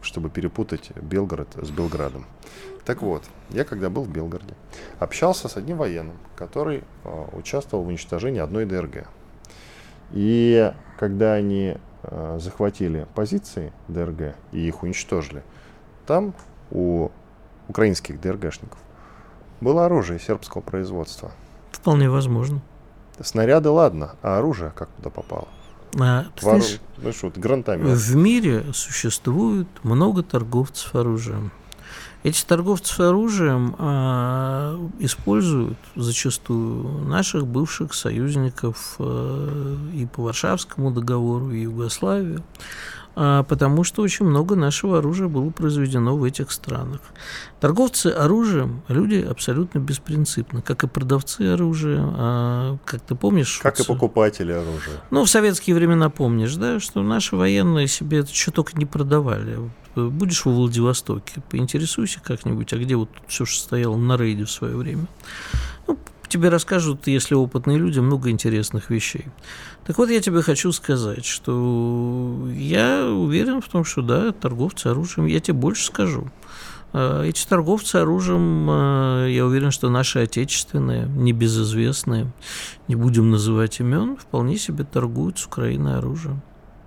чтобы 0.00 0.30
перепутать 0.30 0.92
Белгород 0.94 1.48
с 1.60 1.70
Белградом. 1.70 2.24
Так 2.84 3.02
вот, 3.02 3.24
я 3.50 3.64
когда 3.64 3.90
был 3.90 4.04
в 4.04 4.12
Белгороде, 4.12 4.54
общался 5.00 5.48
с 5.48 5.56
одним 5.56 5.78
военным, 5.78 6.18
который 6.36 6.84
э, 7.02 7.24
участвовал 7.32 7.82
в 7.82 7.88
уничтожении 7.88 8.40
одной 8.40 8.64
ДРГ. 8.64 9.08
И 10.12 10.72
когда 11.00 11.32
они 11.32 11.78
захватили 12.38 13.06
позиции 13.14 13.72
ДРГ 13.88 14.34
и 14.52 14.66
их 14.66 14.82
уничтожили, 14.82 15.42
там 16.06 16.34
у 16.70 17.10
украинских 17.68 18.20
ДРГшников 18.20 18.78
было 19.60 19.86
оружие 19.86 20.18
сербского 20.18 20.60
производства. 20.60 21.30
Вполне 21.70 22.10
возможно. 22.10 22.60
Снаряды, 23.20 23.68
ладно, 23.68 24.16
а 24.22 24.38
оружие 24.38 24.72
как 24.74 24.88
туда 24.96 25.10
попало? 25.10 25.48
А, 26.00 26.24
ты 26.34 26.44
Вор... 26.44 26.60
знаешь, 26.60 26.80
ну 26.98 27.12
что, 27.12 27.32
гранатомет. 27.34 27.86
В 27.86 28.16
мире 28.16 28.64
существует 28.72 29.68
много 29.82 30.22
торговцев 30.22 30.94
оружием. 30.94 31.52
Эти 32.22 32.44
торговцы 32.44 33.00
оружием 33.00 33.74
а, 33.78 34.78
используют 35.00 35.78
зачастую 35.96 37.04
наших 37.04 37.46
бывших 37.46 37.94
союзников 37.94 38.94
а, 39.00 39.76
и 39.92 40.06
по 40.06 40.22
Варшавскому 40.22 40.92
договору, 40.92 41.50
и 41.50 41.62
Югославию, 41.62 42.44
а, 43.14 43.42
потому 43.42 43.82
что 43.82 44.02
очень 44.02 44.24
много 44.24 44.54
нашего 44.54 44.98
оружия 44.98 45.26
было 45.26 45.50
произведено 45.50 46.16
в 46.16 46.22
этих 46.22 46.52
странах. 46.52 47.00
Торговцы 47.60 48.06
оружием– 48.06 48.82
люди 48.88 49.16
абсолютно 49.16 49.80
беспринципны, 49.80 50.62
как 50.62 50.84
и 50.84 50.86
продавцы 50.86 51.42
оружия, 51.52 52.00
а, 52.02 52.78
как 52.84 53.00
ты 53.02 53.16
помнишь… 53.16 53.58
Как 53.62 53.80
и 53.80 53.84
покупатели 53.84 54.52
оружия. 54.52 55.00
Ну, 55.10 55.24
в 55.24 55.28
советские 55.28 55.74
времена 55.74 56.08
помнишь, 56.08 56.54
да, 56.54 56.78
что 56.78 57.02
наши 57.02 57.34
военные 57.34 57.88
себе 57.88 58.20
это 58.20 58.32
что 58.32 58.52
только 58.52 58.78
не 58.78 58.86
продавали 58.86 59.58
будешь 59.94 60.44
во 60.44 60.52
Владивостоке, 60.52 61.42
поинтересуйся 61.50 62.20
как-нибудь, 62.20 62.72
а 62.72 62.78
где 62.78 62.96
вот 62.96 63.10
все, 63.26 63.44
что 63.44 63.60
стояло 63.60 63.96
на 63.96 64.16
рейде 64.16 64.44
в 64.44 64.50
свое 64.50 64.76
время. 64.76 65.06
Ну, 65.86 65.98
тебе 66.28 66.48
расскажут, 66.48 67.06
если 67.06 67.34
опытные 67.34 67.78
люди, 67.78 68.00
много 68.00 68.30
интересных 68.30 68.90
вещей. 68.90 69.26
Так 69.84 69.98
вот, 69.98 70.10
я 70.10 70.20
тебе 70.20 70.42
хочу 70.42 70.72
сказать, 70.72 71.24
что 71.24 72.48
я 72.54 73.06
уверен 73.06 73.60
в 73.60 73.68
том, 73.68 73.84
что 73.84 74.02
да, 74.02 74.32
торговцы 74.32 74.86
оружием, 74.86 75.26
я 75.26 75.40
тебе 75.40 75.54
больше 75.54 75.84
скажу. 75.84 76.30
А, 76.92 77.22
эти 77.22 77.46
торговцы 77.46 77.96
оружием, 77.96 78.66
а, 78.70 79.26
я 79.26 79.44
уверен, 79.46 79.70
что 79.70 79.90
наши 79.90 80.20
отечественные, 80.20 81.06
небезызвестные, 81.06 82.32
не 82.88 82.96
будем 82.96 83.30
называть 83.30 83.80
имен, 83.80 84.16
вполне 84.16 84.56
себе 84.56 84.84
торгуют 84.84 85.38
с 85.38 85.46
Украиной 85.46 85.98
оружием. 85.98 86.42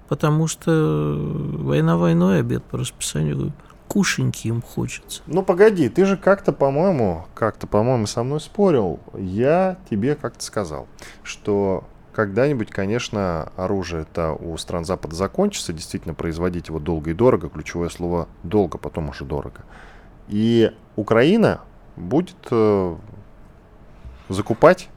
Потому 0.08 0.48
что 0.48 1.16
война 1.18 1.98
войной, 1.98 2.40
обед 2.40 2.64
по 2.64 2.78
расписанию 2.78 3.54
кушеньки 3.88 4.48
им 4.48 4.62
хочется. 4.62 5.22
Ну 5.26 5.42
погоди, 5.42 5.90
ты 5.90 6.06
же 6.06 6.18
как-то, 6.18 6.52
по-моему, 6.52 7.26
как-то, 7.34 7.68
по-моему, 7.68 8.08
со 8.08 8.24
мной 8.24 8.40
спорил. 8.40 9.00
Я 9.18 9.78
тебе 9.90 10.16
как-то 10.16 10.44
сказал, 10.44 10.88
что 11.24 11.86
когда-нибудь, 12.14 12.70
конечно, 12.70 13.52
оружие-то 13.58 14.34
у 14.34 14.58
стран 14.58 14.86
Запада 14.86 15.16
закончится, 15.16 15.74
действительно 15.74 16.14
производить 16.14 16.70
его 16.70 16.80
долго 16.80 17.12
и 17.12 17.14
дорого, 17.14 17.50
ключевое 17.50 17.90
слово 17.90 18.28
долго, 18.44 18.78
потом 18.78 19.10
уже 19.10 19.26
дорого. 19.26 19.62
И 20.28 20.72
Украина 20.96 21.62
будет 21.96 22.38
э, 22.52 22.96
закупать 24.30 24.90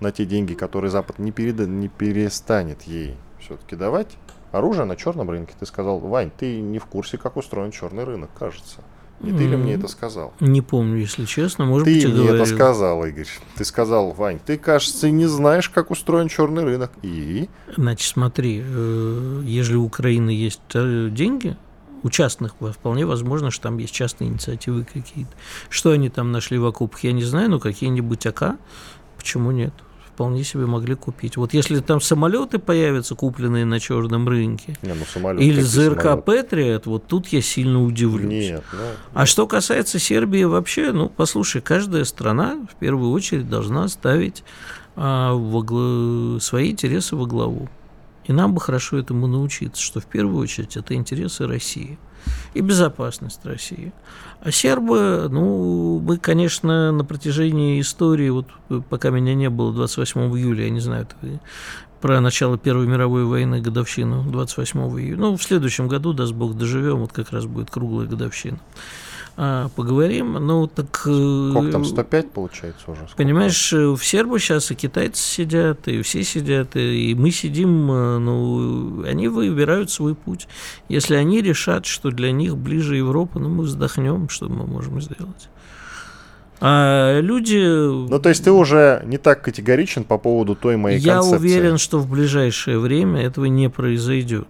на 0.00 0.12
те 0.12 0.24
деньги, 0.24 0.54
которые 0.54 0.90
Запад 0.90 1.18
не, 1.18 1.32
переда, 1.32 1.66
не 1.66 1.88
перестанет 1.88 2.82
ей 2.82 3.16
все-таки 3.40 3.76
давать, 3.76 4.16
оружие 4.52 4.84
на 4.84 4.96
черном 4.96 5.30
рынке. 5.30 5.54
Ты 5.58 5.66
сказал, 5.66 5.98
Вань, 5.98 6.30
ты 6.36 6.60
не 6.60 6.78
в 6.78 6.86
курсе, 6.86 7.18
как 7.18 7.36
устроен 7.36 7.70
черный 7.70 8.04
рынок, 8.04 8.30
кажется. 8.38 8.80
Не 9.20 9.32
ты 9.32 9.44
ли 9.46 9.56
мне 9.56 9.74
это 9.74 9.86
сказал? 9.86 10.32
Не 10.40 10.62
помню, 10.62 10.96
если 10.96 11.26
честно. 11.26 11.66
Может 11.66 11.84
ты 11.84 11.94
быть, 11.94 12.04
мне 12.06 12.14
говорил. 12.14 12.34
это 12.36 12.46
сказал, 12.46 13.04
Игорь. 13.04 13.28
Ты 13.54 13.64
сказал, 13.66 14.12
Вань, 14.12 14.38
ты, 14.38 14.56
кажется, 14.56 15.10
не 15.10 15.26
знаешь, 15.26 15.68
как 15.68 15.90
устроен 15.90 16.28
черный 16.28 16.64
рынок. 16.64 16.90
И? 17.02 17.50
Значит, 17.76 18.08
смотри, 18.08 18.62
э, 18.64 19.42
если 19.44 19.74
у 19.74 19.84
Украины 19.84 20.30
есть 20.30 20.62
э, 20.72 21.08
деньги, 21.10 21.56
у 22.02 22.08
частных 22.08 22.54
вполне 22.54 23.04
возможно, 23.04 23.50
что 23.50 23.64
там 23.64 23.76
есть 23.76 23.92
частные 23.92 24.30
инициативы 24.30 24.84
какие-то. 24.84 25.32
Что 25.68 25.90
они 25.90 26.08
там 26.08 26.32
нашли 26.32 26.56
в 26.56 26.64
окопах, 26.64 27.04
я 27.04 27.12
не 27.12 27.22
знаю, 27.22 27.50
но 27.50 27.58
какие-нибудь 27.58 28.26
АК, 28.26 28.56
почему 29.18 29.50
нет? 29.50 29.74
Вполне 30.20 30.44
себе 30.44 30.66
могли 30.66 30.96
купить. 30.96 31.38
Вот 31.38 31.54
если 31.54 31.80
там 31.80 31.98
самолеты 32.02 32.58
появятся, 32.58 33.14
купленные 33.14 33.64
на 33.64 33.80
черном 33.80 34.28
рынке, 34.28 34.76
Не, 34.82 34.92
ну, 34.92 35.06
самолет, 35.06 35.40
или 35.40 35.62
ЗРК 35.62 36.02
самолеты? 36.02 36.22
Патриот, 36.22 36.84
вот 36.84 37.06
тут 37.06 37.28
я 37.28 37.40
сильно 37.40 37.82
удивлюсь. 37.82 38.50
Нет, 38.50 38.62
ну, 38.70 38.78
А 39.14 39.24
что 39.24 39.46
касается 39.46 39.98
Сербии 39.98 40.44
вообще, 40.44 40.92
ну, 40.92 41.08
послушай, 41.08 41.62
каждая 41.62 42.04
страна 42.04 42.58
в 42.70 42.78
первую 42.78 43.12
очередь 43.12 43.48
должна 43.48 43.88
ставить 43.88 44.44
а, 44.94 45.32
во 45.32 45.62
гла- 45.62 46.38
свои 46.40 46.70
интересы 46.72 47.16
во 47.16 47.24
главу. 47.24 47.70
И 48.26 48.34
нам 48.34 48.52
бы 48.52 48.60
хорошо 48.60 48.98
этому 48.98 49.26
научиться, 49.26 49.80
что 49.80 50.00
в 50.00 50.04
первую 50.04 50.36
очередь 50.42 50.76
это 50.76 50.92
интересы 50.92 51.46
России 51.46 51.98
и 52.54 52.60
безопасность 52.60 53.44
России. 53.44 53.92
А 54.40 54.50
сербы, 54.50 55.28
ну, 55.30 56.00
мы, 56.00 56.16
конечно, 56.16 56.92
на 56.92 57.04
протяжении 57.04 57.80
истории, 57.80 58.30
вот 58.30 58.46
пока 58.88 59.10
меня 59.10 59.34
не 59.34 59.50
было 59.50 59.72
28 59.72 60.20
июля, 60.36 60.64
я 60.64 60.70
не 60.70 60.80
знаю, 60.80 61.02
это 61.04 61.40
про 62.00 62.20
начало 62.20 62.56
Первой 62.56 62.86
мировой 62.86 63.24
войны, 63.24 63.60
годовщину 63.60 64.24
28 64.24 64.80
июля. 64.98 65.20
Ну, 65.20 65.36
в 65.36 65.42
следующем 65.42 65.88
году, 65.88 66.14
даст 66.14 66.32
Бог, 66.32 66.56
доживем, 66.56 66.98
вот 66.98 67.12
как 67.12 67.30
раз 67.30 67.44
будет 67.44 67.70
круглая 67.70 68.06
годовщина. 68.06 68.58
А, 69.36 69.68
поговорим. 69.74 70.32
Ну, 70.34 70.66
так... 70.66 71.02
э, 71.06 71.50
сколько 71.50 71.72
там, 71.72 71.84
105 71.84 72.30
получается 72.30 72.90
уже? 72.90 73.00
Сколько? 73.00 73.16
Понимаешь, 73.16 73.72
э, 73.72 73.88
в 73.90 74.04
Сербу 74.04 74.38
сейчас 74.38 74.70
и 74.70 74.74
китайцы 74.74 75.22
сидят, 75.22 75.88
и 75.88 76.02
все 76.02 76.22
сидят, 76.22 76.76
и 76.76 77.14
мы 77.18 77.30
сидим, 77.30 77.90
э, 77.90 78.18
ну, 78.18 79.02
они 79.04 79.28
выбирают 79.28 79.90
свой 79.90 80.14
путь. 80.14 80.48
Если 80.88 81.14
они 81.14 81.40
решат, 81.40 81.86
что 81.86 82.10
для 82.10 82.32
них 82.32 82.56
ближе 82.56 82.96
Европа, 82.96 83.38
ну, 83.38 83.48
мы 83.48 83.64
вздохнем, 83.64 84.28
что 84.28 84.48
мы 84.48 84.66
можем 84.66 85.00
сделать. 85.00 85.48
А 86.60 87.18
люди... 87.20 87.56
Ну, 87.56 88.18
то 88.18 88.28
есть 88.28 88.44
ты 88.44 88.52
уже 88.52 89.02
не 89.06 89.16
так 89.16 89.42
категоричен 89.42 90.04
по 90.04 90.18
поводу 90.18 90.54
той 90.54 90.76
моей 90.76 90.98
Я 90.98 91.14
концепции. 91.14 91.36
уверен, 91.38 91.78
что 91.78 91.98
в 91.98 92.10
ближайшее 92.10 92.78
время 92.78 93.22
этого 93.22 93.46
не 93.46 93.70
произойдет. 93.70 94.46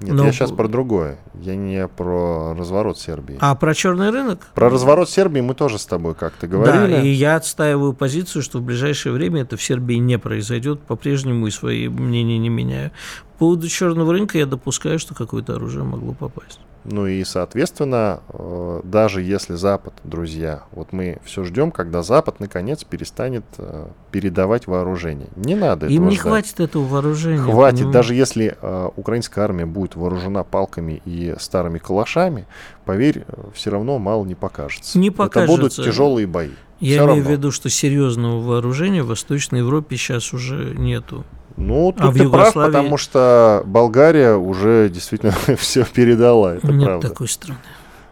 Нет, 0.00 0.14
но- 0.14 0.26
я 0.26 0.32
сейчас 0.32 0.52
про 0.52 0.68
другое. 0.68 1.18
Я 1.34 1.56
не 1.56 1.86
про 1.88 2.54
разворот 2.54 2.98
Сербии. 2.98 3.36
А 3.40 3.54
про 3.54 3.74
черный 3.74 4.10
рынок? 4.10 4.46
Про 4.54 4.68
разворот 4.70 5.08
Сербии 5.08 5.40
мы 5.40 5.54
тоже 5.54 5.78
с 5.78 5.86
тобой 5.86 6.14
как-то 6.14 6.46
говорили. 6.46 6.92
Да, 6.96 7.02
и 7.02 7.08
я 7.08 7.36
отстаиваю 7.36 7.92
позицию, 7.92 8.42
что 8.42 8.58
в 8.58 8.62
ближайшее 8.62 9.12
время 9.12 9.42
это 9.42 9.56
в 9.56 9.62
Сербии 9.62 9.94
не 9.94 10.18
произойдет, 10.18 10.80
по-прежнему 10.80 11.46
и 11.46 11.50
свои 11.50 11.88
мнения 11.88 12.38
не 12.38 12.48
меняю. 12.48 12.90
По 13.36 13.40
поводу 13.40 13.68
черного 13.68 14.12
рынка 14.14 14.38
я 14.38 14.46
допускаю, 14.46 14.98
что 14.98 15.14
какое-то 15.14 15.56
оружие 15.56 15.84
могло 15.84 16.14
попасть. 16.14 16.58
Ну 16.84 17.06
и, 17.06 17.22
соответственно, 17.24 18.20
э, 18.30 18.80
даже 18.84 19.20
если 19.20 19.56
Запад, 19.56 19.92
друзья, 20.04 20.62
вот 20.72 20.92
мы 20.92 21.18
все 21.24 21.44
ждем, 21.44 21.70
когда 21.70 22.02
Запад 22.02 22.40
наконец 22.40 22.82
перестанет 22.84 23.44
э, 23.58 23.88
передавать 24.10 24.66
вооружение. 24.68 25.28
Не 25.36 25.54
надо 25.56 25.86
Им 25.86 25.94
этого 26.04 26.08
не 26.10 26.14
ждать. 26.14 26.22
хватит 26.22 26.60
этого 26.60 26.84
вооружения. 26.84 27.42
Хватит, 27.42 27.78
понимаешь? 27.80 27.92
даже 27.92 28.14
если 28.14 28.56
э, 28.58 28.88
украинская 28.96 29.44
армия 29.44 29.66
будет 29.66 29.96
вооружена 29.96 30.44
палками 30.44 31.02
и 31.04 31.34
старыми 31.38 31.78
калашами, 31.78 32.46
поверь, 32.84 33.26
все 33.52 33.70
равно 33.70 33.98
мало 33.98 34.24
не 34.24 34.34
покажется. 34.36 34.96
Не 34.98 35.08
Это 35.08 35.16
будут 35.18 35.34
покажется. 35.34 35.82
тяжелые 35.84 36.26
бои. 36.26 36.50
Я 36.78 36.98
Всё 37.02 37.04
имею 37.06 37.06
равно. 37.08 37.22
в 37.24 37.30
виду, 37.32 37.50
что 37.50 37.68
серьезного 37.68 38.40
вооружения 38.40 39.02
в 39.02 39.08
Восточной 39.08 39.58
Европе 39.58 39.96
сейчас 39.96 40.32
уже 40.32 40.72
нету. 40.78 41.24
Ну, 41.56 41.92
тут 41.92 42.00
А 42.02 42.10
в 42.10 42.14
ты 42.14 42.28
прав, 42.28 42.48
Югославии- 42.54 42.66
потому 42.72 42.96
что 42.98 43.62
Болгария 43.66 44.34
уже 44.36 44.90
действительно 44.92 45.32
все 45.56 45.84
передала, 45.84 46.54
это 46.56 46.66
Нет 46.72 46.84
правда. 46.84 47.08
такой 47.08 47.28
страны. 47.28 47.58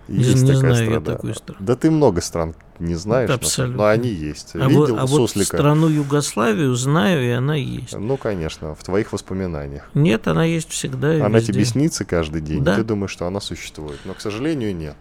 Есть 0.06 0.42
не 0.42 0.52
такая 0.52 0.74
знаю 0.74 0.74
я 0.90 1.00
страна. 1.00 1.16
такой 1.16 1.34
страны. 1.34 1.58
Да 1.60 1.76
ты 1.76 1.90
много 1.90 2.20
стран 2.20 2.54
не 2.78 2.94
знаешь, 2.94 3.30
Абсолютно. 3.30 3.76
но 3.78 3.86
они 3.86 4.08
есть. 4.10 4.50
А, 4.54 4.66
Видел 4.66 4.80
вот, 4.80 4.90
а 4.98 5.06
вот 5.06 5.16
суслика? 5.30 5.56
страну 5.56 5.88
Югославию 5.88 6.74
знаю, 6.74 7.24
и 7.24 7.30
она 7.30 7.54
есть. 7.54 7.96
Ну, 7.96 8.16
конечно, 8.18 8.74
в 8.74 8.82
твоих 8.84 9.12
воспоминаниях. 9.12 9.88
Нет, 9.94 10.26
она 10.28 10.44
есть 10.44 10.70
всегда 10.70 11.16
и 11.16 11.20
Она 11.20 11.38
везде. 11.38 11.52
тебе 11.54 11.64
снится 11.64 12.04
каждый 12.04 12.42
день, 12.42 12.62
Да. 12.62 12.76
ты 12.76 12.84
думаешь, 12.84 13.12
что 13.12 13.26
она 13.26 13.40
существует. 13.40 13.98
Но, 14.04 14.12
к 14.12 14.20
сожалению, 14.20 14.76
нет. 14.76 14.96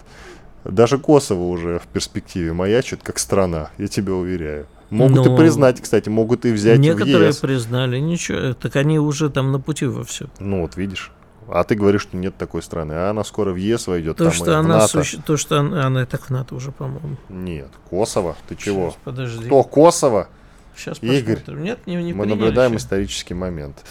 Даже 0.64 0.98
Косово 0.98 1.44
уже 1.50 1.80
в 1.80 1.88
перспективе 1.88 2.54
маячит 2.54 3.02
как 3.04 3.20
страна, 3.20 3.72
я 3.78 3.88
тебя 3.88 4.14
уверяю. 4.14 4.68
Могут 4.90 5.26
Но- 5.26 5.34
и 5.34 5.38
признать, 5.38 5.82
кстати, 5.82 6.10
могут 6.10 6.46
и 6.46 6.52
взять 6.52 6.80
Некоторые 6.80 7.18
в 7.18 7.28
ЕС. 7.30 7.38
признали, 7.38 7.98
ничего, 8.00 8.54
так 8.54 8.76
они 8.76 9.00
уже 9.00 9.30
там 9.30 9.52
на 9.52 9.60
пути 9.60 9.86
во 9.86 10.04
все. 10.04 10.28
Ну 10.40 10.62
вот 10.62 10.78
видишь. 10.78 11.12
А 11.50 11.64
ты 11.66 11.76
говоришь, 11.76 12.04
что 12.04 12.16
нет 12.16 12.38
такой 12.38 12.62
страны, 12.62 12.94
а 12.94 13.10
она 13.10 13.24
скоро 13.24 13.52
в 13.52 13.58
ЕС 13.58 13.88
войдет, 13.88 14.16
То, 14.18 14.26
там 14.26 14.34
что 14.34 14.58
она, 14.60 14.78
НАТО. 14.80 14.88
суще- 15.00 15.20
то, 15.26 15.36
что 15.36 15.60
она, 15.60 15.86
она 15.86 16.04
и 16.04 16.06
так 16.06 16.22
в 16.22 16.30
НАТО 16.30 16.56
уже, 16.56 16.72
по-моему. 16.72 17.18
Нет, 17.30 17.70
Косово, 17.90 18.36
ты 18.48 18.56
чего? 18.56 18.96
Подожди. 19.04 19.46
Кто 19.46 19.64
Косово? 19.64 20.28
Сейчас 20.76 20.98
Игорь, 21.04 21.36
посмотрим. 21.38 21.64
Нет, 21.64 21.80
не, 21.86 21.96
не 21.98 22.14
Мы 22.14 22.26
наблюдаем 22.26 22.72
еще. 22.72 22.80
исторический 22.82 23.34
момент. 23.36 23.84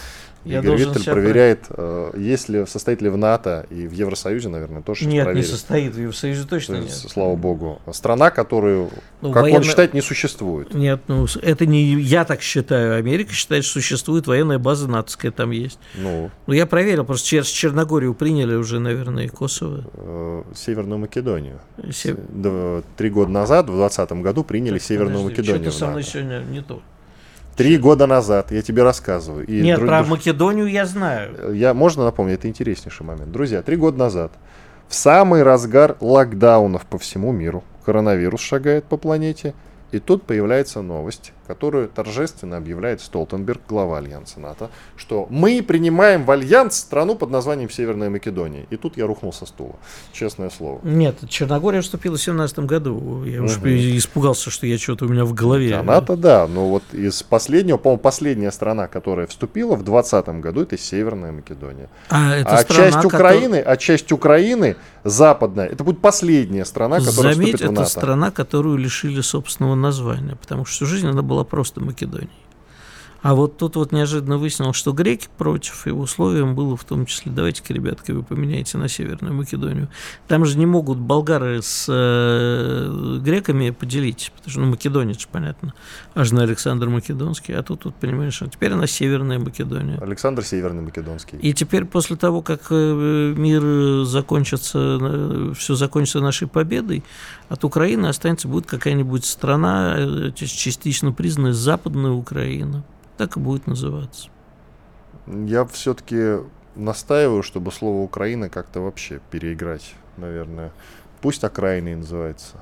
Я 0.45 0.59
Игорь 0.59 0.67
должен 0.71 0.89
Виттель 0.93 1.11
проверяет, 1.11 1.65
э, 1.69 2.11
есть 2.17 2.49
ли, 2.49 2.65
состоит 2.65 3.01
ли 3.01 3.09
в 3.09 3.17
НАТО 3.17 3.65
и 3.69 3.87
в 3.87 3.91
Евросоюзе, 3.93 4.49
наверное, 4.49 4.81
тоже 4.81 5.05
Нет, 5.05 5.13
не 5.13 5.23
проверит. 5.23 5.47
состоит. 5.49 5.95
В 5.95 5.99
Евросоюзе 5.99 6.43
точно 6.47 6.75
То 6.77 6.81
нет. 6.83 6.91
Слава 6.91 7.35
богу. 7.35 7.81
Страна, 7.91 8.29
которую, 8.29 8.89
Ну, 9.21 9.31
как 9.31 9.43
он 9.43 9.51
военно- 9.51 9.63
считает, 9.63 9.93
не 9.93 10.01
существует. 10.01 10.73
Нет, 10.73 11.01
ну 11.07 11.25
это 11.41 11.65
не 11.65 11.83
я 12.01 12.25
так 12.25 12.41
считаю. 12.41 12.95
Америка 12.97 13.31
считает, 13.33 13.63
что 13.63 13.73
существует 13.75 14.27
военная 14.27 14.59
база 14.59 14.87
натовская 14.89 15.31
там 15.31 15.51
есть. 15.51 15.79
Ну, 15.95 16.29
Ну, 16.47 16.53
я 16.53 16.65
проверил, 16.65 17.05
просто 17.05 17.27
через 17.27 17.47
Черногорию 17.47 18.13
приняли 18.13 18.55
уже, 18.55 18.79
наверное, 18.79 19.25
и 19.25 19.29
Косово. 19.29 19.85
э, 19.93 20.43
Северную 20.55 20.99
Македонию. 20.99 21.59
Се- 21.91 22.13
С- 22.15 22.17
д- 22.29 22.83
Три 22.97 23.09
года 23.09 23.31
назад, 23.31 23.65
в 23.65 23.73
2020 23.75 24.21
году, 24.21 24.43
приняли 24.43 24.77
Северную 24.79 25.23
Подожди, 25.23 25.41
Македонию. 25.41 25.71
Что-то 25.71 25.85
со 25.85 25.87
мной 25.91 26.03
сегодня 26.03 26.39
не 26.49 26.61
то. 26.61 26.81
Три 27.55 27.77
года 27.77 28.07
назад, 28.07 28.51
я 28.51 28.61
тебе 28.61 28.83
рассказываю. 28.83 29.45
И 29.45 29.61
Нет, 29.61 29.77
друг- 29.77 29.89
про 29.89 30.03
Македонию 30.03 30.67
я 30.67 30.85
знаю. 30.85 31.53
Я, 31.53 31.73
можно 31.73 32.03
напомнить, 32.03 32.39
это 32.39 32.47
интереснейший 32.47 33.05
момент. 33.05 33.31
Друзья, 33.31 33.61
три 33.61 33.75
года 33.75 33.97
назад, 33.97 34.31
в 34.87 34.95
самый 34.95 35.43
разгар 35.43 35.95
локдаунов 35.99 36.85
по 36.85 36.97
всему 36.97 37.31
миру, 37.31 37.63
коронавирус 37.85 38.41
шагает 38.41 38.85
по 38.85 38.97
планете, 38.97 39.53
И 39.93 39.99
тут 39.99 40.23
появляется 40.23 40.81
новость, 40.81 41.33
которую 41.45 41.87
торжественно 41.87 42.57
объявляет 42.57 42.99
Столтенберг, 42.99 43.61
глава 43.69 43.99
Альянса 43.99 44.39
НАТО, 44.39 44.71
что 44.95 45.27
мы 45.29 45.61
принимаем 45.61 46.25
в 46.25 46.31
Альянс 46.31 46.77
страну 46.77 47.15
под 47.15 47.29
названием 47.29 47.69
Северная 47.69 48.09
Македония. 48.09 48.65
И 48.71 48.77
тут 48.77 48.97
я 48.97 49.05
рухнул 49.05 49.31
со 49.31 49.45
стула, 49.45 49.75
честное 50.11 50.49
слово. 50.49 50.79
Нет, 50.81 51.17
Черногория 51.29 51.81
вступила 51.81 52.17
в 52.17 52.21
17 52.23 52.59
году. 52.59 53.23
Я 53.23 53.43
угу. 53.43 53.45
уж 53.45 53.57
испугался, 53.57 54.49
что 54.49 54.65
я 54.65 54.79
что-то 54.79 55.05
у 55.05 55.09
меня 55.09 55.25
в 55.25 55.33
голове. 55.33 55.75
А 55.75 55.83
НАТО, 55.83 56.17
да, 56.17 56.47
но 56.47 56.69
вот 56.69 56.83
из 56.91 57.21
последнего, 57.21 57.77
по-моему, 57.77 58.01
последняя 58.01 58.51
страна, 58.51 58.87
которая 58.87 59.27
вступила 59.27 59.75
в 59.75 59.83
2020 59.83 60.27
году, 60.41 60.61
это 60.61 60.75
Северная 60.75 61.33
Македония. 61.33 61.89
А, 62.09 62.35
это 62.35 62.49
а 62.49 62.57
страна, 62.63 62.91
часть 62.91 63.05
Украины, 63.05 63.55
а 63.57 63.77
часть 63.77 64.11
Украины 64.11 64.75
западная, 65.03 65.67
это 65.67 65.83
будет 65.83 65.99
последняя 65.99 66.65
страна, 66.65 66.99
которая 66.99 67.33
Заметь, 67.35 67.55
вступит 67.55 67.69
в 67.69 67.71
НАТО. 67.73 67.81
это 67.81 67.89
страна, 67.91 68.31
которую 68.31 68.77
лишили 68.77 69.21
собственного 69.21 69.75
названия, 69.83 70.35
потому 70.35 70.65
что 70.65 70.75
всю 70.75 70.85
жизнь 70.87 71.07
она 71.07 71.21
была 71.21 71.43
просто 71.43 71.79
Македонией. 71.81 72.31
А 73.23 73.35
вот 73.35 73.57
тут 73.57 73.77
вот 73.77 73.93
неожиданно 73.93 74.37
выяснилось, 74.37 74.75
что 74.75 74.91
греки 74.91 75.29
против, 75.37 75.87
и 75.87 75.91
условием 75.91 76.55
было 76.55 76.75
в 76.75 76.83
том 76.83 77.05
числе, 77.05 77.31
давайте-ка, 77.31 77.73
ребятки, 77.73 78.11
вы 78.11 78.21
поменяете 78.21 78.77
на 78.77 78.89
Северную 78.89 79.33
Македонию. 79.33 79.87
Там 80.27 80.45
же 80.45 80.57
не 80.57 80.65
могут 80.65 80.97
болгары 80.97 81.61
с 81.61 81.85
э, 81.87 83.19
греками 83.23 83.69
поделить, 83.69 84.33
потому 84.35 84.51
что, 84.51 84.59
ну, 84.59 84.65
македонец, 84.67 85.25
понятно, 85.31 85.73
аж 86.15 86.31
на 86.31 86.43
Александр 86.43 86.89
Македонский, 86.89 87.53
а 87.53 87.63
тут, 87.63 87.83
тут 87.83 87.95
понимаешь, 87.95 88.41
а 88.41 88.49
теперь 88.49 88.73
она 88.73 88.87
Северная 88.87 89.39
Македония. 89.39 89.97
Александр 90.01 90.43
Северный 90.43 90.83
Македонский. 90.83 91.37
И 91.37 91.53
теперь 91.53 91.85
после 91.85 92.17
того, 92.17 92.41
как 92.41 92.67
э, 92.71 93.33
мир 93.37 94.03
закончится, 94.03 95.53
все 95.57 95.75
закончится 95.75 96.19
нашей 96.19 96.49
победой, 96.49 97.05
от 97.47 97.63
Украины 97.63 98.07
останется 98.07 98.49
будет 98.49 98.65
какая-нибудь 98.65 99.23
страна, 99.23 99.95
э, 99.97 100.31
частично 100.35 101.13
признанная 101.13 101.53
Западная 101.53 102.11
Украина 102.11 102.83
так 103.23 103.37
и 103.37 103.39
будет 103.39 103.67
называться. 103.67 104.29
Я 105.27 105.63
все-таки 105.63 106.39
настаиваю, 106.75 107.41
чтобы 107.41 107.71
слово 107.71 108.03
Украина 108.03 108.49
как-то 108.49 108.81
вообще 108.81 109.21
переиграть, 109.31 109.95
наверное. 110.17 110.73
Пусть 111.21 111.45
окраиной 111.45 111.95
называется. 111.95 112.57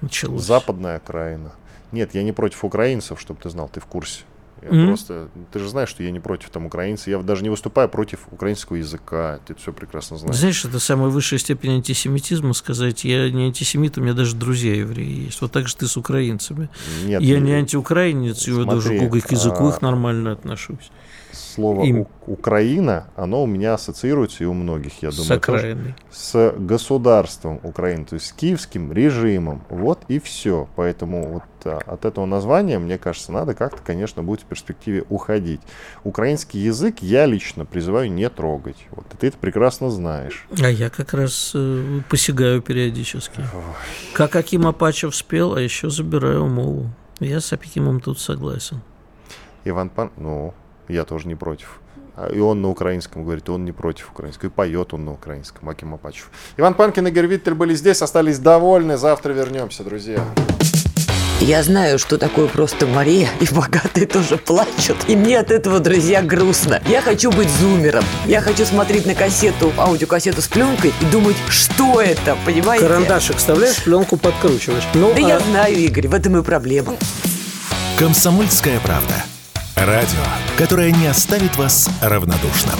Началось. 0.00 0.42
Западная 0.42 0.96
окраина. 0.96 1.52
Нет, 1.92 2.14
я 2.14 2.22
не 2.22 2.32
против 2.32 2.64
украинцев, 2.64 3.20
чтобы 3.20 3.38
ты 3.42 3.50
знал, 3.50 3.68
ты 3.68 3.80
в 3.80 3.84
курсе. 3.84 4.22
Я 4.62 4.68
mm-hmm. 4.68 4.86
просто, 4.86 5.28
ты 5.52 5.58
же 5.58 5.68
знаешь, 5.68 5.88
что 5.88 6.02
я 6.02 6.10
не 6.10 6.20
против 6.20 6.50
там 6.50 6.66
украинцев. 6.66 7.08
Я 7.08 7.18
даже 7.18 7.42
не 7.42 7.50
выступаю 7.50 7.88
против 7.88 8.26
украинского 8.30 8.76
языка. 8.76 9.38
Ты 9.46 9.52
это 9.52 9.62
все 9.62 9.72
прекрасно 9.72 10.16
знаешь. 10.16 10.36
Знаешь, 10.36 10.64
это 10.64 10.78
самая 10.78 11.08
высшая 11.08 11.38
степень 11.38 11.72
антисемитизма 11.72 12.54
сказать. 12.54 13.04
Я 13.04 13.30
не 13.30 13.46
антисемит, 13.46 13.98
у 13.98 14.00
меня 14.00 14.14
даже 14.14 14.34
друзья 14.34 14.74
евреи 14.74 15.26
есть. 15.26 15.40
Вот 15.40 15.52
так 15.52 15.68
же 15.68 15.76
ты 15.76 15.86
с 15.86 15.96
украинцами. 15.96 16.68
Нет, 17.04 17.22
я 17.22 17.38
не 17.38 17.52
антиукраинец, 17.52 18.48
я 18.48 18.64
даже 18.64 18.98
к 18.98 19.30
языку 19.30 19.66
а... 19.66 19.68
их 19.70 19.82
нормально 19.82 20.32
отношусь 20.32 20.90
слово 21.56 21.84
Им. 21.84 22.06
Украина, 22.26 23.06
оно 23.16 23.42
у 23.42 23.46
меня 23.46 23.74
ассоциируется 23.74 24.44
и 24.44 24.46
у 24.46 24.54
многих, 24.54 25.02
я 25.02 25.10
думаю, 25.10 25.40
с, 25.40 25.46
тоже, 25.46 25.94
с 26.10 26.54
государством 26.58 27.60
Украины, 27.62 28.04
то 28.04 28.14
есть 28.14 28.26
с 28.26 28.32
киевским 28.32 28.92
режимом. 28.92 29.62
Вот 29.68 30.00
и 30.08 30.18
все. 30.18 30.68
Поэтому 30.76 31.28
вот 31.28 31.42
от 31.74 32.04
этого 32.04 32.26
названия, 32.26 32.78
мне 32.78 32.98
кажется, 32.98 33.32
надо 33.32 33.54
как-то, 33.54 33.82
конечно, 33.82 34.22
будет 34.22 34.42
в 34.42 34.44
перспективе 34.44 35.04
уходить. 35.08 35.60
Украинский 36.04 36.60
язык 36.60 37.00
я 37.00 37.26
лично 37.26 37.64
призываю 37.64 38.10
не 38.10 38.28
трогать. 38.28 38.76
Вот 38.90 39.06
ты 39.18 39.28
это 39.28 39.38
прекрасно 39.38 39.90
знаешь. 39.90 40.46
А 40.60 40.68
я 40.68 40.90
как 40.90 41.14
раз 41.14 41.52
э, 41.54 42.00
посягаю 42.08 42.62
периодически. 42.62 43.40
Ой. 43.40 43.62
Как 44.14 44.36
Аким 44.36 44.66
Апачев 44.66 45.14
спел, 45.14 45.54
а 45.54 45.60
еще 45.60 45.90
забираю 45.90 46.46
мову. 46.46 46.90
Я 47.20 47.40
с 47.40 47.52
Акимом 47.52 48.00
тут 48.00 48.20
согласен. 48.20 48.80
Иван 49.64 49.88
Пан, 49.88 50.10
ну, 50.16 50.54
я 50.88 51.04
тоже 51.04 51.28
не 51.28 51.34
против. 51.34 51.80
А, 52.16 52.28
и 52.28 52.40
он 52.40 52.62
на 52.62 52.70
украинском 52.70 53.24
говорит, 53.24 53.48
и 53.48 53.50
он 53.50 53.64
не 53.64 53.72
против 53.72 54.10
украинского. 54.10 54.48
И 54.48 54.52
поет 54.52 54.94
он 54.94 55.04
на 55.04 55.12
украинском, 55.12 55.68
Аким 55.68 55.94
Апачев. 55.94 56.30
Иван 56.56 56.74
Панкин 56.74 57.06
и 57.06 57.10
Гервиттель 57.10 57.54
были 57.54 57.74
здесь, 57.74 58.02
остались 58.02 58.38
довольны. 58.38 58.96
Завтра 58.96 59.32
вернемся, 59.32 59.84
друзья. 59.84 60.24
Я 61.40 61.62
знаю, 61.62 61.98
что 61.98 62.16
такое 62.16 62.46
просто 62.48 62.86
Мария, 62.86 63.28
и 63.40 63.54
богатые 63.54 64.06
тоже 64.06 64.38
плачут. 64.38 64.96
И 65.06 65.14
мне 65.14 65.38
от 65.38 65.50
этого, 65.50 65.80
друзья, 65.80 66.22
грустно. 66.22 66.80
Я 66.88 67.02
хочу 67.02 67.30
быть 67.30 67.50
зумером. 67.50 68.04
Я 68.26 68.40
хочу 68.40 68.64
смотреть 68.64 69.04
на 69.04 69.14
кассету, 69.14 69.70
аудиокассету 69.76 70.40
с 70.40 70.48
пленкой 70.48 70.94
и 70.98 71.04
думать, 71.04 71.36
что 71.50 72.00
это, 72.00 72.38
понимаете? 72.46 72.86
Карандашик 72.86 73.36
вставляешь, 73.36 73.82
пленку 73.82 74.16
подкручиваешь. 74.16 74.84
Ну, 74.94 75.12
да 75.14 75.26
а... 75.26 75.28
я 75.28 75.40
знаю, 75.40 75.76
Игорь, 75.76 76.08
в 76.08 76.14
этом 76.14 76.38
и 76.38 76.42
проблема. 76.42 76.94
Комсомольская 77.98 78.80
правда. 78.80 79.14
Радио, 79.76 80.24
которое 80.56 80.90
не 80.90 81.06
оставит 81.06 81.56
вас 81.56 81.90
равнодушным. 82.00 82.78